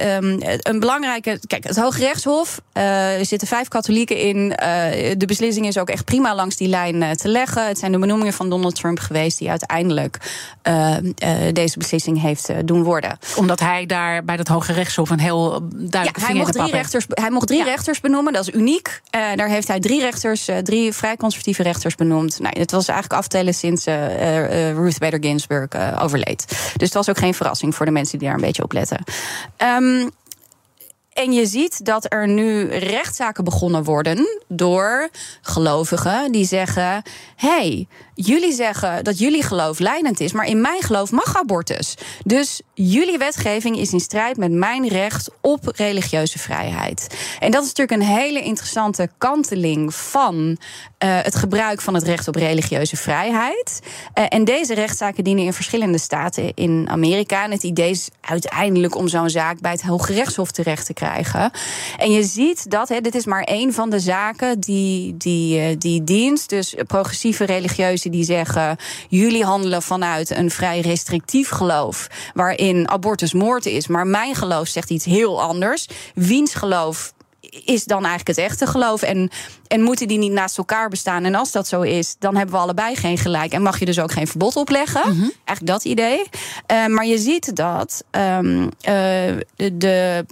uh, 0.00 0.16
um, 0.16 0.38
een 0.58 0.80
belangrijke. 0.80 1.40
Kijk, 1.46 1.64
het 1.64 1.76
Hoge 1.76 1.98
Rechtshof. 1.98 2.60
Uh, 2.74 3.18
er 3.18 3.26
zitten 3.26 3.48
vijf 3.48 3.68
katholieken 3.68 4.18
in. 4.18 4.36
Uh, 4.36 4.54
de 5.16 5.26
beslissing 5.26 5.66
is 5.66 5.78
ook 5.78 5.88
echt 5.88 6.04
prima 6.04 6.34
langs 6.34 6.56
die 6.56 6.68
lijn 6.68 7.16
te 7.16 7.28
leggen. 7.28 7.66
Het 7.66 7.78
zijn 7.78 7.92
de 7.92 7.98
benoemingen 7.98 8.32
van 8.32 8.50
Donald 8.50 8.74
Trump 8.74 8.98
geweest 8.98 9.38
die 9.38 9.50
uiteindelijk 9.50 10.16
deze 11.52 11.78
beslissing 11.78 12.20
heeft 12.20 12.50
doen 12.64 12.82
worden. 12.82 13.18
Omdat 13.36 13.60
hij 13.60 13.86
daar 13.86 14.24
bij 14.24 14.36
dat 14.36 14.48
Hoge 14.48 14.72
Rechtshof 14.72 15.10
een 15.10 15.18
heel 15.18 15.47
ja, 15.90 16.06
hij 16.20 16.34
mocht, 16.34 16.52
drie 16.52 16.70
rechters, 16.70 17.06
hij 17.08 17.30
mocht 17.30 17.46
drie 17.46 17.58
ja. 17.58 17.64
rechters 17.64 18.00
benoemen, 18.00 18.32
dat 18.32 18.48
is 18.48 18.54
uniek. 18.54 19.00
Uh, 19.16 19.34
daar 19.34 19.48
heeft 19.48 19.68
hij 19.68 19.80
drie 19.80 20.00
rechters, 20.00 20.48
uh, 20.48 20.56
drie 20.58 20.92
vrij 20.92 21.16
conservatieve 21.16 21.62
rechters 21.62 21.94
benoemd. 21.94 22.38
Nou, 22.40 22.58
het 22.58 22.70
was 22.70 22.88
eigenlijk 22.88 23.20
aftellen 23.20 23.54
sinds 23.54 23.86
uh, 23.86 24.72
Ruth 24.72 24.98
Bader 24.98 25.22
Ginsburg 25.22 25.68
overleed. 26.00 26.44
Dus 26.48 26.88
het 26.88 26.94
was 26.94 27.08
ook 27.08 27.18
geen 27.18 27.34
verrassing 27.34 27.74
voor 27.74 27.86
de 27.86 27.92
mensen 27.92 28.18
die 28.18 28.26
daar 28.26 28.36
een 28.36 28.42
beetje 28.42 28.62
op 28.62 28.72
letten. 28.72 29.04
Um, 29.56 30.10
En 31.18 31.32
je 31.32 31.46
ziet 31.46 31.84
dat 31.84 32.06
er 32.08 32.28
nu 32.28 32.64
rechtszaken 32.68 33.44
begonnen 33.44 33.84
worden 33.84 34.38
door 34.48 35.08
gelovigen 35.42 36.32
die 36.32 36.44
zeggen: 36.44 37.02
hey, 37.36 37.86
jullie 38.14 38.52
zeggen 38.52 39.04
dat 39.04 39.18
jullie 39.18 39.42
geloof 39.42 39.78
leidend 39.78 40.20
is, 40.20 40.32
maar 40.32 40.46
in 40.46 40.60
mijn 40.60 40.82
geloof 40.82 41.10
mag 41.10 41.36
abortus. 41.36 41.94
Dus 42.24 42.60
jullie 42.74 43.18
wetgeving 43.18 43.78
is 43.78 43.92
in 43.92 44.00
strijd 44.00 44.36
met 44.36 44.52
mijn 44.52 44.88
recht 44.88 45.30
op 45.40 45.72
religieuze 45.76 46.38
vrijheid. 46.38 47.06
En 47.40 47.50
dat 47.50 47.62
is 47.62 47.68
natuurlijk 47.68 48.00
een 48.00 48.16
hele 48.16 48.42
interessante 48.42 49.10
kanteling 49.18 49.94
van 49.94 50.58
uh, 51.04 51.18
het 51.22 51.34
gebruik 51.34 51.80
van 51.80 51.94
het 51.94 52.02
recht 52.02 52.28
op 52.28 52.34
religieuze 52.34 52.96
vrijheid. 52.96 53.80
Uh, 54.14 54.24
en 54.28 54.44
deze 54.44 54.74
rechtszaken 54.74 55.24
dienen 55.24 55.44
in 55.44 55.52
verschillende 55.52 55.98
staten 55.98 56.52
in 56.54 56.86
Amerika. 56.90 57.44
En 57.44 57.50
het 57.50 57.62
idee 57.62 57.90
is 57.90 58.08
uiteindelijk 58.20 58.96
om 58.96 59.08
zo'n 59.08 59.30
zaak 59.30 59.60
bij 59.60 59.70
het 59.70 59.82
Hoge 59.82 60.12
Rechtshof 60.12 60.50
terecht 60.50 60.86
te 60.86 60.92
krijgen. 60.92 61.50
En 61.96 62.12
je 62.12 62.22
ziet 62.22 62.70
dat, 62.70 62.88
hè, 62.88 63.00
dit 63.00 63.14
is 63.14 63.26
maar 63.26 63.42
één 63.42 63.72
van 63.72 63.90
de 63.90 64.00
zaken 64.00 64.60
die, 64.60 65.16
die, 65.16 65.70
uh, 65.70 65.76
die 65.78 66.04
dienst, 66.04 66.48
dus 66.48 66.74
progressieve 66.86 67.44
religieuzen 67.44 68.10
die 68.10 68.24
zeggen: 68.24 68.76
jullie 69.08 69.44
handelen 69.44 69.82
vanuit 69.82 70.30
een 70.30 70.50
vrij 70.50 70.80
restrictief 70.80 71.48
geloof, 71.48 72.06
waarin 72.34 72.88
abortus 72.88 73.32
moord 73.32 73.66
is, 73.66 73.86
maar 73.86 74.06
mijn 74.06 74.34
geloof 74.34 74.68
zegt 74.68 74.90
iets 74.90 75.04
heel 75.04 75.42
anders. 75.42 75.88
Wiens 76.14 76.54
geloof 76.54 77.12
is 77.64 77.84
dan 77.84 78.04
eigenlijk 78.04 78.38
het 78.38 78.46
echte 78.46 78.66
geloof? 78.66 79.02
En, 79.02 79.30
en 79.66 79.82
moeten 79.82 80.08
die 80.08 80.18
niet 80.18 80.32
naast 80.32 80.58
elkaar 80.58 80.88
bestaan? 80.88 81.24
En 81.24 81.34
als 81.34 81.52
dat 81.52 81.68
zo 81.68 81.80
is, 81.80 82.16
dan 82.18 82.36
hebben 82.36 82.54
we 82.54 82.60
allebei 82.60 82.96
geen 82.96 83.18
gelijk. 83.18 83.52
En 83.52 83.62
mag 83.62 83.78
je 83.78 83.84
dus 83.84 84.00
ook 84.00 84.12
geen 84.12 84.26
verbod 84.26 84.56
opleggen? 84.56 85.02
Mm 85.04 85.20
-hmm. 85.20 85.32
Eigenlijk 85.44 85.66
dat 85.66 85.84
idee. 85.84 86.18
Uh, 86.72 86.86
maar 86.86 87.06
je 87.06 87.18
ziet 87.18 87.56
dat 87.56 88.04
um, 88.10 88.62
uh, 88.62 88.70
de, 89.56 89.76
de 89.76 90.24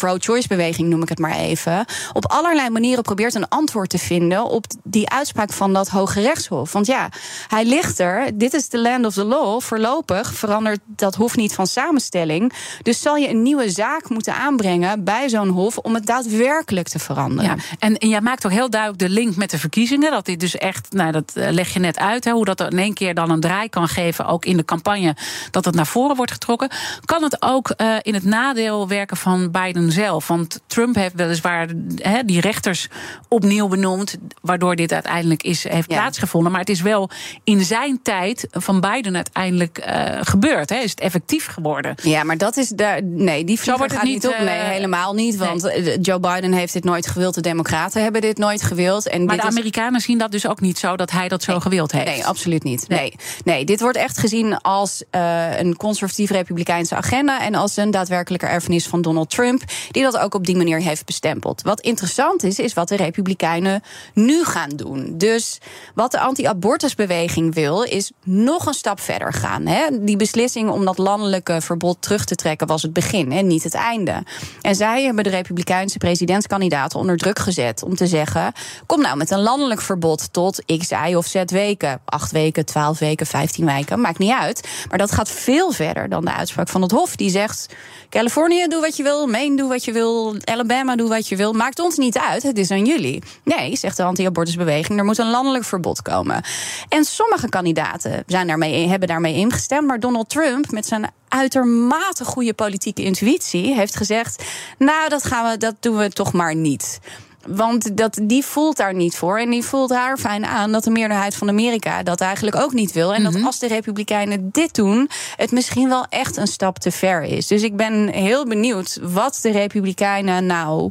pro-choice 0.00 0.48
beweging, 0.48 0.88
noem 0.88 1.02
ik 1.02 1.08
het 1.08 1.18
maar 1.18 1.36
even, 1.36 1.84
op 2.12 2.26
allerlei 2.26 2.70
manieren 2.70 3.02
probeert 3.02 3.34
een 3.34 3.48
antwoord 3.48 3.90
te 3.90 3.98
vinden 3.98 4.44
op 4.44 4.64
die 4.82 5.08
uitspraak 5.08 5.52
van 5.52 5.72
dat 5.72 5.88
Hoge 5.88 6.20
Rechtshof. 6.20 6.72
Want 6.72 6.86
ja, 6.86 7.08
hij 7.48 7.64
ligt 7.64 7.98
er. 7.98 8.38
Dit 8.38 8.54
is 8.54 8.68
de 8.68 8.78
land 8.78 9.04
of 9.04 9.14
the 9.14 9.24
law. 9.24 9.60
Voorlopig 9.60 10.34
verandert 10.34 10.80
dat 10.86 11.14
hof 11.14 11.36
niet 11.36 11.54
van 11.54 11.66
samenstelling. 11.66 12.52
Dus 12.82 13.00
zal 13.00 13.16
je 13.16 13.28
een 13.28 13.42
nieuwe 13.42 13.70
zaak 13.70 14.08
moeten 14.08 14.34
aanbrengen 14.34 15.04
bij 15.04 15.28
zo'n 15.28 15.48
hof 15.48 15.78
om 15.78 15.94
het 15.94 16.06
daadwerkelijk 16.06 16.88
te 16.88 16.98
veranderen. 16.98 17.58
En, 17.78 17.98
en 17.98 18.08
jij 18.08 18.20
maakt 18.20 18.46
ook 18.46 18.52
heel 18.52 18.70
duidelijk 18.70 19.02
de 19.02 19.08
link 19.08 19.36
met 19.36 19.50
de 19.50 19.58
verkiezingen. 19.58 20.10
Dat 20.10 20.24
dit 20.24 20.40
dus 20.40 20.56
echt, 20.56 20.92
nou 20.92 21.12
dat 21.12 21.32
leg 21.34 21.72
je 21.72 21.78
net 21.78 21.98
uit, 21.98 22.24
hè, 22.24 22.30
hoe 22.30 22.44
dat 22.44 22.60
in 22.60 22.78
één 22.78 22.94
keer 22.94 23.14
dan 23.14 23.30
een 23.30 23.40
draai 23.40 23.68
kan 23.68 23.88
geven, 23.88 24.26
ook 24.26 24.44
in 24.44 24.56
de 24.56 24.64
campagne, 24.64 25.16
dat 25.50 25.64
het 25.64 25.74
naar 25.74 25.86
voren 25.86 26.16
wordt 26.16 26.32
getrokken. 26.32 26.70
Kan 27.04 27.22
het 27.22 27.42
ook 27.42 27.74
uh, 27.76 27.96
in 28.02 28.14
het 28.14 28.24
nadeel 28.24 28.88
werken 28.88 29.16
van 29.16 29.50
Biden 29.50 29.85
zelf. 29.90 30.28
Want 30.28 30.60
Trump 30.66 30.94
heeft 30.94 31.14
weliswaar 31.14 31.68
he, 31.96 32.24
die 32.24 32.40
rechters 32.40 32.88
opnieuw 33.28 33.68
benoemd, 33.68 34.16
waardoor 34.40 34.76
dit 34.76 34.92
uiteindelijk 34.92 35.42
is, 35.42 35.68
heeft 35.68 35.90
ja. 35.90 35.96
plaatsgevonden. 35.96 36.50
Maar 36.50 36.60
het 36.60 36.70
is 36.70 36.80
wel 36.80 37.10
in 37.44 37.64
zijn 37.64 38.02
tijd 38.02 38.46
van 38.50 38.80
Biden 38.80 39.14
uiteindelijk 39.14 39.86
uh, 39.88 40.18
gebeurd. 40.20 40.70
He. 40.70 40.76
Is 40.76 40.90
het 40.90 41.00
effectief 41.00 41.46
geworden? 41.46 41.94
Ja, 42.02 42.24
maar 42.24 42.38
dat 42.38 42.56
is 42.56 42.68
daar. 42.68 43.02
Nee, 43.02 43.44
die 43.44 43.58
Zo 43.58 43.76
wordt 43.76 43.92
het 43.92 44.00
gaat 44.00 44.10
niet, 44.10 44.26
op. 44.26 44.38
Nee, 44.38 44.58
uh, 44.58 44.68
helemaal 44.68 45.14
niet. 45.14 45.36
Want 45.36 45.62
nee. 45.62 46.00
Joe 46.00 46.20
Biden 46.20 46.52
heeft 46.52 46.72
dit 46.72 46.84
nooit 46.84 47.06
gewild. 47.06 47.34
De 47.34 47.40
Democraten 47.40 48.02
hebben 48.02 48.20
dit 48.20 48.38
nooit 48.38 48.62
gewild. 48.62 49.08
En 49.08 49.24
maar 49.24 49.34
dit 49.34 49.44
de 49.44 49.50
Amerikanen 49.50 49.98
is... 49.98 50.04
zien 50.04 50.18
dat 50.18 50.30
dus 50.30 50.46
ook 50.46 50.60
niet 50.60 50.78
zo 50.78 50.96
dat 50.96 51.10
hij 51.10 51.28
dat 51.28 51.42
zo 51.42 51.52
nee. 51.52 51.60
gewild 51.60 51.92
heeft. 51.92 52.06
Nee, 52.06 52.26
absoluut 52.26 52.62
niet. 52.62 52.88
Nee. 52.88 53.14
nee. 53.44 53.54
Nee, 53.56 53.64
dit 53.64 53.80
wordt 53.80 53.96
echt 53.96 54.18
gezien 54.18 54.58
als 54.58 55.02
uh, 55.10 55.58
een 55.58 55.76
conservatief-republikeinse 55.76 56.94
agenda. 56.94 57.40
En 57.40 57.54
als 57.54 57.76
een 57.76 57.90
daadwerkelijke 57.90 58.46
erfenis 58.46 58.86
van 58.86 59.02
Donald 59.02 59.30
Trump. 59.30 59.62
Die 59.90 60.02
dat 60.02 60.18
ook 60.18 60.34
op 60.34 60.46
die 60.46 60.56
manier 60.56 60.80
heeft 60.80 61.04
bestempeld. 61.04 61.62
Wat 61.62 61.80
interessant 61.80 62.42
is, 62.42 62.58
is 62.58 62.74
wat 62.74 62.88
de 62.88 62.96
Republikeinen 62.96 63.82
nu 64.14 64.44
gaan 64.44 64.70
doen. 64.70 65.14
Dus 65.18 65.58
wat 65.94 66.10
de 66.10 66.20
anti-abortusbeweging 66.20 67.54
wil, 67.54 67.82
is 67.82 68.12
nog 68.24 68.66
een 68.66 68.74
stap 68.74 69.00
verder 69.00 69.32
gaan. 69.32 69.66
Hè? 69.66 69.86
Die 70.00 70.16
beslissing 70.16 70.70
om 70.70 70.84
dat 70.84 70.98
landelijke 70.98 71.60
verbod 71.60 72.02
terug 72.02 72.24
te 72.24 72.34
trekken 72.34 72.66
was 72.66 72.82
het 72.82 72.92
begin 72.92 73.32
en 73.32 73.46
niet 73.46 73.62
het 73.62 73.74
einde. 73.74 74.22
En 74.60 74.74
zij 74.74 75.02
hebben 75.02 75.24
de 75.24 75.30
Republikeinse 75.30 75.98
presidentskandidaten 75.98 76.98
onder 76.98 77.16
druk 77.16 77.38
gezet 77.38 77.82
om 77.82 77.96
te 77.96 78.06
zeggen: 78.06 78.52
kom 78.86 79.00
nou 79.00 79.16
met 79.16 79.30
een 79.30 79.40
landelijk 79.40 79.80
verbod 79.80 80.32
tot 80.32 80.62
x, 80.78 80.90
y 80.90 81.14
of 81.14 81.26
z 81.26 81.42
weken. 81.46 82.00
Acht 82.04 82.32
weken, 82.32 82.64
twaalf 82.64 82.98
weken, 82.98 83.26
vijftien 83.26 83.66
weken, 83.66 84.00
maakt 84.00 84.18
niet 84.18 84.32
uit. 84.32 84.68
Maar 84.88 84.98
dat 84.98 85.12
gaat 85.12 85.30
veel 85.30 85.72
verder 85.72 86.08
dan 86.08 86.24
de 86.24 86.32
uitspraak 86.32 86.68
van 86.68 86.82
het 86.82 86.90
Hof. 86.90 87.16
Die 87.16 87.30
zegt: 87.30 87.66
Californië, 88.10 88.66
doe 88.68 88.80
wat 88.80 88.96
je 88.96 89.02
wil, 89.02 89.26
Maine, 89.26 89.56
doe 89.56 89.65
wat 89.68 89.84
je 89.84 89.92
wil, 89.92 90.36
Alabama, 90.44 90.96
doe 90.96 91.08
wat 91.08 91.28
je 91.28 91.36
wil. 91.36 91.52
Maakt 91.52 91.78
ons 91.78 91.96
niet 91.96 92.18
uit, 92.18 92.42
het 92.42 92.58
is 92.58 92.70
aan 92.70 92.84
jullie. 92.84 93.22
Nee, 93.44 93.76
zegt 93.76 93.96
de 93.96 94.02
anti-abortusbeweging, 94.02 94.98
er 94.98 95.04
moet 95.04 95.18
een 95.18 95.30
landelijk 95.30 95.64
verbod 95.64 96.02
komen. 96.02 96.44
En 96.88 97.04
sommige 97.04 97.48
kandidaten 97.48 98.22
zijn 98.26 98.46
daarmee, 98.46 98.88
hebben 98.88 99.08
daarmee 99.08 99.34
ingestemd. 99.34 99.86
Maar 99.86 100.00
Donald 100.00 100.28
Trump, 100.28 100.70
met 100.70 100.86
zijn 100.86 101.10
uitermate 101.28 102.24
goede 102.24 102.54
politieke 102.54 103.02
intuïtie, 103.02 103.74
heeft 103.74 103.96
gezegd: 103.96 104.44
Nou, 104.78 105.08
dat, 105.08 105.24
gaan 105.24 105.50
we, 105.50 105.56
dat 105.56 105.74
doen 105.80 105.96
we 105.96 106.10
toch 106.10 106.32
maar 106.32 106.54
niet. 106.54 107.00
Want 107.48 107.96
dat, 107.96 108.18
die 108.22 108.44
voelt 108.44 108.76
daar 108.76 108.94
niet 108.94 109.16
voor. 109.16 109.38
En 109.38 109.50
die 109.50 109.64
voelt 109.64 109.90
haar 109.90 110.18
fijn 110.18 110.46
aan 110.46 110.72
dat 110.72 110.84
de 110.84 110.90
meerderheid 110.90 111.34
van 111.34 111.48
Amerika 111.48 112.02
dat 112.02 112.20
eigenlijk 112.20 112.56
ook 112.56 112.72
niet 112.72 112.92
wil. 112.92 113.14
En 113.14 113.20
mm 113.20 113.26
-hmm. 113.26 113.34
dat 113.34 113.44
als 113.44 113.58
de 113.58 113.68
Republikeinen 113.68 114.50
dit 114.50 114.74
doen, 114.74 115.10
het 115.36 115.52
misschien 115.52 115.88
wel 115.88 116.06
echt 116.08 116.36
een 116.36 116.46
stap 116.46 116.78
te 116.78 116.90
ver 116.90 117.22
is. 117.22 117.46
Dus 117.46 117.62
ik 117.62 117.76
ben 117.76 118.08
heel 118.08 118.46
benieuwd 118.46 118.98
wat 119.02 119.38
de 119.42 119.50
Republikeinen 119.50 120.46
nou 120.46 120.90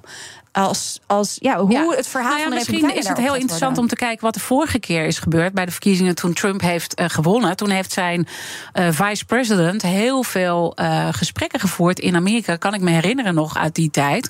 als, 0.56 1.00
als 1.08 1.38
ja, 1.40 1.60
hoe 1.60 1.72
ja. 1.72 1.90
het 1.90 2.08
verhaal 2.08 2.30
nou 2.30 2.42
ja, 2.42 2.44
van 2.44 2.52
de 2.52 2.72
Misschien 2.72 2.96
is 2.96 3.08
het 3.08 3.18
heel 3.18 3.36
interessant 3.36 3.78
om 3.78 3.88
te 3.88 3.96
kijken 3.96 4.24
wat 4.24 4.34
de 4.34 4.40
vorige 4.40 4.80
keer 4.80 5.06
is 5.06 5.20
gebeurd 5.20 5.54
bij 5.54 5.66
de 5.66 5.72
verkiezingen 5.72 6.16
toen 6.16 6.34
Trump 6.34 6.62
heeft 6.62 7.00
uh, 7.00 7.06
gewonnen. 7.10 7.56
Toen 7.56 7.70
heeft 7.70 7.92
zijn 7.92 8.28
uh, 8.74 8.88
vice-president 8.92 9.82
heel 9.82 10.24
veel 10.24 10.74
uh, 10.80 11.08
gesprekken 11.12 11.60
gevoerd 11.60 12.00
in 12.00 12.16
Amerika, 12.16 12.56
kan 12.56 12.74
ik 12.74 12.82
me 12.82 12.92
herinneren 12.92 13.34
nog 13.34 13.58
uit 13.58 13.76
die 13.76 13.90
tijd, 13.90 14.30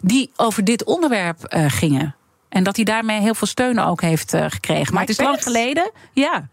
die 0.00 0.30
over 0.36 0.64
dit 0.64 0.84
onderwerp 0.84 1.56
gingen. 1.68 2.14
En 2.48 2.62
dat 2.62 2.76
hij 2.76 2.84
daarmee 2.84 3.20
heel 3.20 3.34
veel 3.34 3.46
steun 3.46 3.78
ook 3.78 4.00
heeft 4.00 4.30
gekregen. 4.30 4.84
Maar, 4.84 4.92
maar 4.92 5.00
het 5.00 5.10
is 5.10 5.24
lang 5.24 5.42
geleden. 5.42 5.90
Ja. 6.12 6.48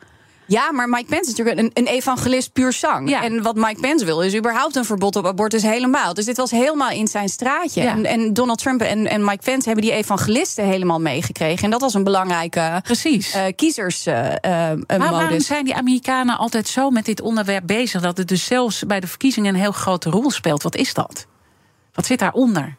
Ja, 0.46 0.72
maar 0.72 0.90
Mike 0.90 1.06
Pence 1.06 1.32
is 1.32 1.38
natuurlijk 1.38 1.60
een, 1.60 1.72
een 1.74 1.94
evangelist 1.94 2.54
puur 2.54 2.74
zang. 2.74 3.10
Ja. 3.10 3.24
En 3.24 3.42
wat 3.42 3.56
Mike 3.56 3.80
Pence 3.80 4.06
wil, 4.06 4.22
is 4.22 4.36
überhaupt 4.36 4.76
een 4.76 4.86
verbod 4.86 5.16
op 5.16 5.26
abortus 5.26 5.62
helemaal. 5.62 6.14
Dus 6.14 6.26
dit 6.26 6.38
was 6.38 6.52
helemaal 6.52 6.90
in 6.90 7.08
zijn 7.08 7.30
straatje. 7.30 7.82
Ja. 7.82 7.92
En, 7.92 8.06
en, 8.06 8.34
Donald 8.34 8.58
Trump 8.58 8.82
en, 8.82 9.08
en, 9.08 9.26
Mike 9.26 9.44
Pence 9.44 9.66
hebben 9.66 9.86
die 9.86 9.94
evangelisten 9.94 10.66
helemaal 10.66 11.00
meegekregen. 11.00 11.64
En 11.64 11.70
dat 11.70 11.82
was 11.82 11.94
een 11.94 12.04
belangrijke 12.04 12.80
Precies. 12.84 13.36
Uh, 13.36 13.42
kiezers. 13.56 14.08
Uh, 14.08 14.14
maar 14.44 15.12
waarom 15.12 15.40
zijn 15.40 15.66
die 15.66 15.76
Amerikanen 15.76 16.38
altijd 16.38 16.68
zo 16.68 16.90
met 16.90 17.06
dit 17.06 17.22
onderwerp 17.22 17.68
bezig 17.68 18.02
dat 18.02 18.18
het 18.18 18.28
dus 18.28 18.46
zelfs 18.46 18.84
bij 18.88 19.00
de 19.00 19.08
verkiezingen 19.08 19.54
een 19.54 19.60
heel 19.60 19.72
grote 19.72 20.10
rol 20.10 20.32
speelt? 20.32 20.64
Wat 20.64 20.76
is 20.76 20.94
dat? 20.94 21.26
Wat 21.94 22.06
zit 22.06 22.20
daaronder? 22.20 22.76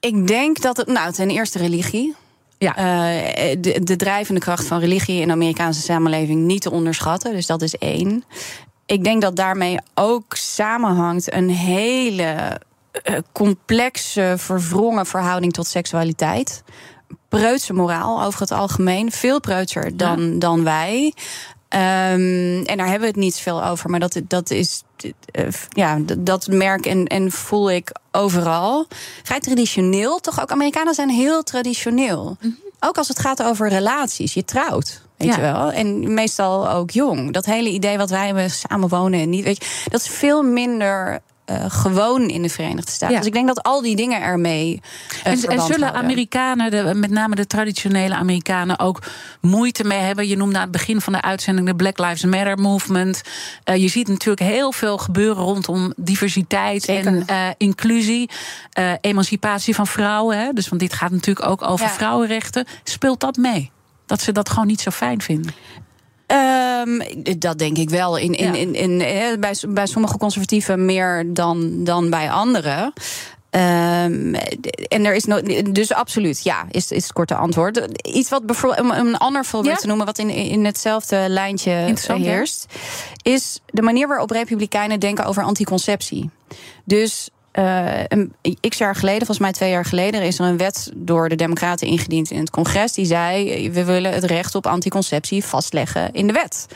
Ik 0.00 0.26
denk 0.26 0.60
dat 0.60 0.76
het, 0.76 0.86
nou, 0.86 1.12
ten 1.12 1.30
eerste 1.30 1.58
religie. 1.58 2.14
Ja. 2.58 2.78
Uh, 2.78 3.56
de, 3.60 3.80
de 3.82 3.96
drijvende 3.96 4.40
kracht 4.40 4.66
van 4.66 4.78
religie 4.78 5.20
in 5.20 5.26
de 5.26 5.32
Amerikaanse 5.32 5.80
samenleving 5.80 6.40
niet 6.40 6.62
te 6.62 6.70
onderschatten. 6.70 7.32
Dus 7.32 7.46
dat 7.46 7.62
is 7.62 7.74
één. 7.76 8.24
Ik 8.86 9.04
denk 9.04 9.22
dat 9.22 9.36
daarmee 9.36 9.78
ook 9.94 10.34
samenhangt 10.36 11.32
een 11.32 11.50
hele 11.50 12.60
uh, 13.10 13.18
complexe, 13.32 14.34
verwrongen 14.36 15.06
verhouding 15.06 15.52
tot 15.52 15.66
seksualiteit. 15.66 16.62
Preutse 17.28 17.72
moraal 17.72 18.22
over 18.22 18.40
het 18.40 18.52
algemeen. 18.52 19.12
Veel 19.12 19.40
preutser 19.40 19.96
dan, 19.96 20.32
ja. 20.32 20.38
dan 20.38 20.64
wij. 20.64 21.14
Um, 21.74 22.64
en 22.64 22.76
daar 22.76 22.86
hebben 22.86 23.00
we 23.00 23.06
het 23.06 23.16
niet 23.16 23.36
veel 23.36 23.64
over. 23.64 23.90
Maar 23.90 24.00
dat, 24.00 24.20
dat 24.28 24.50
is. 24.50 24.82
Uh, 25.02 25.48
ja, 25.68 25.98
dat 26.18 26.46
merk 26.46 26.86
en, 26.86 27.06
en 27.06 27.30
voel 27.32 27.70
ik 27.70 27.92
overal. 28.12 28.86
Vrij 29.22 29.40
traditioneel, 29.40 30.18
toch 30.18 30.40
ook. 30.40 30.50
Amerikanen 30.50 30.94
zijn 30.94 31.10
heel 31.10 31.42
traditioneel. 31.42 32.24
Mm 32.24 32.36
-hmm. 32.40 32.72
Ook 32.80 32.98
als 32.98 33.08
het 33.08 33.18
gaat 33.18 33.42
over 33.42 33.68
relaties. 33.68 34.34
Je 34.34 34.44
trouwt. 34.44 35.02
Weet 35.16 35.28
ja. 35.28 35.34
je 35.34 35.40
wel? 35.40 35.72
En 35.72 36.14
meestal 36.14 36.70
ook 36.70 36.90
jong. 36.90 37.32
Dat 37.32 37.44
hele 37.44 37.68
idee 37.68 37.96
wat 37.96 38.10
wij 38.10 38.26
hebben, 38.26 38.50
samenwonen 38.50 39.20
en 39.20 39.28
niet. 39.28 39.44
Weet 39.44 39.64
je, 39.64 39.88
dat 39.90 40.00
is 40.00 40.08
veel 40.08 40.42
minder 40.42 41.20
uh, 41.50 41.64
gewoon 41.68 42.28
in 42.28 42.42
de 42.42 42.48
Verenigde 42.48 42.90
Staten. 42.90 43.14
Ja. 43.14 43.18
Dus 43.18 43.26
ik 43.26 43.32
denk 43.34 43.46
dat 43.46 43.62
al 43.62 43.82
die 43.82 43.96
dingen 43.96 44.22
ermee. 44.22 44.80
Uh, 45.10 45.26
en, 45.26 45.32
en, 45.32 45.38
zullen 45.40 45.66
houden. 45.66 45.94
Amerikanen, 45.94 46.70
de, 46.70 46.94
met 46.94 47.10
name 47.10 47.34
de 47.34 47.46
traditionele 47.46 48.14
Amerikanen, 48.14 48.78
ook 48.78 49.02
moeite 49.40 49.84
mee 49.84 49.98
hebben? 49.98 50.28
Je 50.28 50.36
noemde 50.36 50.56
aan 50.56 50.62
het 50.62 50.70
begin 50.70 51.00
van 51.00 51.12
de 51.12 51.22
uitzending 51.22 51.66
de 51.66 51.74
Black 51.74 51.98
Lives 51.98 52.24
Matter 52.24 52.58
movement. 52.58 53.22
Uh, 53.64 53.76
je 53.76 53.88
ziet 53.88 54.08
natuurlijk 54.08 54.50
heel 54.50 54.72
veel 54.72 54.98
gebeuren 54.98 55.42
rondom 55.44 55.92
diversiteit 55.96 56.82
Zeker. 56.82 57.22
en 57.26 57.54
inclusie, 57.58 58.30
emancipatie 59.00 59.74
van 59.74 59.86
vrouwen. 59.86 60.38
Hè? 60.38 60.52
Dus 60.52 60.68
want 60.68 60.80
dit 60.80 60.92
gaat 60.92 61.10
natuurlijk 61.10 61.46
ook 61.46 61.62
over 61.62 61.86
ja. 61.86 61.92
vrouwenrechten. 61.92 62.66
Speelt 62.84 63.20
dat 63.20 63.36
mee? 63.36 63.70
Dat 64.06 64.20
ze 64.20 64.32
dat 64.32 64.48
gewoon 64.48 64.66
niet 64.66 64.80
zo 64.80 64.90
fijn 64.90 65.22
vinden? 65.22 65.54
Um, 66.34 67.02
dat 67.38 67.58
denk 67.58 67.78
ik 67.78 67.90
wel. 67.90 68.16
In, 68.16 68.34
in, 68.34 68.54
in, 68.54 68.74
in, 68.74 69.00
in, 69.00 69.40
bij, 69.40 69.54
bij 69.68 69.86
sommige 69.86 70.18
conservatieven 70.18 70.84
meer 70.84 71.24
dan, 71.34 71.84
dan 71.84 72.10
bij 72.10 72.30
anderen. 72.30 72.92
Um, 73.50 74.34
en 74.88 75.04
er 75.04 75.14
is 75.14 75.24
no, 75.24 75.40
dus 75.72 75.92
absoluut, 75.92 76.44
ja, 76.44 76.66
is, 76.70 76.90
is 76.90 77.02
het 77.02 77.12
korte 77.12 77.34
antwoord. 77.34 78.06
Iets 78.06 78.28
wat 78.30 78.46
bijvoorbeeld, 78.46 78.94
een 78.94 79.16
ander 79.16 79.44
voorbeeld 79.44 79.80
te 79.80 79.86
noemen, 79.86 80.06
wat 80.06 80.18
in, 80.18 80.30
in 80.30 80.64
hetzelfde 80.64 81.24
lijntje 81.28 81.94
heerst, 82.06 82.66
is 83.22 83.60
de 83.66 83.82
manier 83.82 84.08
waarop 84.08 84.30
Republikeinen 84.30 85.00
denken 85.00 85.24
over 85.24 85.42
anticonceptie. 85.42 86.30
Dus 86.84 87.28
uh, 87.58 88.04
een, 88.08 88.34
x 88.68 88.78
jaar 88.78 88.94
geleden, 88.94 89.26
volgens 89.26 89.38
mij 89.38 89.52
twee 89.52 89.70
jaar 89.70 89.84
geleden, 89.84 90.22
is 90.22 90.38
er 90.38 90.46
een 90.46 90.56
wet 90.56 90.90
door 90.94 91.28
de 91.28 91.34
Democraten 91.34 91.86
ingediend 91.86 92.30
in 92.30 92.38
het 92.38 92.50
congres. 92.50 92.92
Die 92.92 93.04
zei: 93.04 93.70
we 93.70 93.84
willen 93.84 94.12
het 94.12 94.24
recht 94.24 94.54
op 94.54 94.66
anticonceptie 94.66 95.44
vastleggen 95.44 96.12
in 96.12 96.26
de 96.26 96.32
wet. 96.32 96.66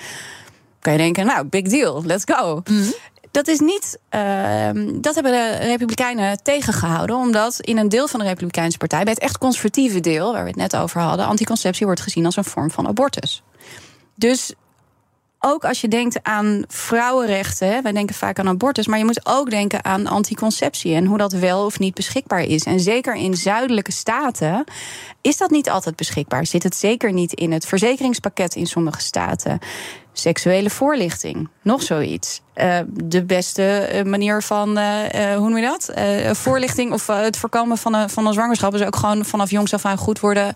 Kan 0.80 0.92
je 0.92 0.98
denken, 0.98 1.26
nou, 1.26 1.46
big 1.46 1.62
deal, 1.62 2.04
let's 2.04 2.24
go. 2.26 2.62
Mm 2.70 2.92
dat 3.30 3.48
is 3.48 3.58
niet. 3.58 3.98
Uh, 4.14 4.70
dat 5.00 5.14
hebben 5.14 5.32
de 5.32 5.56
Republikeinen 5.60 6.42
tegengehouden. 6.42 7.16
Omdat 7.16 7.60
in 7.60 7.78
een 7.78 7.88
deel 7.88 8.08
van 8.08 8.20
de 8.20 8.26
Republikeinse 8.26 8.78
Partij, 8.78 9.02
bij 9.02 9.12
het 9.12 9.22
echt 9.22 9.38
conservatieve 9.38 10.00
deel, 10.00 10.32
waar 10.32 10.42
we 10.42 10.48
het 10.48 10.58
net 10.58 10.76
over 10.76 11.00
hadden, 11.00 11.26
anticonceptie 11.26 11.86
wordt 11.86 12.00
gezien 12.00 12.24
als 12.24 12.36
een 12.36 12.44
vorm 12.44 12.70
van 12.70 12.86
abortus. 12.86 13.42
Dus 14.14 14.52
ook 15.40 15.64
als 15.64 15.80
je 15.80 15.88
denkt 15.88 16.18
aan 16.22 16.64
vrouwenrechten, 16.68 17.82
wij 17.82 17.92
denken 17.92 18.14
vaak 18.14 18.38
aan 18.38 18.48
abortus, 18.48 18.86
maar 18.86 18.98
je 18.98 19.04
moet 19.04 19.26
ook 19.26 19.50
denken 19.50 19.84
aan 19.84 20.06
anticonceptie 20.06 20.94
en 20.94 21.04
hoe 21.04 21.18
dat 21.18 21.32
wel 21.32 21.64
of 21.64 21.78
niet 21.78 21.94
beschikbaar 21.94 22.42
is. 22.42 22.64
En 22.64 22.80
zeker 22.80 23.14
in 23.14 23.34
zuidelijke 23.34 23.92
staten 23.92 24.64
is 25.20 25.36
dat 25.36 25.50
niet 25.50 25.70
altijd 25.70 25.96
beschikbaar. 25.96 26.46
Zit 26.46 26.62
het 26.62 26.74
zeker 26.74 27.12
niet 27.12 27.32
in 27.32 27.52
het 27.52 27.66
verzekeringspakket 27.66 28.54
in 28.54 28.66
sommige 28.66 29.00
staten 29.00 29.58
seksuele 30.18 30.70
voorlichting. 30.70 31.48
Nog 31.62 31.82
zoiets. 31.82 32.40
Uh, 32.56 32.78
de 32.86 33.24
beste 33.24 33.62
eh, 33.62 34.04
manier 34.04 34.42
van, 34.42 34.78
uh, 34.78 34.84
hoe 35.36 35.48
noem 35.48 35.58
je 35.58 35.66
dat? 35.66 35.92
voorlichting 36.36 36.92
of 36.92 37.06
het 37.06 37.36
voorkomen 37.36 37.78
van 37.78 37.94
een, 37.94 38.10
van 38.10 38.26
een 38.26 38.32
zwangerschap 38.32 38.74
is 38.74 38.82
ook 38.82 38.96
gewoon 38.96 39.24
vanaf 39.24 39.50
jongs 39.50 39.74
af 39.74 39.84
aan 39.84 39.96
goed 39.96 40.20
worden 40.20 40.54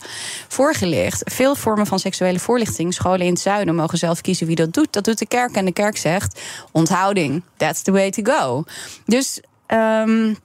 voorgelicht. 0.48 1.30
Veel 1.32 1.54
vormen 1.54 1.86
van 1.86 1.98
seksuele 1.98 2.38
voorlichting. 2.38 2.94
Scholen 2.94 3.26
in 3.26 3.32
het 3.32 3.40
zuiden 3.40 3.74
mogen 3.74 3.98
zelf 3.98 4.20
kiezen 4.20 4.46
wie 4.46 4.56
dat 4.56 4.72
doet. 4.72 4.92
Dat 4.92 5.04
doet 5.04 5.18
de 5.18 5.26
kerk. 5.26 5.54
En 5.54 5.64
de 5.64 5.72
kerk 5.72 5.96
zegt: 5.96 6.40
onthouding. 6.72 7.42
That's 7.56 7.82
the 7.82 7.92
way 7.92 8.10
to 8.10 8.22
go. 8.32 8.64
Dus. 9.04 9.40
Um, 9.66 10.36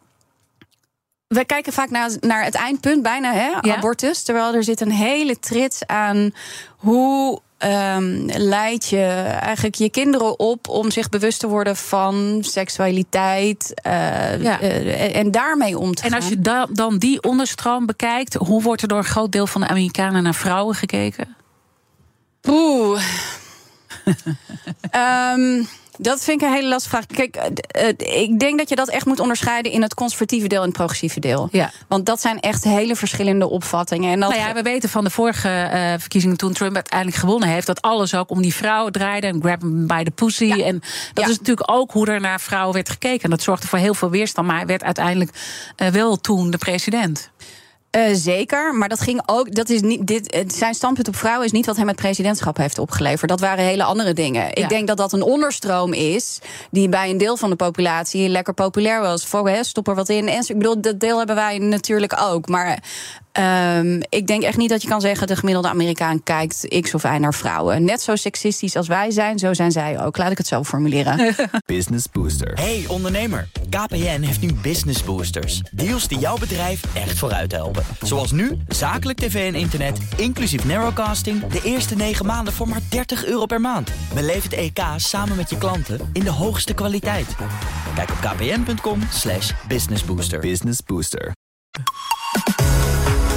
we 1.27 1.45
kijken 1.45 1.73
vaak 1.73 1.89
naar, 1.89 2.11
naar 2.19 2.43
het 2.43 2.55
eindpunt 2.55 3.03
bijna, 3.03 3.33
hè, 3.33 3.71
abortus. 3.71 4.23
Terwijl 4.23 4.53
er 4.53 4.63
zit 4.63 4.81
een 4.81 4.91
hele 4.91 5.39
trits 5.39 5.85
aan 5.85 6.31
hoe 6.77 7.41
um, 7.65 8.25
leid 8.25 8.89
je 8.89 9.05
eigenlijk 9.41 9.75
je 9.75 9.89
kinderen 9.89 10.39
op 10.39 10.69
om 10.69 10.91
zich 10.91 11.09
bewust 11.09 11.39
te 11.39 11.47
worden 11.47 11.75
van 11.75 12.37
seksualiteit 12.41 13.81
uh, 13.87 14.41
ja. 14.41 14.61
uh, 14.61 15.15
en 15.15 15.31
daarmee 15.31 15.77
om 15.77 15.93
te 15.93 16.01
gaan. 16.01 16.11
En 16.11 16.17
als 16.17 16.27
je 16.29 16.39
da 16.39 16.67
dan 16.71 16.97
die 16.97 17.23
onderstroom 17.23 17.85
bekijkt, 17.85 18.33
hoe 18.33 18.61
wordt 18.61 18.81
er 18.81 18.87
door 18.87 18.97
een 18.97 19.03
groot 19.03 19.31
deel 19.31 19.47
van 19.47 19.61
de 19.61 19.67
Amerikanen 19.67 20.23
naar 20.23 20.35
vrouwen 20.35 20.75
gekeken? 20.75 21.35
Oeh. 22.49 23.01
um, 25.35 25.67
Dat 25.97 26.23
vind 26.23 26.41
ik 26.41 26.47
een 26.47 26.53
hele 26.53 26.67
lastige 26.67 26.95
vraag. 26.95 27.05
Kijk, 27.05 27.35
eh, 27.35 27.87
eh, 27.87 28.21
ik 28.21 28.39
denk 28.39 28.57
dat 28.57 28.69
je 28.69 28.75
dat 28.75 28.89
echt 28.89 29.05
moet 29.05 29.19
onderscheiden 29.19 29.71
in 29.71 29.81
het 29.81 29.93
conservatieve 29.93 30.47
deel 30.47 30.59
en 30.59 30.67
het 30.67 30.75
progressieve 30.77 31.19
deel. 31.19 31.47
Ja. 31.51 31.71
Want 31.87 32.05
dat 32.05 32.21
zijn 32.21 32.39
echt 32.39 32.63
hele 32.63 32.95
verschillende 32.95 33.49
opvattingen. 33.49 34.11
En 34.11 34.19
dat... 34.19 34.29
Nou 34.29 34.41
ja, 34.41 34.53
we 34.53 34.61
weten 34.61 34.89
van 34.89 35.03
de 35.03 35.09
vorige 35.09 35.69
uh, 35.73 35.93
verkiezingen 35.97 36.37
toen 36.37 36.53
Trump 36.53 36.75
uiteindelijk 36.75 37.17
gewonnen 37.17 37.49
heeft, 37.49 37.67
dat 37.67 37.81
alles 37.81 38.15
ook 38.15 38.29
om 38.29 38.41
die 38.41 38.53
vrouw 38.53 38.89
draaide 38.89 39.27
en 39.27 39.41
grab 39.41 39.59
by 39.63 40.03
the 40.03 40.11
pussy. 40.11 40.51
En 40.51 40.81
dat 41.13 41.29
is 41.29 41.37
natuurlijk 41.37 41.71
ook 41.71 41.91
hoe 41.91 42.07
er 42.07 42.21
naar 42.21 42.41
vrouwen 42.41 42.73
werd 42.73 42.89
gekeken. 42.89 43.29
Dat 43.29 43.41
zorgde 43.41 43.67
voor 43.67 43.79
heel 43.79 43.93
veel 43.93 44.09
weerstand, 44.09 44.47
maar 44.47 44.57
hij 44.57 44.65
werd 44.65 44.83
uiteindelijk 44.83 45.31
uh, 45.77 45.87
wel 45.87 46.21
toen 46.21 46.51
de 46.51 46.57
president. 46.57 47.31
Uh, 47.97 48.03
zeker, 48.11 48.75
maar 48.75 48.89
dat 48.89 48.99
ging 48.99 49.21
ook. 49.25 49.55
Dat 49.55 49.69
is 49.69 49.81
niet, 49.81 50.07
dit, 50.07 50.43
zijn 50.47 50.73
standpunt 50.73 51.07
op 51.07 51.15
vrouwen 51.15 51.45
is 51.45 51.51
niet 51.51 51.65
wat 51.65 51.77
hem 51.77 51.87
het 51.87 51.95
presidentschap 51.95 52.57
heeft 52.57 52.79
opgeleverd. 52.79 53.29
Dat 53.29 53.39
waren 53.39 53.63
hele 53.63 53.83
andere 53.83 54.13
dingen. 54.13 54.53
Ik 54.53 54.69
denk 54.69 54.87
dat 54.87 54.97
dat 54.97 55.13
een 55.13 55.21
onderstroom 55.21 55.93
is. 55.93 56.39
die 56.71 56.89
bij 56.89 57.09
een 57.09 57.17
deel 57.17 57.37
van 57.37 57.49
de 57.49 57.55
populatie 57.55 58.29
lekker 58.29 58.53
populair 58.53 59.01
was. 59.01 59.25
Voor, 59.25 59.49
hè, 59.49 59.63
stop 59.63 59.87
er 59.87 59.95
wat 59.95 60.09
in. 60.09 60.27
En 60.27 60.43
ik 60.47 60.57
bedoel, 60.57 60.81
dat 60.81 60.99
deel 60.99 61.17
hebben 61.17 61.35
wij 61.35 61.57
natuurlijk 61.57 62.21
ook. 62.21 62.47
Maar 62.47 62.83
Um, 63.39 64.01
ik 64.09 64.27
denk 64.27 64.43
echt 64.43 64.57
niet 64.57 64.69
dat 64.69 64.81
je 64.81 64.87
kan 64.87 65.01
zeggen... 65.01 65.27
de 65.27 65.35
gemiddelde 65.35 65.69
Amerikaan 65.69 66.23
kijkt 66.23 66.79
X 66.81 66.93
of 66.93 67.03
Y 67.03 67.17
naar 67.19 67.33
vrouwen. 67.33 67.83
Net 67.83 68.01
zo 68.01 68.15
seksistisch 68.15 68.75
als 68.75 68.87
wij 68.87 69.11
zijn, 69.11 69.39
zo 69.39 69.53
zijn 69.53 69.71
zij 69.71 70.03
ook. 70.03 70.17
Laat 70.17 70.31
ik 70.31 70.37
het 70.37 70.47
zo 70.47 70.63
formuleren. 70.63 71.35
Business 71.65 72.05
Booster. 72.11 72.53
Hey 72.53 72.85
ondernemer, 72.87 73.47
KPN 73.69 74.21
heeft 74.21 74.41
nu 74.41 74.53
Business 74.53 75.03
Boosters. 75.03 75.61
Deals 75.71 76.07
die 76.07 76.19
jouw 76.19 76.37
bedrijf 76.37 76.81
echt 76.93 77.17
vooruit 77.17 77.51
helpen. 77.51 77.83
Zoals 78.01 78.31
nu, 78.31 78.57
zakelijk 78.67 79.19
tv 79.19 79.53
en 79.53 79.59
internet, 79.59 79.97
inclusief 80.15 80.65
narrowcasting... 80.65 81.47
de 81.47 81.61
eerste 81.63 81.95
9 81.95 82.25
maanden 82.25 82.53
voor 82.53 82.67
maar 82.67 82.81
30 82.89 83.25
euro 83.25 83.45
per 83.45 83.61
maand. 83.61 83.91
Beleef 84.13 84.43
het 84.43 84.53
EK 84.53 84.79
samen 84.95 85.35
met 85.35 85.49
je 85.49 85.57
klanten 85.57 86.09
in 86.13 86.23
de 86.23 86.31
hoogste 86.31 86.73
kwaliteit. 86.73 87.35
Kijk 87.95 88.09
op 88.09 88.17
kpn.com 88.21 88.99
businessbooster. 89.67 90.39
Business 90.39 90.79
Booster. 90.85 91.31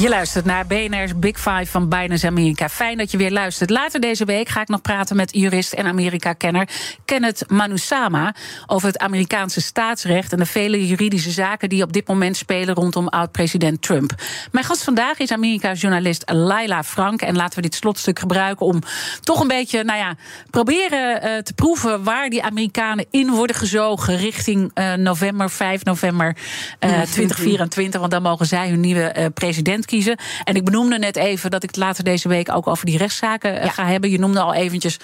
Je 0.00 0.08
luistert 0.08 0.44
naar 0.44 0.66
BNR's 0.66 1.18
Big 1.18 1.36
Five 1.36 1.66
van 1.66 1.88
Binance 1.88 2.26
Amerika. 2.26 2.68
Fijn 2.68 2.98
dat 2.98 3.10
je 3.10 3.16
weer 3.16 3.30
luistert. 3.30 3.70
Later 3.70 4.00
deze 4.00 4.24
week 4.24 4.48
ga 4.48 4.60
ik 4.60 4.68
nog 4.68 4.80
praten 4.80 5.16
met 5.16 5.34
jurist 5.34 5.72
en 5.72 5.86
Amerika-kenner 5.86 6.68
Kenneth 7.04 7.44
Manusama 7.48 8.34
over 8.66 8.88
het 8.88 8.98
Amerikaanse 8.98 9.60
staatsrecht 9.60 10.32
en 10.32 10.38
de 10.38 10.46
vele 10.46 10.86
juridische 10.86 11.30
zaken 11.30 11.68
die 11.68 11.82
op 11.82 11.92
dit 11.92 12.08
moment 12.08 12.36
spelen 12.36 12.74
rondom 12.74 13.08
oud-president 13.08 13.82
Trump. 13.82 14.14
Mijn 14.52 14.64
gast 14.64 14.84
vandaag 14.84 15.18
is 15.18 15.32
Amerika-journalist 15.32 16.30
Laila 16.32 16.82
Frank. 16.82 17.22
En 17.22 17.36
laten 17.36 17.54
we 17.54 17.62
dit 17.62 17.74
slotstuk 17.74 18.18
gebruiken 18.18 18.66
om 18.66 18.82
toch 19.20 19.40
een 19.40 19.48
beetje, 19.48 19.84
nou 19.84 19.98
ja, 19.98 20.14
proberen 20.50 21.26
uh, 21.26 21.38
te 21.38 21.52
proeven 21.52 22.04
waar 22.04 22.28
die 22.28 22.42
Amerikanen 22.42 23.06
in 23.10 23.30
worden 23.30 23.56
gezogen 23.56 24.16
richting 24.16 24.70
uh, 24.74 24.94
november, 24.94 25.50
5 25.50 25.84
november 25.84 26.26
uh, 26.80 26.90
2024. 26.90 28.00
Want 28.00 28.12
dan 28.12 28.22
mogen 28.22 28.46
zij 28.46 28.68
hun 28.68 28.80
nieuwe 28.80 29.30
president 29.34 29.88
kiezen. 29.90 30.18
En 30.44 30.54
ik 30.54 30.64
benoemde 30.64 30.98
net 30.98 31.16
even 31.16 31.50
dat 31.50 31.62
ik 31.62 31.68
het 31.68 31.78
later 31.78 32.04
deze 32.04 32.28
week 32.28 32.52
ook 32.52 32.66
over 32.66 32.86
die 32.86 32.98
rechtszaken 32.98 33.60
eh, 33.60 33.72
ga 33.72 33.86
hebben. 33.86 34.10
Je 34.10 34.18
noemde 34.18 34.40
al 34.40 34.54
eventjes 34.54 34.96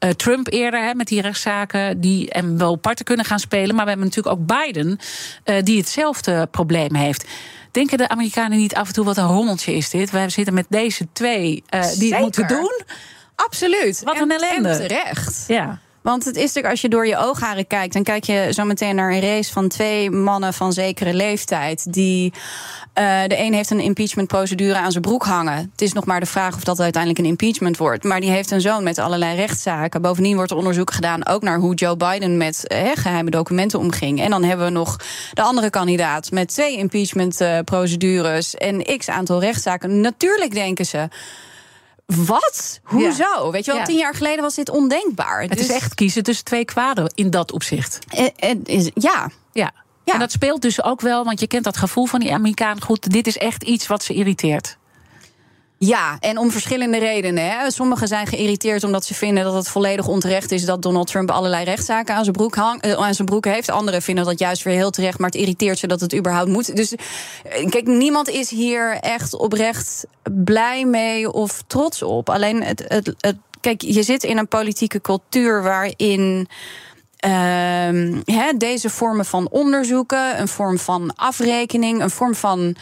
uh, 0.00 0.10
Trump 0.10 0.52
eerder 0.52 0.84
hè, 0.84 0.94
met 0.94 1.06
die 1.06 1.20
rechtszaken 1.20 2.00
die 2.00 2.30
en 2.30 2.58
wel 2.58 2.76
parten 2.76 3.04
kunnen 3.04 3.24
gaan 3.24 3.38
spelen. 3.38 3.74
Maar 3.74 3.84
we 3.84 3.90
hebben 3.90 4.08
natuurlijk 4.08 4.36
ook 4.36 4.46
Biden 4.46 4.98
uh, 5.44 5.56
die 5.62 5.78
hetzelfde 5.78 6.46
probleem 6.50 6.94
heeft. 6.94 7.24
Denken 7.70 7.98
de 7.98 8.08
Amerikanen 8.08 8.58
niet 8.58 8.74
af 8.74 8.86
en 8.86 8.92
toe 8.92 9.04
wat 9.04 9.16
een 9.16 9.26
rommeltje 9.26 9.74
is 9.74 9.90
dit? 9.90 10.10
We 10.10 10.28
zitten 10.28 10.54
met 10.54 10.66
deze 10.68 11.06
twee 11.12 11.62
uh, 11.74 11.84
die 11.98 12.12
het 12.12 12.22
moeten 12.22 12.48
doen. 12.48 12.82
Absoluut. 13.34 14.00
Wat 14.04 14.20
een 14.20 14.30
ellende. 14.30 14.68
En 14.68 14.88
terecht. 14.88 15.44
Ja. 15.48 15.78
Want 16.08 16.24
het 16.24 16.36
is 16.36 16.42
natuurlijk, 16.42 16.70
als 16.70 16.80
je 16.80 16.88
door 16.88 17.06
je 17.06 17.18
oogharen 17.18 17.66
kijkt, 17.66 17.92
dan 17.92 18.02
kijk 18.02 18.24
je 18.24 18.48
zo 18.52 18.64
meteen 18.64 18.94
naar 18.94 19.12
een 19.12 19.20
race 19.20 19.52
van 19.52 19.68
twee 19.68 20.10
mannen 20.10 20.54
van 20.54 20.72
zekere 20.72 21.14
leeftijd. 21.14 21.92
Die 21.92 22.32
uh, 22.34 23.22
de 23.26 23.38
een 23.38 23.54
heeft 23.54 23.70
een 23.70 23.80
impeachment-procedure 23.80 24.76
aan 24.76 24.90
zijn 24.90 25.02
broek 25.02 25.24
hangen. 25.24 25.68
Het 25.72 25.82
is 25.82 25.92
nog 25.92 26.04
maar 26.04 26.20
de 26.20 26.26
vraag 26.26 26.54
of 26.54 26.64
dat 26.64 26.80
uiteindelijk 26.80 27.22
een 27.22 27.30
impeachment 27.30 27.76
wordt. 27.76 28.04
Maar 28.04 28.20
die 28.20 28.30
heeft 28.30 28.50
een 28.50 28.60
zoon 28.60 28.82
met 28.82 28.98
allerlei 28.98 29.36
rechtszaken. 29.36 30.02
Bovendien 30.02 30.36
wordt 30.36 30.50
er 30.50 30.56
onderzoek 30.56 30.92
gedaan 30.92 31.26
ook 31.26 31.42
naar 31.42 31.58
hoe 31.58 31.74
Joe 31.74 31.96
Biden 31.96 32.36
met 32.36 32.64
uh, 32.72 32.90
geheime 32.94 33.30
documenten 33.30 33.78
omging. 33.78 34.20
En 34.20 34.30
dan 34.30 34.42
hebben 34.42 34.66
we 34.66 34.72
nog 34.72 34.96
de 35.32 35.42
andere 35.42 35.70
kandidaat 35.70 36.30
met 36.30 36.48
twee 36.48 36.76
impeachment-procedures 36.76 38.54
en 38.54 38.98
x 38.98 39.08
aantal 39.08 39.40
rechtszaken. 39.40 40.00
Natuurlijk 40.00 40.54
denken 40.54 40.86
ze. 40.86 41.08
Wat? 42.14 42.80
Hoezo? 42.82 43.50
Weet 43.50 43.64
je 43.64 43.72
wel, 43.72 43.84
tien 43.84 43.96
jaar 43.96 44.14
geleden 44.14 44.42
was 44.42 44.54
dit 44.54 44.70
ondenkbaar. 44.70 45.40
Het 45.40 45.58
is 45.58 45.66
dus- 45.66 45.76
echt 45.76 45.94
kiezen 45.94 46.22
tussen 46.22 46.44
twee 46.44 46.64
kwaden 46.64 47.12
in 47.14 47.30
dat 47.30 47.52
opzicht. 47.52 47.98
Eh, 48.08 48.54
ja. 48.94 49.30
Ja. 49.52 49.72
Ja. 50.04 50.14
En 50.14 50.18
dat 50.18 50.30
speelt 50.30 50.62
dus 50.62 50.82
ook 50.82 51.00
wel, 51.00 51.24
want 51.24 51.40
je 51.40 51.46
kent 51.46 51.64
dat 51.64 51.76
gevoel 51.76 52.06
van 52.06 52.20
die 52.20 52.32
Amerikaan 52.32 52.82
goed. 52.82 53.10
Dit 53.10 53.26
is 53.26 53.38
echt 53.38 53.62
iets 53.62 53.86
wat 53.86 54.02
ze 54.02 54.14
irriteert. 54.14 54.76
Ja, 55.78 56.16
en 56.20 56.38
om 56.38 56.50
verschillende 56.50 56.98
redenen. 56.98 57.50
Hè. 57.50 57.70
Sommigen 57.70 58.08
zijn 58.08 58.26
geïrriteerd 58.26 58.84
omdat 58.84 59.04
ze 59.04 59.14
vinden 59.14 59.44
dat 59.44 59.54
het 59.54 59.68
volledig 59.68 60.08
onterecht 60.08 60.52
is 60.52 60.64
dat 60.64 60.82
Donald 60.82 61.06
Trump 61.06 61.30
allerlei 61.30 61.64
rechtszaken 61.64 62.14
aan 62.14 62.24
zijn 62.24 62.36
broek, 62.36 62.54
hang, 62.54 62.80
eh, 62.80 62.92
aan 62.92 63.14
zijn 63.14 63.28
broek 63.28 63.44
heeft. 63.44 63.70
Anderen 63.70 64.02
vinden 64.02 64.24
dat 64.24 64.38
juist 64.38 64.62
weer 64.62 64.74
heel 64.74 64.90
terecht, 64.90 65.18
maar 65.18 65.30
het 65.30 65.38
irriteert 65.38 65.78
ze 65.78 65.86
dat 65.86 66.00
het 66.00 66.14
überhaupt 66.14 66.50
moet. 66.50 66.76
Dus 66.76 66.94
eh, 66.94 67.68
kijk, 67.68 67.86
niemand 67.86 68.28
is 68.28 68.50
hier 68.50 68.98
echt 69.00 69.34
oprecht 69.34 70.06
blij 70.44 70.84
mee 70.84 71.32
of 71.32 71.62
trots 71.66 72.02
op. 72.02 72.30
Alleen 72.30 72.62
het, 72.62 72.84
het, 72.88 73.14
het 73.18 73.36
kijk, 73.60 73.82
je 73.82 74.02
zit 74.02 74.22
in 74.22 74.38
een 74.38 74.48
politieke 74.48 75.00
cultuur 75.00 75.62
waarin. 75.62 76.48
Uh, 77.26 78.48
deze 78.56 78.90
vormen 78.90 79.24
van 79.24 79.48
onderzoeken, 79.50 80.40
een 80.40 80.48
vorm 80.48 80.78
van 80.78 81.12
afrekening, 81.16 82.02
een 82.02 82.10
vorm 82.10 82.34
van 82.34 82.76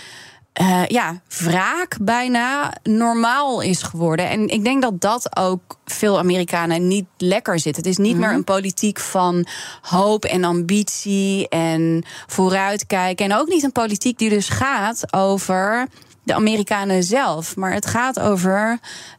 uh, 0.61 0.86
ja, 0.86 1.20
wraak 1.28 1.96
bijna 2.00 2.72
normaal 2.82 3.61
is 3.61 3.82
geworden. 3.82 4.28
En 4.28 4.48
ik 4.48 4.64
denk 4.64 4.82
dat 4.82 5.00
dat 5.00 5.36
ook 5.36 5.78
veel 5.84 6.18
Amerikanen 6.18 6.88
niet 6.88 7.07
lekker 7.16 7.59
zit. 7.59 7.76
Het 7.76 7.86
is 7.86 7.96
niet 7.96 8.16
meer 8.16 8.28
mhm. 8.28 8.36
een 8.36 8.44
politiek 8.44 9.00
van 9.00 9.46
hoop 9.80 10.24
en 10.24 10.44
ambitie 10.44 11.48
en 11.48 12.04
vooruitkijken. 12.26 13.24
En 13.24 13.36
ook 13.38 13.48
niet 13.48 13.62
een 13.62 13.72
politiek 13.72 14.18
die 14.18 14.30
dus 14.30 14.48
gaat 14.48 15.12
over 15.12 15.88
de 16.22 16.34
Amerikanen 16.34 17.02
zelf. 17.02 17.57
Maar 17.57 17.72
het 17.72 17.86
gaat 17.86 18.20
over 18.20 18.78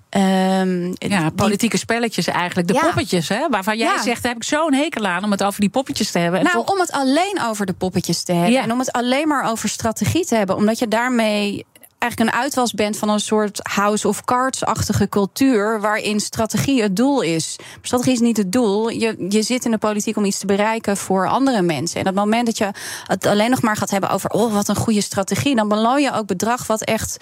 Um, 0.09 0.93
ja, 0.97 1.29
politieke 1.29 1.77
spelletjes 1.77 2.27
eigenlijk. 2.27 2.67
De 2.67 2.73
poppetjes, 2.73 3.29
hè? 3.29 3.47
Waarvan 3.49 3.77
jij 3.77 3.97
zegt, 4.03 4.21
daar 4.23 4.31
heb 4.31 4.41
ik 4.41 4.47
zo'n 4.47 4.73
hekel 4.73 5.05
aan 5.05 5.23
om 5.23 5.31
het 5.31 5.43
over 5.43 5.59
die 5.59 5.69
poppetjes 5.69 6.11
te 6.11 6.19
hebben. 6.19 6.43
nou, 6.43 6.63
om 6.65 6.79
het 6.79 6.91
alleen 6.91 7.39
over 7.43 7.65
de 7.65 7.73
poppetjes 7.73 8.23
te 8.23 8.33
hebben. 8.33 8.61
En 8.61 8.71
om 8.71 8.79
het 8.79 8.91
alleen 8.91 9.27
maar 9.27 9.49
over 9.49 9.69
strategie 9.69 10.25
te 10.25 10.35
hebben. 10.35 10.55
Omdat 10.55 10.79
je 10.79 10.87
daarmee 10.87 11.65
eigenlijk 11.97 12.31
een 12.31 12.41
uitwas 12.41 12.73
bent 12.73 12.97
van 12.97 13.09
een 13.09 13.19
soort 13.19 13.59
House 13.63 14.07
of 14.07 14.23
Cards-achtige 14.23 15.09
cultuur. 15.09 15.81
waarin 15.81 16.19
strategie 16.19 16.81
het 16.81 16.95
doel 16.95 17.21
is. 17.21 17.55
Maar 17.57 17.77
strategie 17.81 18.13
is 18.13 18.19
niet 18.19 18.37
het 18.37 18.51
doel. 18.51 18.89
Je, 18.89 19.25
je 19.29 19.41
zit 19.41 19.65
in 19.65 19.71
de 19.71 19.77
politiek 19.77 20.17
om 20.17 20.25
iets 20.25 20.39
te 20.39 20.45
bereiken 20.45 20.97
voor 20.97 21.27
andere 21.27 21.61
mensen. 21.61 21.99
En 21.99 22.07
op 22.07 22.15
het 22.15 22.23
moment 22.23 22.45
dat 22.45 22.57
je 22.57 22.71
het 23.03 23.25
alleen 23.25 23.49
nog 23.49 23.61
maar 23.61 23.77
gaat 23.77 23.91
hebben 23.91 24.09
over. 24.09 24.29
oh, 24.29 24.53
wat 24.53 24.67
een 24.67 24.75
goede 24.75 25.01
strategie. 25.01 25.55
dan 25.55 25.67
beloon 25.67 26.01
je 26.01 26.13
ook 26.13 26.25
bedrag 26.25 26.67
wat 26.67 26.83
echt 26.83 27.17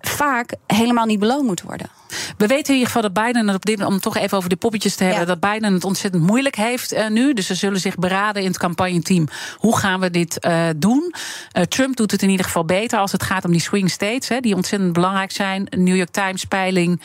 vaak 0.00 0.54
helemaal 0.66 1.06
niet 1.06 1.18
beloond 1.18 1.46
moet 1.46 1.62
worden. 1.62 1.99
We 2.36 2.46
weten 2.46 2.66
in 2.66 2.80
ieder 2.80 2.86
geval 2.86 3.02
dat 3.02 3.12
Biden, 3.12 3.54
op 3.54 3.64
dit, 3.64 3.84
om 3.84 4.00
toch 4.00 4.16
even 4.16 4.36
over 4.36 4.48
de 4.48 4.56
poppetjes 4.56 4.94
te 4.94 5.04
hebben, 5.04 5.26
dat 5.26 5.40
Biden 5.40 5.72
het 5.72 5.84
ontzettend 5.84 6.22
moeilijk 6.22 6.56
heeft 6.56 6.94
uh, 6.94 7.08
nu. 7.08 7.32
Dus 7.32 7.46
ze 7.46 7.54
zullen 7.54 7.80
zich 7.80 7.94
beraden 7.94 8.42
in 8.42 8.48
het 8.48 8.58
campagneteam. 8.58 9.28
Hoe 9.56 9.78
gaan 9.78 10.00
we 10.00 10.10
dit 10.10 10.44
uh, 10.46 10.68
doen? 10.76 11.14
Uh, 11.52 11.62
Trump 11.62 11.96
doet 11.96 12.10
het 12.10 12.22
in 12.22 12.30
ieder 12.30 12.44
geval 12.44 12.64
beter 12.64 12.98
als 12.98 13.12
het 13.12 13.22
gaat 13.22 13.44
om 13.44 13.50
die 13.50 13.60
swing 13.60 13.90
states, 13.90 14.28
hè, 14.28 14.40
die 14.40 14.54
ontzettend 14.54 14.92
belangrijk 14.92 15.32
zijn. 15.32 15.66
New 15.70 15.96
York 15.96 16.10
Times 16.10 16.44
peiling. 16.44 17.00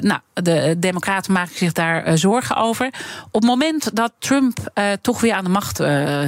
nou, 0.00 0.18
de 0.32 0.76
Democraten 0.78 1.32
maken 1.32 1.56
zich 1.56 1.72
daar 1.72 2.18
zorgen 2.18 2.56
over. 2.56 2.86
Op 3.30 3.40
het 3.40 3.50
moment 3.50 3.96
dat 3.96 4.12
Trump 4.18 4.58
toch 5.00 5.20
weer 5.20 5.34
aan 5.34 5.44
de 5.44 5.50
macht 5.50 5.76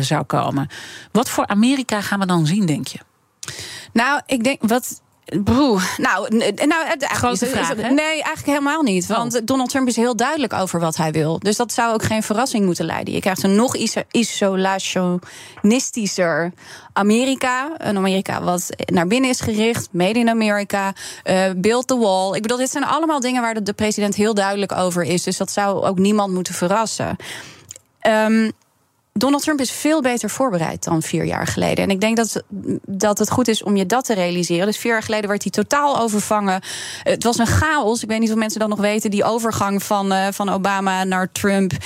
zou 0.00 0.22
komen, 0.22 0.68
wat 1.12 1.30
voor 1.30 1.46
Amerika 1.46 2.00
gaan 2.00 2.20
we 2.20 2.26
dan 2.26 2.46
zien, 2.46 2.66
denk 2.66 2.86
je? 2.86 2.98
Nou, 3.92 4.20
ik 4.26 4.44
denk 4.44 4.60
wat 4.60 5.00
Broe, 5.26 5.80
nou, 5.96 6.36
nou 6.66 6.84
Grote 6.98 7.46
vraag, 7.46 7.76
Nee, 7.76 7.96
eigenlijk 7.96 8.46
helemaal 8.46 8.82
niet. 8.82 9.06
Want 9.06 9.34
oh. 9.34 9.40
Donald 9.44 9.70
Trump 9.70 9.88
is 9.88 9.96
heel 9.96 10.16
duidelijk 10.16 10.52
over 10.52 10.80
wat 10.80 10.96
hij 10.96 11.12
wil. 11.12 11.38
Dus 11.38 11.56
dat 11.56 11.72
zou 11.72 11.94
ook 11.94 12.02
geen 12.02 12.22
verrassing 12.22 12.64
moeten 12.64 12.84
leiden. 12.84 13.14
Je 13.14 13.20
krijgt 13.20 13.42
een 13.42 13.54
nog 13.54 13.76
isolationistischer 14.10 16.52
Amerika. 16.92 17.70
Een 17.78 17.96
Amerika 17.96 18.42
wat 18.42 18.68
naar 18.84 19.06
binnen 19.06 19.30
is 19.30 19.40
gericht. 19.40 19.88
Made 19.90 20.18
in 20.18 20.28
America. 20.28 20.92
Uh, 21.24 21.44
build 21.56 21.86
the 21.86 21.98
wall. 21.98 22.34
Ik 22.34 22.42
bedoel, 22.42 22.58
dit 22.58 22.70
zijn 22.70 22.84
allemaal 22.84 23.20
dingen 23.20 23.42
waar 23.42 23.62
de 23.62 23.72
president 23.72 24.14
heel 24.14 24.34
duidelijk 24.34 24.72
over 24.72 25.02
is. 25.02 25.22
Dus 25.22 25.36
dat 25.36 25.50
zou 25.50 25.84
ook 25.84 25.98
niemand 25.98 26.32
moeten 26.32 26.54
verrassen. 26.54 27.16
Um, 28.06 28.52
Donald 29.18 29.42
Trump 29.42 29.60
is 29.60 29.70
veel 29.70 30.00
beter 30.00 30.30
voorbereid 30.30 30.84
dan 30.84 31.02
vier 31.02 31.24
jaar 31.24 31.46
geleden. 31.46 31.84
En 31.84 31.90
ik 31.90 32.00
denk 32.00 32.16
dat, 32.16 32.42
dat 32.86 33.18
het 33.18 33.30
goed 33.30 33.48
is 33.48 33.62
om 33.62 33.76
je 33.76 33.86
dat 33.86 34.04
te 34.04 34.14
realiseren. 34.14 34.66
Dus 34.66 34.78
vier 34.78 34.92
jaar 34.92 35.02
geleden 35.02 35.28
werd 35.28 35.42
hij 35.42 35.52
totaal 35.52 35.98
overvangen. 35.98 36.60
Het 37.02 37.24
was 37.24 37.38
een 37.38 37.46
chaos. 37.46 38.02
Ik 38.02 38.08
weet 38.08 38.20
niet 38.20 38.30
of 38.30 38.36
mensen 38.36 38.60
dat 38.60 38.68
nog 38.68 38.80
weten. 38.80 39.10
Die 39.10 39.24
overgang 39.24 39.82
van, 39.82 40.12
uh, 40.12 40.26
van 40.30 40.48
Obama 40.48 41.04
naar 41.04 41.32
Trump. 41.32 41.72
Uh, 41.72 41.78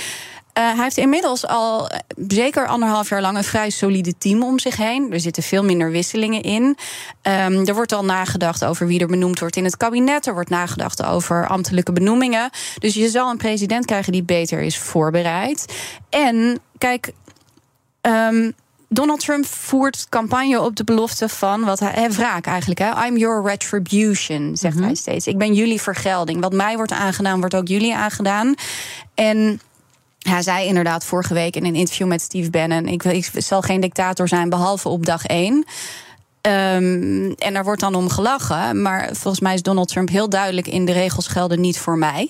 hij 0.53 0.83
heeft 0.83 0.97
inmiddels 0.97 1.47
al 1.47 1.89
zeker 2.27 2.67
anderhalf 2.67 3.09
jaar 3.09 3.21
lang 3.21 3.37
een 3.37 3.43
vrij 3.43 3.69
solide 3.69 4.17
team 4.17 4.43
om 4.43 4.59
zich 4.59 4.77
heen. 4.77 5.13
Er 5.13 5.19
zitten 5.19 5.43
veel 5.43 5.63
minder 5.63 5.91
wisselingen 5.91 6.41
in. 6.41 6.63
Um, 6.63 7.67
er 7.67 7.73
wordt 7.73 7.91
al 7.91 8.05
nagedacht 8.05 8.65
over 8.65 8.87
wie 8.87 8.99
er 8.99 9.07
benoemd 9.07 9.39
wordt 9.39 9.55
in 9.55 9.63
het 9.63 9.77
kabinet. 9.77 10.27
Er 10.27 10.33
wordt 10.33 10.49
nagedacht 10.49 11.03
over 11.03 11.47
ambtelijke 11.47 11.91
benoemingen. 11.91 12.49
Dus 12.79 12.93
je 12.93 13.09
zal 13.09 13.29
een 13.29 13.37
president 13.37 13.85
krijgen 13.85 14.11
die 14.11 14.23
beter 14.23 14.61
is 14.61 14.77
voorbereid. 14.77 15.73
En 16.09 16.59
kijk, 16.77 17.11
Um, 18.01 18.53
Donald 18.93 19.19
Trump 19.19 19.45
voert 19.45 20.05
campagne 20.09 20.61
op 20.61 20.75
de 20.75 20.83
belofte 20.83 21.29
van 21.29 21.63
wat 21.63 21.79
hij 21.79 22.11
wraak 22.11 22.45
eigenlijk. 22.45 22.79
Hè? 22.79 23.05
I'm 23.05 23.17
your 23.17 23.43
retribution, 23.43 24.57
zegt 24.57 24.75
mhm. 24.75 24.83
hij 24.83 24.95
steeds. 24.95 25.27
Ik 25.27 25.37
ben 25.37 25.53
jullie 25.53 25.81
vergelding. 25.81 26.41
Wat 26.41 26.53
mij 26.53 26.75
wordt 26.75 26.91
aangedaan, 26.91 27.39
wordt 27.39 27.55
ook 27.55 27.67
jullie 27.67 27.95
aangedaan. 27.95 28.55
En 29.13 29.61
hij 30.19 30.41
zei 30.41 30.67
inderdaad 30.67 31.05
vorige 31.05 31.33
week 31.33 31.55
in 31.55 31.65
een 31.65 31.75
interview 31.75 32.07
met 32.07 32.21
Steve 32.21 32.49
Bannon: 32.49 32.85
ik, 32.87 33.03
ik 33.03 33.29
zal 33.37 33.61
geen 33.61 33.81
dictator 33.81 34.27
zijn 34.27 34.49
behalve 34.49 34.89
op 34.89 35.05
dag 35.05 35.25
één. 35.25 35.53
Um, 35.53 37.33
en 37.33 37.53
daar 37.53 37.63
wordt 37.63 37.81
dan 37.81 37.95
om 37.95 38.09
gelachen. 38.09 38.81
Maar 38.81 39.09
volgens 39.11 39.39
mij 39.39 39.53
is 39.53 39.61
Donald 39.61 39.87
Trump 39.87 40.09
heel 40.09 40.29
duidelijk 40.29 40.67
in 40.67 40.85
de 40.85 40.91
regels 40.91 41.27
gelden 41.27 41.61
niet 41.61 41.79
voor 41.79 41.97
mij. 41.97 42.29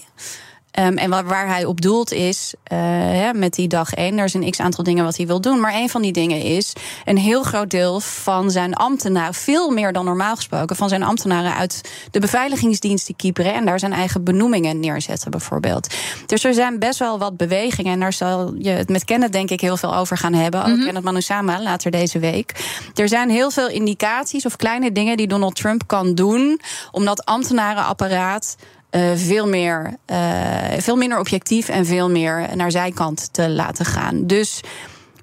Um, 0.80 0.98
en 0.98 1.10
waar, 1.10 1.26
waar, 1.26 1.48
hij 1.48 1.66
op 1.66 1.82
doelt 1.82 2.12
is, 2.12 2.54
uh, 2.74 3.32
met 3.32 3.54
die 3.54 3.68
dag 3.68 3.94
één, 3.94 4.18
er 4.18 4.26
is 4.26 4.34
een 4.34 4.52
x 4.52 4.60
aantal 4.60 4.84
dingen 4.84 5.04
wat 5.04 5.18
hij 5.18 5.28
wil 5.28 5.42
doen. 5.42 5.60
Maar 5.60 5.74
een 5.74 5.90
van 5.90 6.02
die 6.02 6.12
dingen 6.12 6.42
is 6.42 6.74
een 7.06 7.18
heel 7.18 7.44
groot 7.44 7.70
deel 7.70 8.00
van 8.00 8.52
zijn 8.52 8.74
ambtenaren, 8.74 9.34
veel 9.34 9.70
meer 9.70 9.94
dan 9.94 10.06
normaal 10.06 10.36
gesproken, 10.36 10.76
van 10.76 10.90
zijn 10.90 11.04
ambtenaren 11.04 11.56
uit 11.56 11.82
de 12.12 12.20
beveiligingsdiensten 12.20 13.16
kieperen 13.16 13.54
en 13.54 13.66
daar 13.66 13.80
zijn 13.80 13.94
eigen 13.94 14.24
benoemingen 14.24 14.80
neerzetten, 14.80 15.32
bijvoorbeeld. 15.32 15.96
Dus 16.26 16.44
er 16.44 16.54
zijn 16.54 16.80
best 16.80 17.00
wel 17.00 17.20
wat 17.20 17.38
bewegingen 17.38 17.94
en 17.94 18.00
daar 18.00 18.14
zal 18.14 18.54
je 18.58 18.70
het 18.70 18.90
met 18.90 19.06
Kenneth, 19.06 19.32
denk 19.32 19.50
ik, 19.50 19.62
heel 19.62 19.78
veel 19.78 19.96
over 19.96 20.18
gaan 20.18 20.34
hebben. 20.34 20.60
Ook 20.60 20.68
mm 20.68 20.74
-hmm. 20.74 20.84
Kenneth 20.84 21.04
Manusama 21.04 21.62
later 21.62 21.92
deze 21.92 22.20
week. 22.20 22.80
Er 22.96 23.08
zijn 23.08 23.30
heel 23.30 23.52
veel 23.52 23.70
indicaties 23.70 24.46
of 24.46 24.56
kleine 24.56 24.92
dingen 24.92 25.18
die 25.18 25.28
Donald 25.28 25.56
Trump 25.56 25.88
kan 25.88 26.16
doen 26.16 26.62
om 26.92 27.06
dat 27.06 27.26
ambtenarenapparaat 27.26 28.56
uh, 28.92 29.12
veel, 29.16 29.48
meer, 29.48 29.96
uh, 30.12 30.18
veel 30.78 30.96
minder 30.96 31.20
objectief 31.20 31.70
en 31.70 31.86
veel 31.86 32.10
meer 32.10 32.50
naar 32.56 32.72
zijkant 32.72 33.34
te 33.34 33.50
laten 33.50 33.86
gaan. 33.86 34.28
Dus 34.28 34.62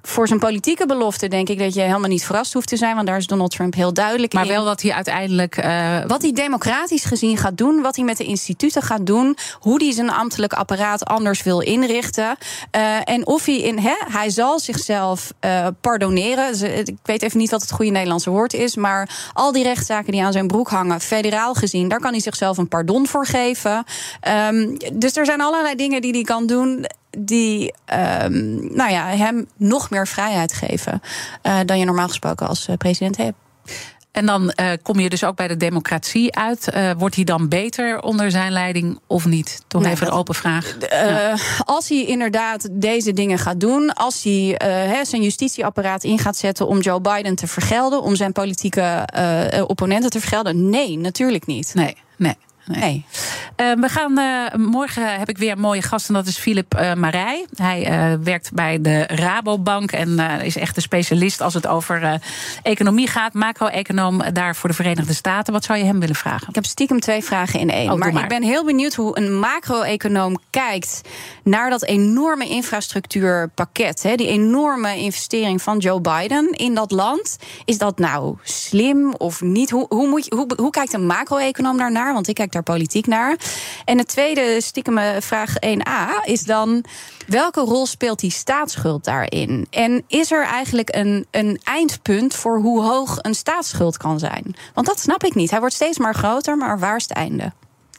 voor 0.09 0.29
zijn 0.29 0.39
politieke 0.39 0.87
belofte 0.87 1.29
denk 1.29 1.49
ik 1.49 1.59
dat 1.59 1.75
je 1.75 1.81
helemaal 1.81 2.09
niet 2.09 2.25
verrast 2.25 2.53
hoeft 2.53 2.69
te 2.69 2.77
zijn. 2.77 2.95
Want 2.95 3.07
daar 3.07 3.17
is 3.17 3.27
Donald 3.27 3.51
Trump 3.51 3.75
heel 3.75 3.93
duidelijk 3.93 4.33
maar 4.33 4.43
in. 4.43 4.49
Maar 4.49 4.59
wel 4.59 4.67
wat 4.67 4.83
hij 4.83 4.93
uiteindelijk. 4.93 5.65
Uh... 5.65 6.05
Wat 6.07 6.23
hij 6.23 6.33
democratisch 6.33 7.05
gezien 7.05 7.37
gaat 7.37 7.57
doen. 7.57 7.83
Wat 7.83 7.97
hij 7.97 8.05
met 8.05 8.17
de 8.17 8.25
instituten 8.25 8.83
gaat 8.83 9.07
doen. 9.07 9.37
Hoe 9.61 9.83
hij 9.83 9.93
zijn 9.93 10.11
ambtelijk 10.11 10.53
apparaat 10.53 11.05
anders 11.05 11.43
wil 11.43 11.61
inrichten. 11.61 12.37
Uh, 12.77 12.97
en 13.05 13.27
of 13.27 13.45
hij 13.45 13.61
in. 13.61 13.79
Hè, 13.79 13.95
hij 14.09 14.31
zal 14.31 14.59
zichzelf 14.59 15.33
uh, 15.41 15.67
pardoneren. 15.81 16.77
Ik 16.87 16.97
weet 17.03 17.23
even 17.23 17.39
niet 17.39 17.51
wat 17.51 17.61
het 17.61 17.73
goede 17.73 17.91
Nederlandse 17.91 18.31
woord 18.31 18.55
is. 18.55 18.77
Maar 18.77 19.31
al 19.33 19.53
die 19.53 19.63
rechtszaken 19.63 20.13
die 20.13 20.25
aan 20.25 20.33
zijn 20.33 20.47
broek 20.47 20.69
hangen. 20.69 21.01
Federaal 21.01 21.55
gezien. 21.55 21.89
Daar 21.89 22.01
kan 22.01 22.13
hij 22.13 22.21
zichzelf 22.21 22.59
een 22.59 22.69
pardon 22.69 23.07
voor 23.07 23.27
geven. 23.27 23.85
Um, 24.53 24.77
dus 24.93 25.17
er 25.17 25.27
zijn 25.27 25.41
allerlei 25.41 25.75
dingen 25.75 26.01
die 26.01 26.13
hij 26.13 26.23
kan 26.23 26.47
doen 26.47 26.87
die 27.11 27.75
um, 28.23 28.75
nou 28.77 28.91
ja, 28.91 29.07
hem 29.07 29.49
nog 29.57 29.91
meer 29.91 30.07
vrijheid 30.07 30.53
geven 30.53 31.03
uh, 31.43 31.59
dan 31.67 31.79
je 31.79 31.85
normaal 31.85 32.09
gesproken 32.09 32.49
als 32.49 32.69
uh, 32.69 32.77
president 32.77 33.17
hebt. 33.17 33.37
En 34.13 34.27
dan 34.27 34.53
uh, 34.61 34.71
kom 34.83 35.01
je 35.01 35.09
dus 35.09 35.25
ook 35.25 35.37
bij 35.37 35.49
de 35.49 35.57
democratie 35.57 36.37
uit. 36.37 36.75
Uh, 36.75 36.91
wordt 36.99 37.15
hij 37.15 37.25
dan 37.25 37.49
beter 37.49 38.01
onder 38.01 38.31
zijn 38.31 38.53
leiding 38.53 38.99
of 39.07 39.27
niet? 39.27 39.63
Toch 39.67 39.83
nee, 39.83 39.93
even 39.93 40.07
een 40.07 40.13
open 40.13 40.35
vraag. 40.35 40.77
Uh, 40.77 40.89
ja. 40.91 41.37
Als 41.65 41.89
hij 41.89 42.05
inderdaad 42.05 42.69
deze 42.71 43.13
dingen 43.13 43.39
gaat 43.39 43.61
doen, 43.61 43.93
als 43.93 44.23
hij 44.23 44.59
zijn 45.03 45.23
justitieapparaat 45.23 46.05
in 46.05 46.19
gaat 46.19 46.37
zetten 46.37 46.67
om 46.67 46.81
Joe 46.81 47.01
Biden 47.01 47.35
te 47.35 47.47
vergelden, 47.47 48.03
om 48.03 48.17
zijn 48.17 48.33
politieke 48.33 49.09
opponenten 49.67 50.11
te 50.11 50.21
vergelden, 50.21 50.71
nee, 50.71 50.99
natuurlijk 50.99 51.47
niet. 51.47 51.75
Nee, 51.75 51.97
nee. 52.17 52.37
Nee. 52.69 53.05
Uh, 53.57 53.73
we 53.81 53.89
gaan, 53.89 54.19
uh, 54.19 54.66
morgen 54.66 55.19
heb 55.19 55.29
ik 55.29 55.39
weer 55.39 55.53
een 55.53 55.61
mooie 55.61 55.83
gast 55.83 56.09
en 56.09 56.14
dat 56.14 56.27
is 56.27 56.39
Philip 56.39 56.79
uh, 56.81 56.95
Marij. 56.95 57.47
Hij 57.57 58.19
werkt 58.23 58.53
bij 58.53 58.81
de 58.81 59.03
Rabobank 59.03 59.93
en 59.93 60.19
is 60.43 60.57
echt 60.57 60.77
een 60.77 60.83
specialist 60.83 61.41
als 61.41 61.55
het 61.55 61.66
over 61.66 62.21
economie 62.62 63.07
gaat. 63.07 63.33
Macro-econoom 63.33 64.23
daar 64.33 64.57
voor 64.57 64.69
de 64.69 64.75
Verenigde 64.75 65.14
Staten. 65.14 65.53
Wat 65.53 65.64
zou 65.64 65.79
je 65.79 65.85
hem 65.85 66.01
willen 66.01 66.14
vragen? 66.14 66.49
Ik 66.49 66.55
heb 66.55 66.64
stiekem 66.64 67.01
twee 67.01 67.25
vragen 67.25 67.61
in 67.61 67.71
één. 67.71 67.93
Oh, 67.93 67.99
maar, 67.99 68.12
maar, 68.12 68.23
ik 68.23 68.29
ben 68.29 68.43
heel 68.43 68.64
benieuwd 68.64 68.95
hoe 68.95 69.19
een 69.19 69.39
macro-econoom 69.39 70.39
kijkt 70.51 71.01
naar 71.45 71.71
dat 71.71 71.85
enorme 71.85 72.49
infrastructuurpakket. 72.49 74.03
Hè, 74.03 74.14
die 74.14 74.29
enorme 74.29 74.97
investering 74.97 75.62
van 75.62 75.79
Joe 75.79 76.01
Biden 76.01 76.53
in 76.53 76.75
dat 76.75 76.91
land. 76.91 77.37
Is 77.64 77.79
dat 77.79 77.99
nou 77.99 78.37
slim 78.43 79.14
of 79.14 79.41
niet? 79.41 79.71
Hoe, 79.71 79.87
hoe, 79.89 80.09
moet 80.09 80.25
je, 80.25 80.35
hoe, 80.35 80.47
hoe 80.57 80.71
kijkt 80.71 80.93
een 80.93 81.07
macro-econoom 81.07 81.77
daarnaar? 81.77 82.12
Want 82.12 82.29
ik 82.29 82.35
kijk 82.35 82.53
daar 82.53 82.58
politiek 82.63 83.07
naar. 83.07 83.37
En 83.85 83.99
het 83.99 84.09
tweede, 84.09 84.61
stiekem 84.61 84.99
vraag 85.23 85.55
1a, 85.55 86.25
is 86.25 86.43
dan... 86.43 86.85
welke 87.27 87.61
rol 87.61 87.87
speelt 87.87 88.21
die 88.21 88.31
staatsschuld 88.31 89.05
daarin? 89.05 89.67
En 89.71 90.05
is 90.07 90.31
er 90.31 90.45
eigenlijk 90.45 90.95
een, 90.95 91.27
een 91.31 91.61
eindpunt 91.65 92.35
voor 92.35 92.59
hoe 92.59 92.83
hoog 92.83 93.19
een 93.21 93.35
staatsschuld 93.35 93.97
kan 93.97 94.19
zijn? 94.19 94.57
Want 94.75 94.87
dat 94.87 95.01
snap 95.01 95.25
ik 95.25 95.35
niet. 95.35 95.51
Hij 95.51 95.61
wordt 95.61 95.75
steeds 95.75 95.99
maar 95.99 96.15
groter, 96.15 96.57
maar 96.57 96.79
waar 96.79 96.97
is 96.97 97.03
het 97.03 97.13
einde? 97.13 97.53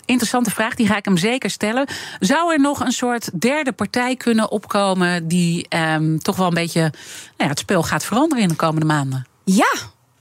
interessante 0.10 0.52
vraag, 0.52 0.76
die 0.76 0.88
ga 0.88 0.98
ik 0.98 1.06
hem 1.06 1.18
zeker 1.18 1.50
stellen. 1.50 1.88
Zou 2.20 2.54
er 2.54 2.60
nog 2.60 2.80
een 2.80 2.92
soort 2.92 3.42
derde 3.42 3.72
partij 3.72 4.16
kunnen 4.16 4.52
opkomen 4.52 5.28
die 5.28 5.68
um, 5.94 6.20
toch 6.20 6.36
wel 6.36 6.48
een 6.48 6.54
beetje 6.54 6.82
nou 6.82 6.92
ja, 7.38 7.48
het 7.48 7.60
spel 7.60 7.84
gaat 7.84 8.06
veranderen 8.06 8.44
in 8.44 8.50
de 8.50 8.56
komende 8.56 8.86
maanden? 8.86 9.28
Ja, 9.44 9.72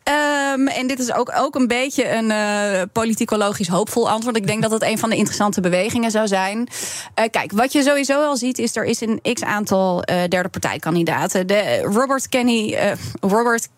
Um, 0.09 0.69
en 0.69 0.87
dit 0.87 0.99
is 0.99 1.13
ook, 1.13 1.33
ook 1.37 1.55
een 1.55 1.67
beetje 1.67 2.11
een 2.11 2.31
uh, 2.31 2.83
politicologisch 2.93 3.69
hoopvol 3.69 4.11
antwoord. 4.11 4.37
Ik 4.37 4.47
denk 4.47 4.63
dat 4.63 4.71
het 4.71 4.83
een 4.83 4.99
van 4.99 5.11
de 5.11 5.17
interessante 5.17 5.61
bewegingen 5.61 6.11
zou 6.11 6.27
zijn. 6.27 6.59
Uh, 6.59 7.25
kijk, 7.31 7.53
wat 7.53 7.73
je 7.73 7.83
sowieso 7.83 8.23
al 8.23 8.37
ziet, 8.37 8.59
is 8.59 8.77
er 8.77 8.85
is 8.85 9.01
een 9.01 9.21
x 9.35 9.43
aantal 9.43 9.97
uh, 10.11 10.25
derde 10.29 10.49
partijkandidaten. 10.49 11.47
De 11.47 11.81
Robert 11.83 12.29
Kenny, 12.29 12.79
Robert 13.21 13.69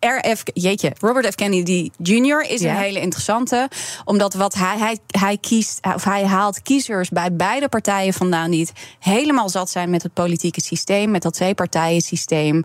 RF, 0.00 0.42
jeetje, 0.44 0.92
Robert 0.98 1.26
F. 1.26 1.34
Kennedy 1.34 1.90
Jr. 2.02 2.40
is 2.48 2.60
een 2.60 2.76
hele 2.76 3.00
interessante. 3.00 3.68
Omdat 4.04 4.34
wat 4.34 4.54
hij, 4.54 4.78
hij, 4.78 4.98
hij 5.06 5.36
kiest, 5.36 5.78
of 5.94 6.04
hij 6.04 6.24
haalt 6.24 6.62
kiezers 6.62 7.08
bij 7.08 7.32
beide 7.32 7.68
partijen 7.68 8.12
vandaan 8.12 8.50
die 8.50 8.60
het 8.60 8.72
helemaal 8.98 9.48
zat 9.48 9.70
zijn 9.70 9.90
met 9.90 10.02
het 10.02 10.12
politieke 10.12 10.60
systeem, 10.60 11.10
met 11.10 11.22
dat 11.22 11.34
twee-partijen 11.34 12.00
systeem. 12.00 12.64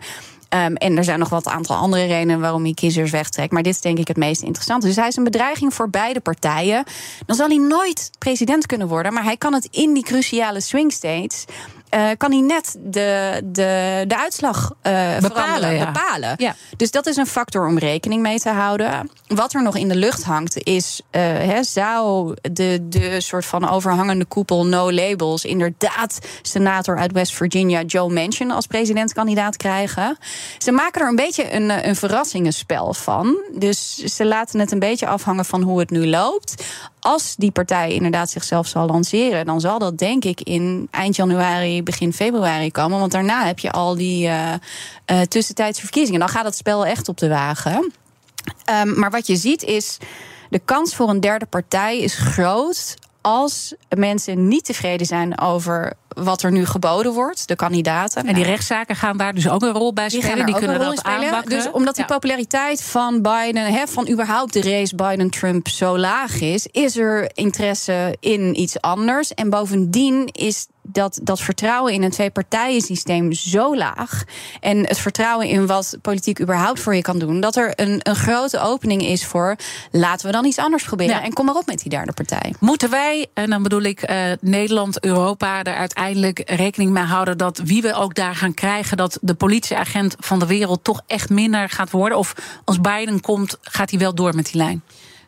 Um, 0.56 0.76
en 0.76 0.98
er 0.98 1.04
zijn 1.04 1.20
nog 1.20 1.30
wat 1.30 1.48
aantal 1.48 1.76
andere 1.76 2.06
redenen 2.06 2.40
waarom 2.40 2.64
hij 2.64 2.74
kiezers 2.74 3.12
wegtrekt. 3.12 3.52
Maar 3.52 3.64
dit 3.64 3.74
is 3.74 3.82
denk 3.82 3.98
ik 3.98 4.08
het 4.08 4.18
meest 4.18 4.42
interessante. 4.42 4.88
Dus 4.88 4.96
hij 4.96 5.08
is 5.08 5.16
een 5.16 5.24
bedreiging 5.24 5.74
voor 5.74 5.90
beide 5.90 6.20
partijen. 6.20 6.84
Dan 7.26 7.36
zal 7.36 7.48
hij 7.48 7.58
nooit 7.58 8.10
president 8.18 8.66
kunnen 8.66 8.88
worden. 8.88 9.14
Maar 9.14 9.24
hij 9.24 9.38
kan 9.38 9.54
het 9.54 9.68
in 9.72 9.94
die 9.94 10.04
cruciale 10.04 10.62
swing 10.62 10.92
states 10.92 11.46
uh, 11.92 12.10
kan 12.18 12.32
hij 12.32 12.42
net 12.42 12.76
de, 12.80 13.42
de, 13.46 14.04
de 14.08 14.18
uitslag 14.18 14.72
uh, 14.84 15.18
bepalen. 15.20 15.74
Ja. 15.74 15.86
bepalen. 15.86 16.34
Ja. 16.38 16.56
Dus 16.78 16.92
dat 16.92 17.06
is 17.08 17.16
een 17.16 17.28
factor 17.28 17.68
om 17.68 17.78
rekening 17.78 18.22
mee 18.22 18.40
te 18.40 18.50
houden. 18.50 19.10
Wat 19.28 19.54
er 19.54 19.64
nog 19.64 19.76
in 19.76 19.88
de 19.88 19.96
lucht 19.96 20.24
hangt, 20.24 20.64
is: 20.64 21.02
uh, 21.12 21.22
he, 21.22 21.64
zou 21.64 22.34
de, 22.52 22.88
de 22.90 23.22
soort 23.22 23.46
van 23.46 23.70
overhangende 23.70 24.26
koepel 24.26 24.66
no 24.66 24.92
labels 24.92 25.46
inderdaad 25.46 26.20
senator 26.42 26.98
uit 26.98 27.12
West 27.12 27.34
Virginia 27.34 27.82
Joe 27.82 28.14
Manchin 28.14 28.52
als 28.52 28.68
presidentskandidaat 28.68 29.58
krijgen? 29.58 30.18
Ze 30.58 30.72
maken 30.72 31.02
er 31.02 31.08
een 31.08 31.16
beetje 31.16 31.54
een, 31.54 31.88
een 31.88 31.96
verrassingenspel 31.96 32.94
van. 32.94 33.38
Dus 33.54 33.96
ze 33.96 34.26
laten 34.26 34.60
het 34.60 34.72
een 34.72 34.80
beetje 34.80 35.08
afhangen 35.08 35.46
van 35.46 35.62
hoe 35.62 35.80
het 35.80 35.90
nu 35.90 36.08
loopt 36.08 36.64
als 37.06 37.36
die 37.36 37.52
partij 37.52 37.94
inderdaad 37.94 38.30
zichzelf 38.30 38.68
zal 38.68 38.88
lanceren, 38.88 39.46
dan 39.46 39.60
zal 39.60 39.80
dat 39.80 39.98
denk 39.98 40.26
ik 40.26 40.42
in 40.42 40.88
eind 40.92 41.16
januari, 41.16 41.75
begin 41.84 42.14
februari 42.14 42.72
komen. 42.72 43.00
Want 43.00 43.12
daarna 43.12 43.46
heb 43.46 43.60
je 43.60 43.72
al 43.72 43.96
die 43.96 44.28
uh, 44.28 44.54
uh, 45.12 45.22
tussentijdse 45.22 45.82
verkiezingen. 45.82 46.20
Dan 46.20 46.30
gaat 46.30 46.46
het 46.46 46.56
spel 46.56 46.86
echt 46.86 47.10
op 47.10 47.18
de 47.18 47.30
wagen. 47.30 47.94
Um, 48.84 49.00
maar 49.00 49.12
wat 49.12 49.28
je 49.28 49.36
ziet 49.36 49.64
is. 49.64 49.98
De 50.50 50.62
kans 50.66 50.96
voor 50.96 51.10
een 51.10 51.20
derde 51.20 51.46
partij 51.46 52.00
is 52.00 52.16
groot 52.16 52.96
als 53.22 53.74
mensen 53.90 54.48
niet 54.48 54.66
tevreden 54.66 55.08
zijn 55.08 55.40
over 55.40 55.94
wat 56.08 56.44
er 56.44 56.52
nu 56.52 56.66
geboden 56.66 57.14
wordt, 57.14 57.48
de 57.48 57.56
kandidaten. 57.56 58.28
En 58.28 58.34
die 58.34 58.44
rechtszaken 58.44 58.96
gaan 58.96 59.18
daar 59.18 59.34
dus 59.34 59.50
ook 59.50 59.62
een 59.62 59.72
rol 59.72 59.94
bij 59.94 60.10
spelen. 60.10 60.36
Die, 60.36 60.46
die 60.46 60.56
kunnen 60.56 60.80
dat 60.80 61.04
aanpakken. 61.04 61.50
Dus 61.50 61.72
omdat 61.72 61.96
die 61.96 62.06
populariteit 62.06 62.84
van 62.84 63.22
Biden, 63.22 63.74
he, 63.74 63.88
van 63.88 64.10
überhaupt 64.10 64.54
de 64.54 64.62
race 64.62 64.96
Biden-Trump 64.96 65.68
zo 65.68 65.98
laag 65.98 66.42
is, 66.42 66.68
is 66.72 66.98
er 66.98 67.32
interesse 67.34 68.18
in 68.20 68.60
iets 68.60 68.82
anders. 68.82 69.34
En 69.34 69.50
bovendien 69.50 70.28
is 70.32 70.68
dat, 70.88 71.20
dat 71.24 71.42
vertrouwen 71.42 71.94
in 71.94 72.04
een 72.04 72.12
twee-partijen-systeem 72.12 73.34
zo 73.34 73.76
laag. 73.76 74.24
En 74.60 74.78
het 74.88 74.98
vertrouwen 74.98 75.48
in 75.48 75.68
wat 75.68 75.98
politiek 76.02 76.42
überhaupt 76.42 76.80
voor 76.80 76.96
je 76.96 77.02
kan 77.02 77.20
doen. 77.20 77.40
Dat 77.40 77.56
er 77.56 77.74
een, 77.76 78.00
een 78.04 78.16
grote 78.16 78.60
opening 78.60 79.02
is 79.02 79.26
voor. 79.26 79.56
laten 79.92 80.26
we 80.26 80.32
dan 80.32 80.46
iets 80.46 80.58
anders 80.58 80.84
proberen. 80.84 81.22
En 81.22 81.34
kom 81.34 81.46
maar 81.46 81.56
op 81.56 81.66
met 81.66 81.80
die 81.80 81.90
derde 81.90 82.12
partij. 82.12 82.54
Moeten 82.60 82.90
wij, 82.90 83.28
en 83.34 83.50
dan 83.50 83.64
bedoel 83.64 83.82
ik 83.82 84.10
uh, 84.10 84.18
Nederland, 84.42 85.04
Europa, 85.04 85.64
er 85.64 85.76
uiteindelijk 85.76 86.42
rekening 86.46 86.92
mee 86.92 87.04
houden. 87.04 87.38
dat 87.38 87.62
wie 87.64 87.82
we 87.82 87.94
ook 87.94 88.16
daar 88.16 88.36
gaan 88.36 88.54
krijgen. 88.54 88.98
dat 88.98 89.18
de 89.22 89.34
politieagent 89.34 90.16
van 90.20 90.40
de 90.40 90.46
wereld 90.46 90.84
toch 90.84 91.02
echt 91.08 91.30
minder 91.30 91.70
gaat 91.70 91.92
worden? 91.92 92.18
Of 92.18 92.36
als 92.64 92.82
Biden 92.82 93.22
komt, 93.22 93.58
gaat 93.62 93.90
hij 93.90 94.00
wel 94.00 94.16
door 94.16 94.36
met 94.36 94.46
die 94.46 94.56
lijn? 94.56 94.84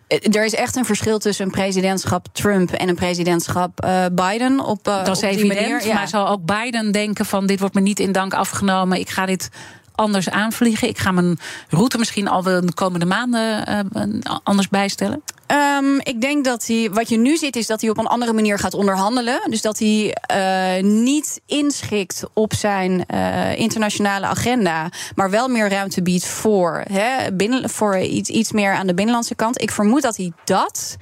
Eh, 0.08 0.36
er 0.36 0.46
is 0.46 0.54
echt 0.54 0.76
een 0.76 0.86
verschil 0.86 1.20
tussen 1.20 1.46
een 1.46 1.52
presidentschap 1.52 2.28
Trump 2.32 2.72
en 2.72 2.90
een 2.90 2.96
presidentschap 2.96 3.86
uh, 3.86 4.06
Biden. 4.12 4.60
Op, 4.60 4.88
uh, 4.88 5.06
dat 5.06 5.16
is 5.16 5.22
evident, 5.22 5.60
manier, 5.60 5.86
ja. 5.86 5.94
maar 5.94 6.08
zal 6.08 6.28
ook 6.28 6.46
Biden 6.46 6.92
denken 6.92 7.26
van 7.26 7.48
dit 7.48 7.60
wordt 7.60 7.76
me 7.76 7.82
niet 7.82 8.00
in 8.00 8.12
dank 8.12 8.34
afgenomen. 8.34 9.00
Ik 9.00 9.10
ga 9.10 9.26
dit 9.26 9.50
anders 9.96 10.30
aanvliegen. 10.30 10.88
Ik 10.88 10.98
ga 10.98 11.12
mijn 11.12 11.40
route 11.70 11.98
misschien 11.98 12.28
al 12.28 12.42
de 12.42 12.72
komende 12.74 13.06
maanden 13.06 13.70
uh, 13.94 14.22
anders 14.44 14.70
bijstellen. 14.70 15.24
Um, 15.52 16.00
ik 16.00 16.22
denk 16.22 16.46
dat 16.46 16.68
hij, 16.68 16.90
wat 16.92 17.10
je 17.10 17.18
nu 17.18 17.38
ziet, 17.38 17.56
is 17.56 17.68
dat 17.68 17.82
hij 17.82 17.90
op 17.90 17.98
een 17.98 18.08
andere 18.08 18.34
manier 18.34 18.60
gaat 18.60 18.74
onderhandelen. 18.74 19.42
Dus 19.50 19.62
dat 19.62 19.80
hij 19.80 20.18
uh, 20.36 20.84
niet 20.84 21.42
inschikt 21.46 22.24
op 22.34 22.54
zijn 22.54 23.06
uh, 23.14 23.60
internationale 23.60 24.26
agenda, 24.26 24.90
maar 25.16 25.30
wel 25.30 25.48
meer 25.48 25.70
ruimte 25.70 26.02
biedt 26.02 26.26
voor, 26.26 26.84
hè, 26.92 27.32
binnen, 27.34 27.70
voor 27.70 27.98
iets, 27.98 28.30
iets 28.30 28.52
meer 28.52 28.74
aan 28.74 28.88
de 28.88 28.94
binnenlandse 28.94 29.36
kant. 29.36 29.62
Ik 29.62 29.72
vermoed 29.72 30.02
dat 30.02 30.18
hij 30.18 30.32
dat 30.44 30.98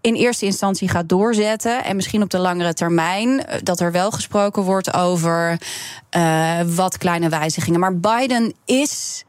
in 0.00 0.14
eerste 0.14 0.44
instantie 0.44 0.88
gaat 0.88 1.08
doorzetten. 1.08 1.84
En 1.84 1.96
misschien 1.96 2.22
op 2.22 2.30
de 2.30 2.38
langere 2.38 2.74
termijn 2.74 3.46
eh, 3.46 3.58
dat 3.62 3.80
er 3.80 3.92
wel 3.92 4.10
gesproken 4.10 4.62
wordt 4.62 4.94
over 4.94 5.58
wat 6.74 6.98
kleine 6.98 7.28
wijzigingen. 7.28 7.80
Maar 7.80 7.98
Biden 7.98 8.54
is 8.64 9.24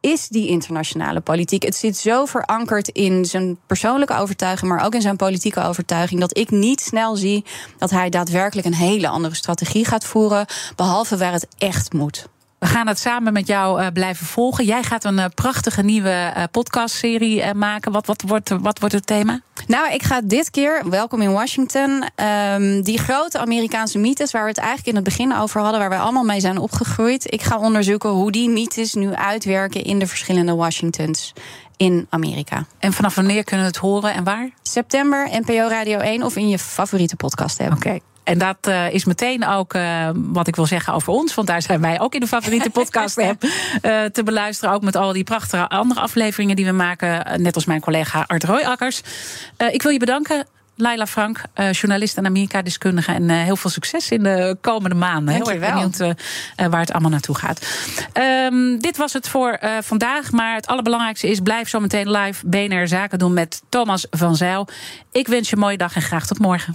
is 0.00 0.28
die 0.28 0.48
internationale 0.48 1.20
politiek. 1.20 1.62
Het 1.62 1.76
zit 1.76 1.96
zo 1.96 2.24
verankerd 2.24 2.88
in 2.88 3.24
zijn 3.24 3.58
persoonlijke 3.66 4.16
overtuiging, 4.16 4.70
maar 4.70 4.84
ook 4.84 4.94
in 4.94 5.00
zijn 5.00 5.16
politieke 5.16 5.62
overtuiging, 5.62 6.20
dat 6.20 6.38
ik 6.38 6.50
niet 6.50 6.80
snel 6.80 7.16
zie 7.16 7.44
dat 7.78 7.90
hij 7.90 8.08
daadwerkelijk 8.08 8.66
een 8.66 8.74
hele 8.74 9.08
andere 9.08 9.34
strategie 9.34 9.84
gaat 9.84 10.04
voeren, 10.04 10.46
behalve 10.76 11.16
waar 11.16 11.32
het 11.32 11.46
echt 11.58 11.92
moet. 11.92 12.28
We 12.58 12.66
gaan 12.66 12.86
het 12.86 12.98
samen 12.98 13.32
met 13.32 13.46
jou 13.46 13.80
uh, 13.80 13.86
blijven 13.92 14.26
volgen. 14.26 14.64
Jij 14.64 14.82
gaat 14.82 15.04
een 15.04 15.18
uh, 15.18 15.24
prachtige 15.34 15.82
nieuwe 15.82 16.32
uh, 16.36 16.42
podcastserie 16.50 17.54
maken. 17.54 17.92
Wat, 17.92 18.06
wat, 18.06 18.22
wordt, 18.26 18.48
wat 18.48 18.78
wordt 18.78 18.94
het 18.94 19.06
thema? 19.06 19.40
Nou, 19.66 19.92
ik 19.92 20.02
ga 20.02 20.20
dit 20.24 20.50
keer, 20.50 20.82
welkom 20.90 21.22
in 21.22 21.32
Washington, 21.32 22.04
um, 22.54 22.82
die 22.82 22.98
grote 22.98 23.38
Amerikaanse 23.38 23.98
mythes 23.98 24.32
waar 24.32 24.42
we 24.42 24.48
het 24.48 24.58
eigenlijk 24.58 24.88
in 24.88 24.94
het 24.94 25.04
begin 25.04 25.36
over 25.36 25.60
hadden, 25.60 25.80
waar 25.80 25.88
wij 25.88 25.98
allemaal 25.98 26.24
mee 26.24 26.40
zijn 26.40 26.58
opgegroeid. 26.58 27.32
Ik 27.32 27.42
ga 27.42 27.58
onderzoeken 27.58 28.10
hoe 28.10 28.32
die 28.32 28.48
mythes 28.48 28.94
nu 28.94 29.14
uitwerken 29.14 29.84
in 29.84 29.98
de 29.98 30.06
verschillende 30.06 30.54
Washingtons 30.54 31.32
in 31.76 32.06
Amerika. 32.10 32.66
En 32.78 32.92
vanaf 32.92 33.14
wanneer 33.14 33.44
kunnen 33.44 33.66
we 33.66 33.72
het 33.72 33.80
horen 33.80 34.14
en 34.14 34.24
waar? 34.24 34.50
September, 34.62 35.28
NPO 35.32 35.68
Radio 35.68 35.98
1 35.98 36.22
of 36.22 36.36
in 36.36 36.48
je 36.48 36.58
favoriete 36.58 37.16
podcast 37.16 37.58
hebben. 37.58 37.76
Oké. 37.76 37.98
En 38.28 38.38
dat 38.38 38.56
uh, 38.68 38.90
is 38.90 39.04
meteen 39.04 39.46
ook 39.46 39.74
uh, 39.74 40.08
wat 40.14 40.46
ik 40.46 40.56
wil 40.56 40.66
zeggen 40.66 40.92
over 40.92 41.12
ons. 41.12 41.34
Want 41.34 41.46
daar 41.46 41.62
zijn 41.62 41.80
wij 41.80 42.00
ook 42.00 42.14
in 42.14 42.20
de 42.20 42.26
favoriete 42.26 42.70
podcast 42.80 43.18
app 43.18 43.42
uh, 43.42 44.04
te 44.04 44.22
beluisteren. 44.24 44.74
Ook 44.74 44.82
met 44.82 44.96
al 44.96 45.12
die 45.12 45.24
prachtige 45.24 45.68
andere 45.68 46.00
afleveringen 46.00 46.56
die 46.56 46.64
we 46.64 46.72
maken. 46.72 47.42
Net 47.42 47.54
als 47.54 47.64
mijn 47.64 47.80
collega 47.80 48.24
Art 48.26 48.44
Royakkers. 48.44 49.02
ik 49.70 49.82
wil 49.82 49.92
je 49.92 49.98
bedanken. 49.98 50.46
Laila 50.76 51.06
Frank, 51.06 51.42
journalist 51.54 52.16
en 52.16 52.26
Amerika-deskundige. 52.26 53.12
En 53.12 53.30
heel 53.30 53.56
veel 53.56 53.70
succes 53.70 54.10
in 54.10 54.22
de 54.22 54.56
komende 54.60 54.96
maanden. 54.96 55.34
Heel 55.34 55.50
erg 55.50 55.72
benieuwd 55.72 55.96
waar 56.70 56.80
het 56.80 56.92
allemaal 56.92 57.10
naartoe 57.10 57.34
gaat. 57.34 57.66
Um, 58.52 58.80
dit 58.80 58.96
was 58.96 59.12
het 59.12 59.28
voor 59.28 59.58
vandaag. 59.80 60.30
Maar 60.30 60.54
het 60.54 60.66
allerbelangrijkste 60.66 61.28
is: 61.28 61.40
blijf 61.40 61.68
zo 61.68 61.80
meteen 61.80 62.10
live 62.10 62.46
BNR 62.46 62.88
Zaken 62.88 63.18
doen 63.18 63.32
met 63.32 63.62
Thomas 63.68 64.06
van 64.10 64.36
Zijl. 64.36 64.68
Ik 65.12 65.28
wens 65.28 65.48
je 65.48 65.56
een 65.56 65.62
mooie 65.62 65.76
dag 65.76 65.94
en 65.94 66.02
graag 66.02 66.26
tot 66.26 66.38
morgen. 66.38 66.74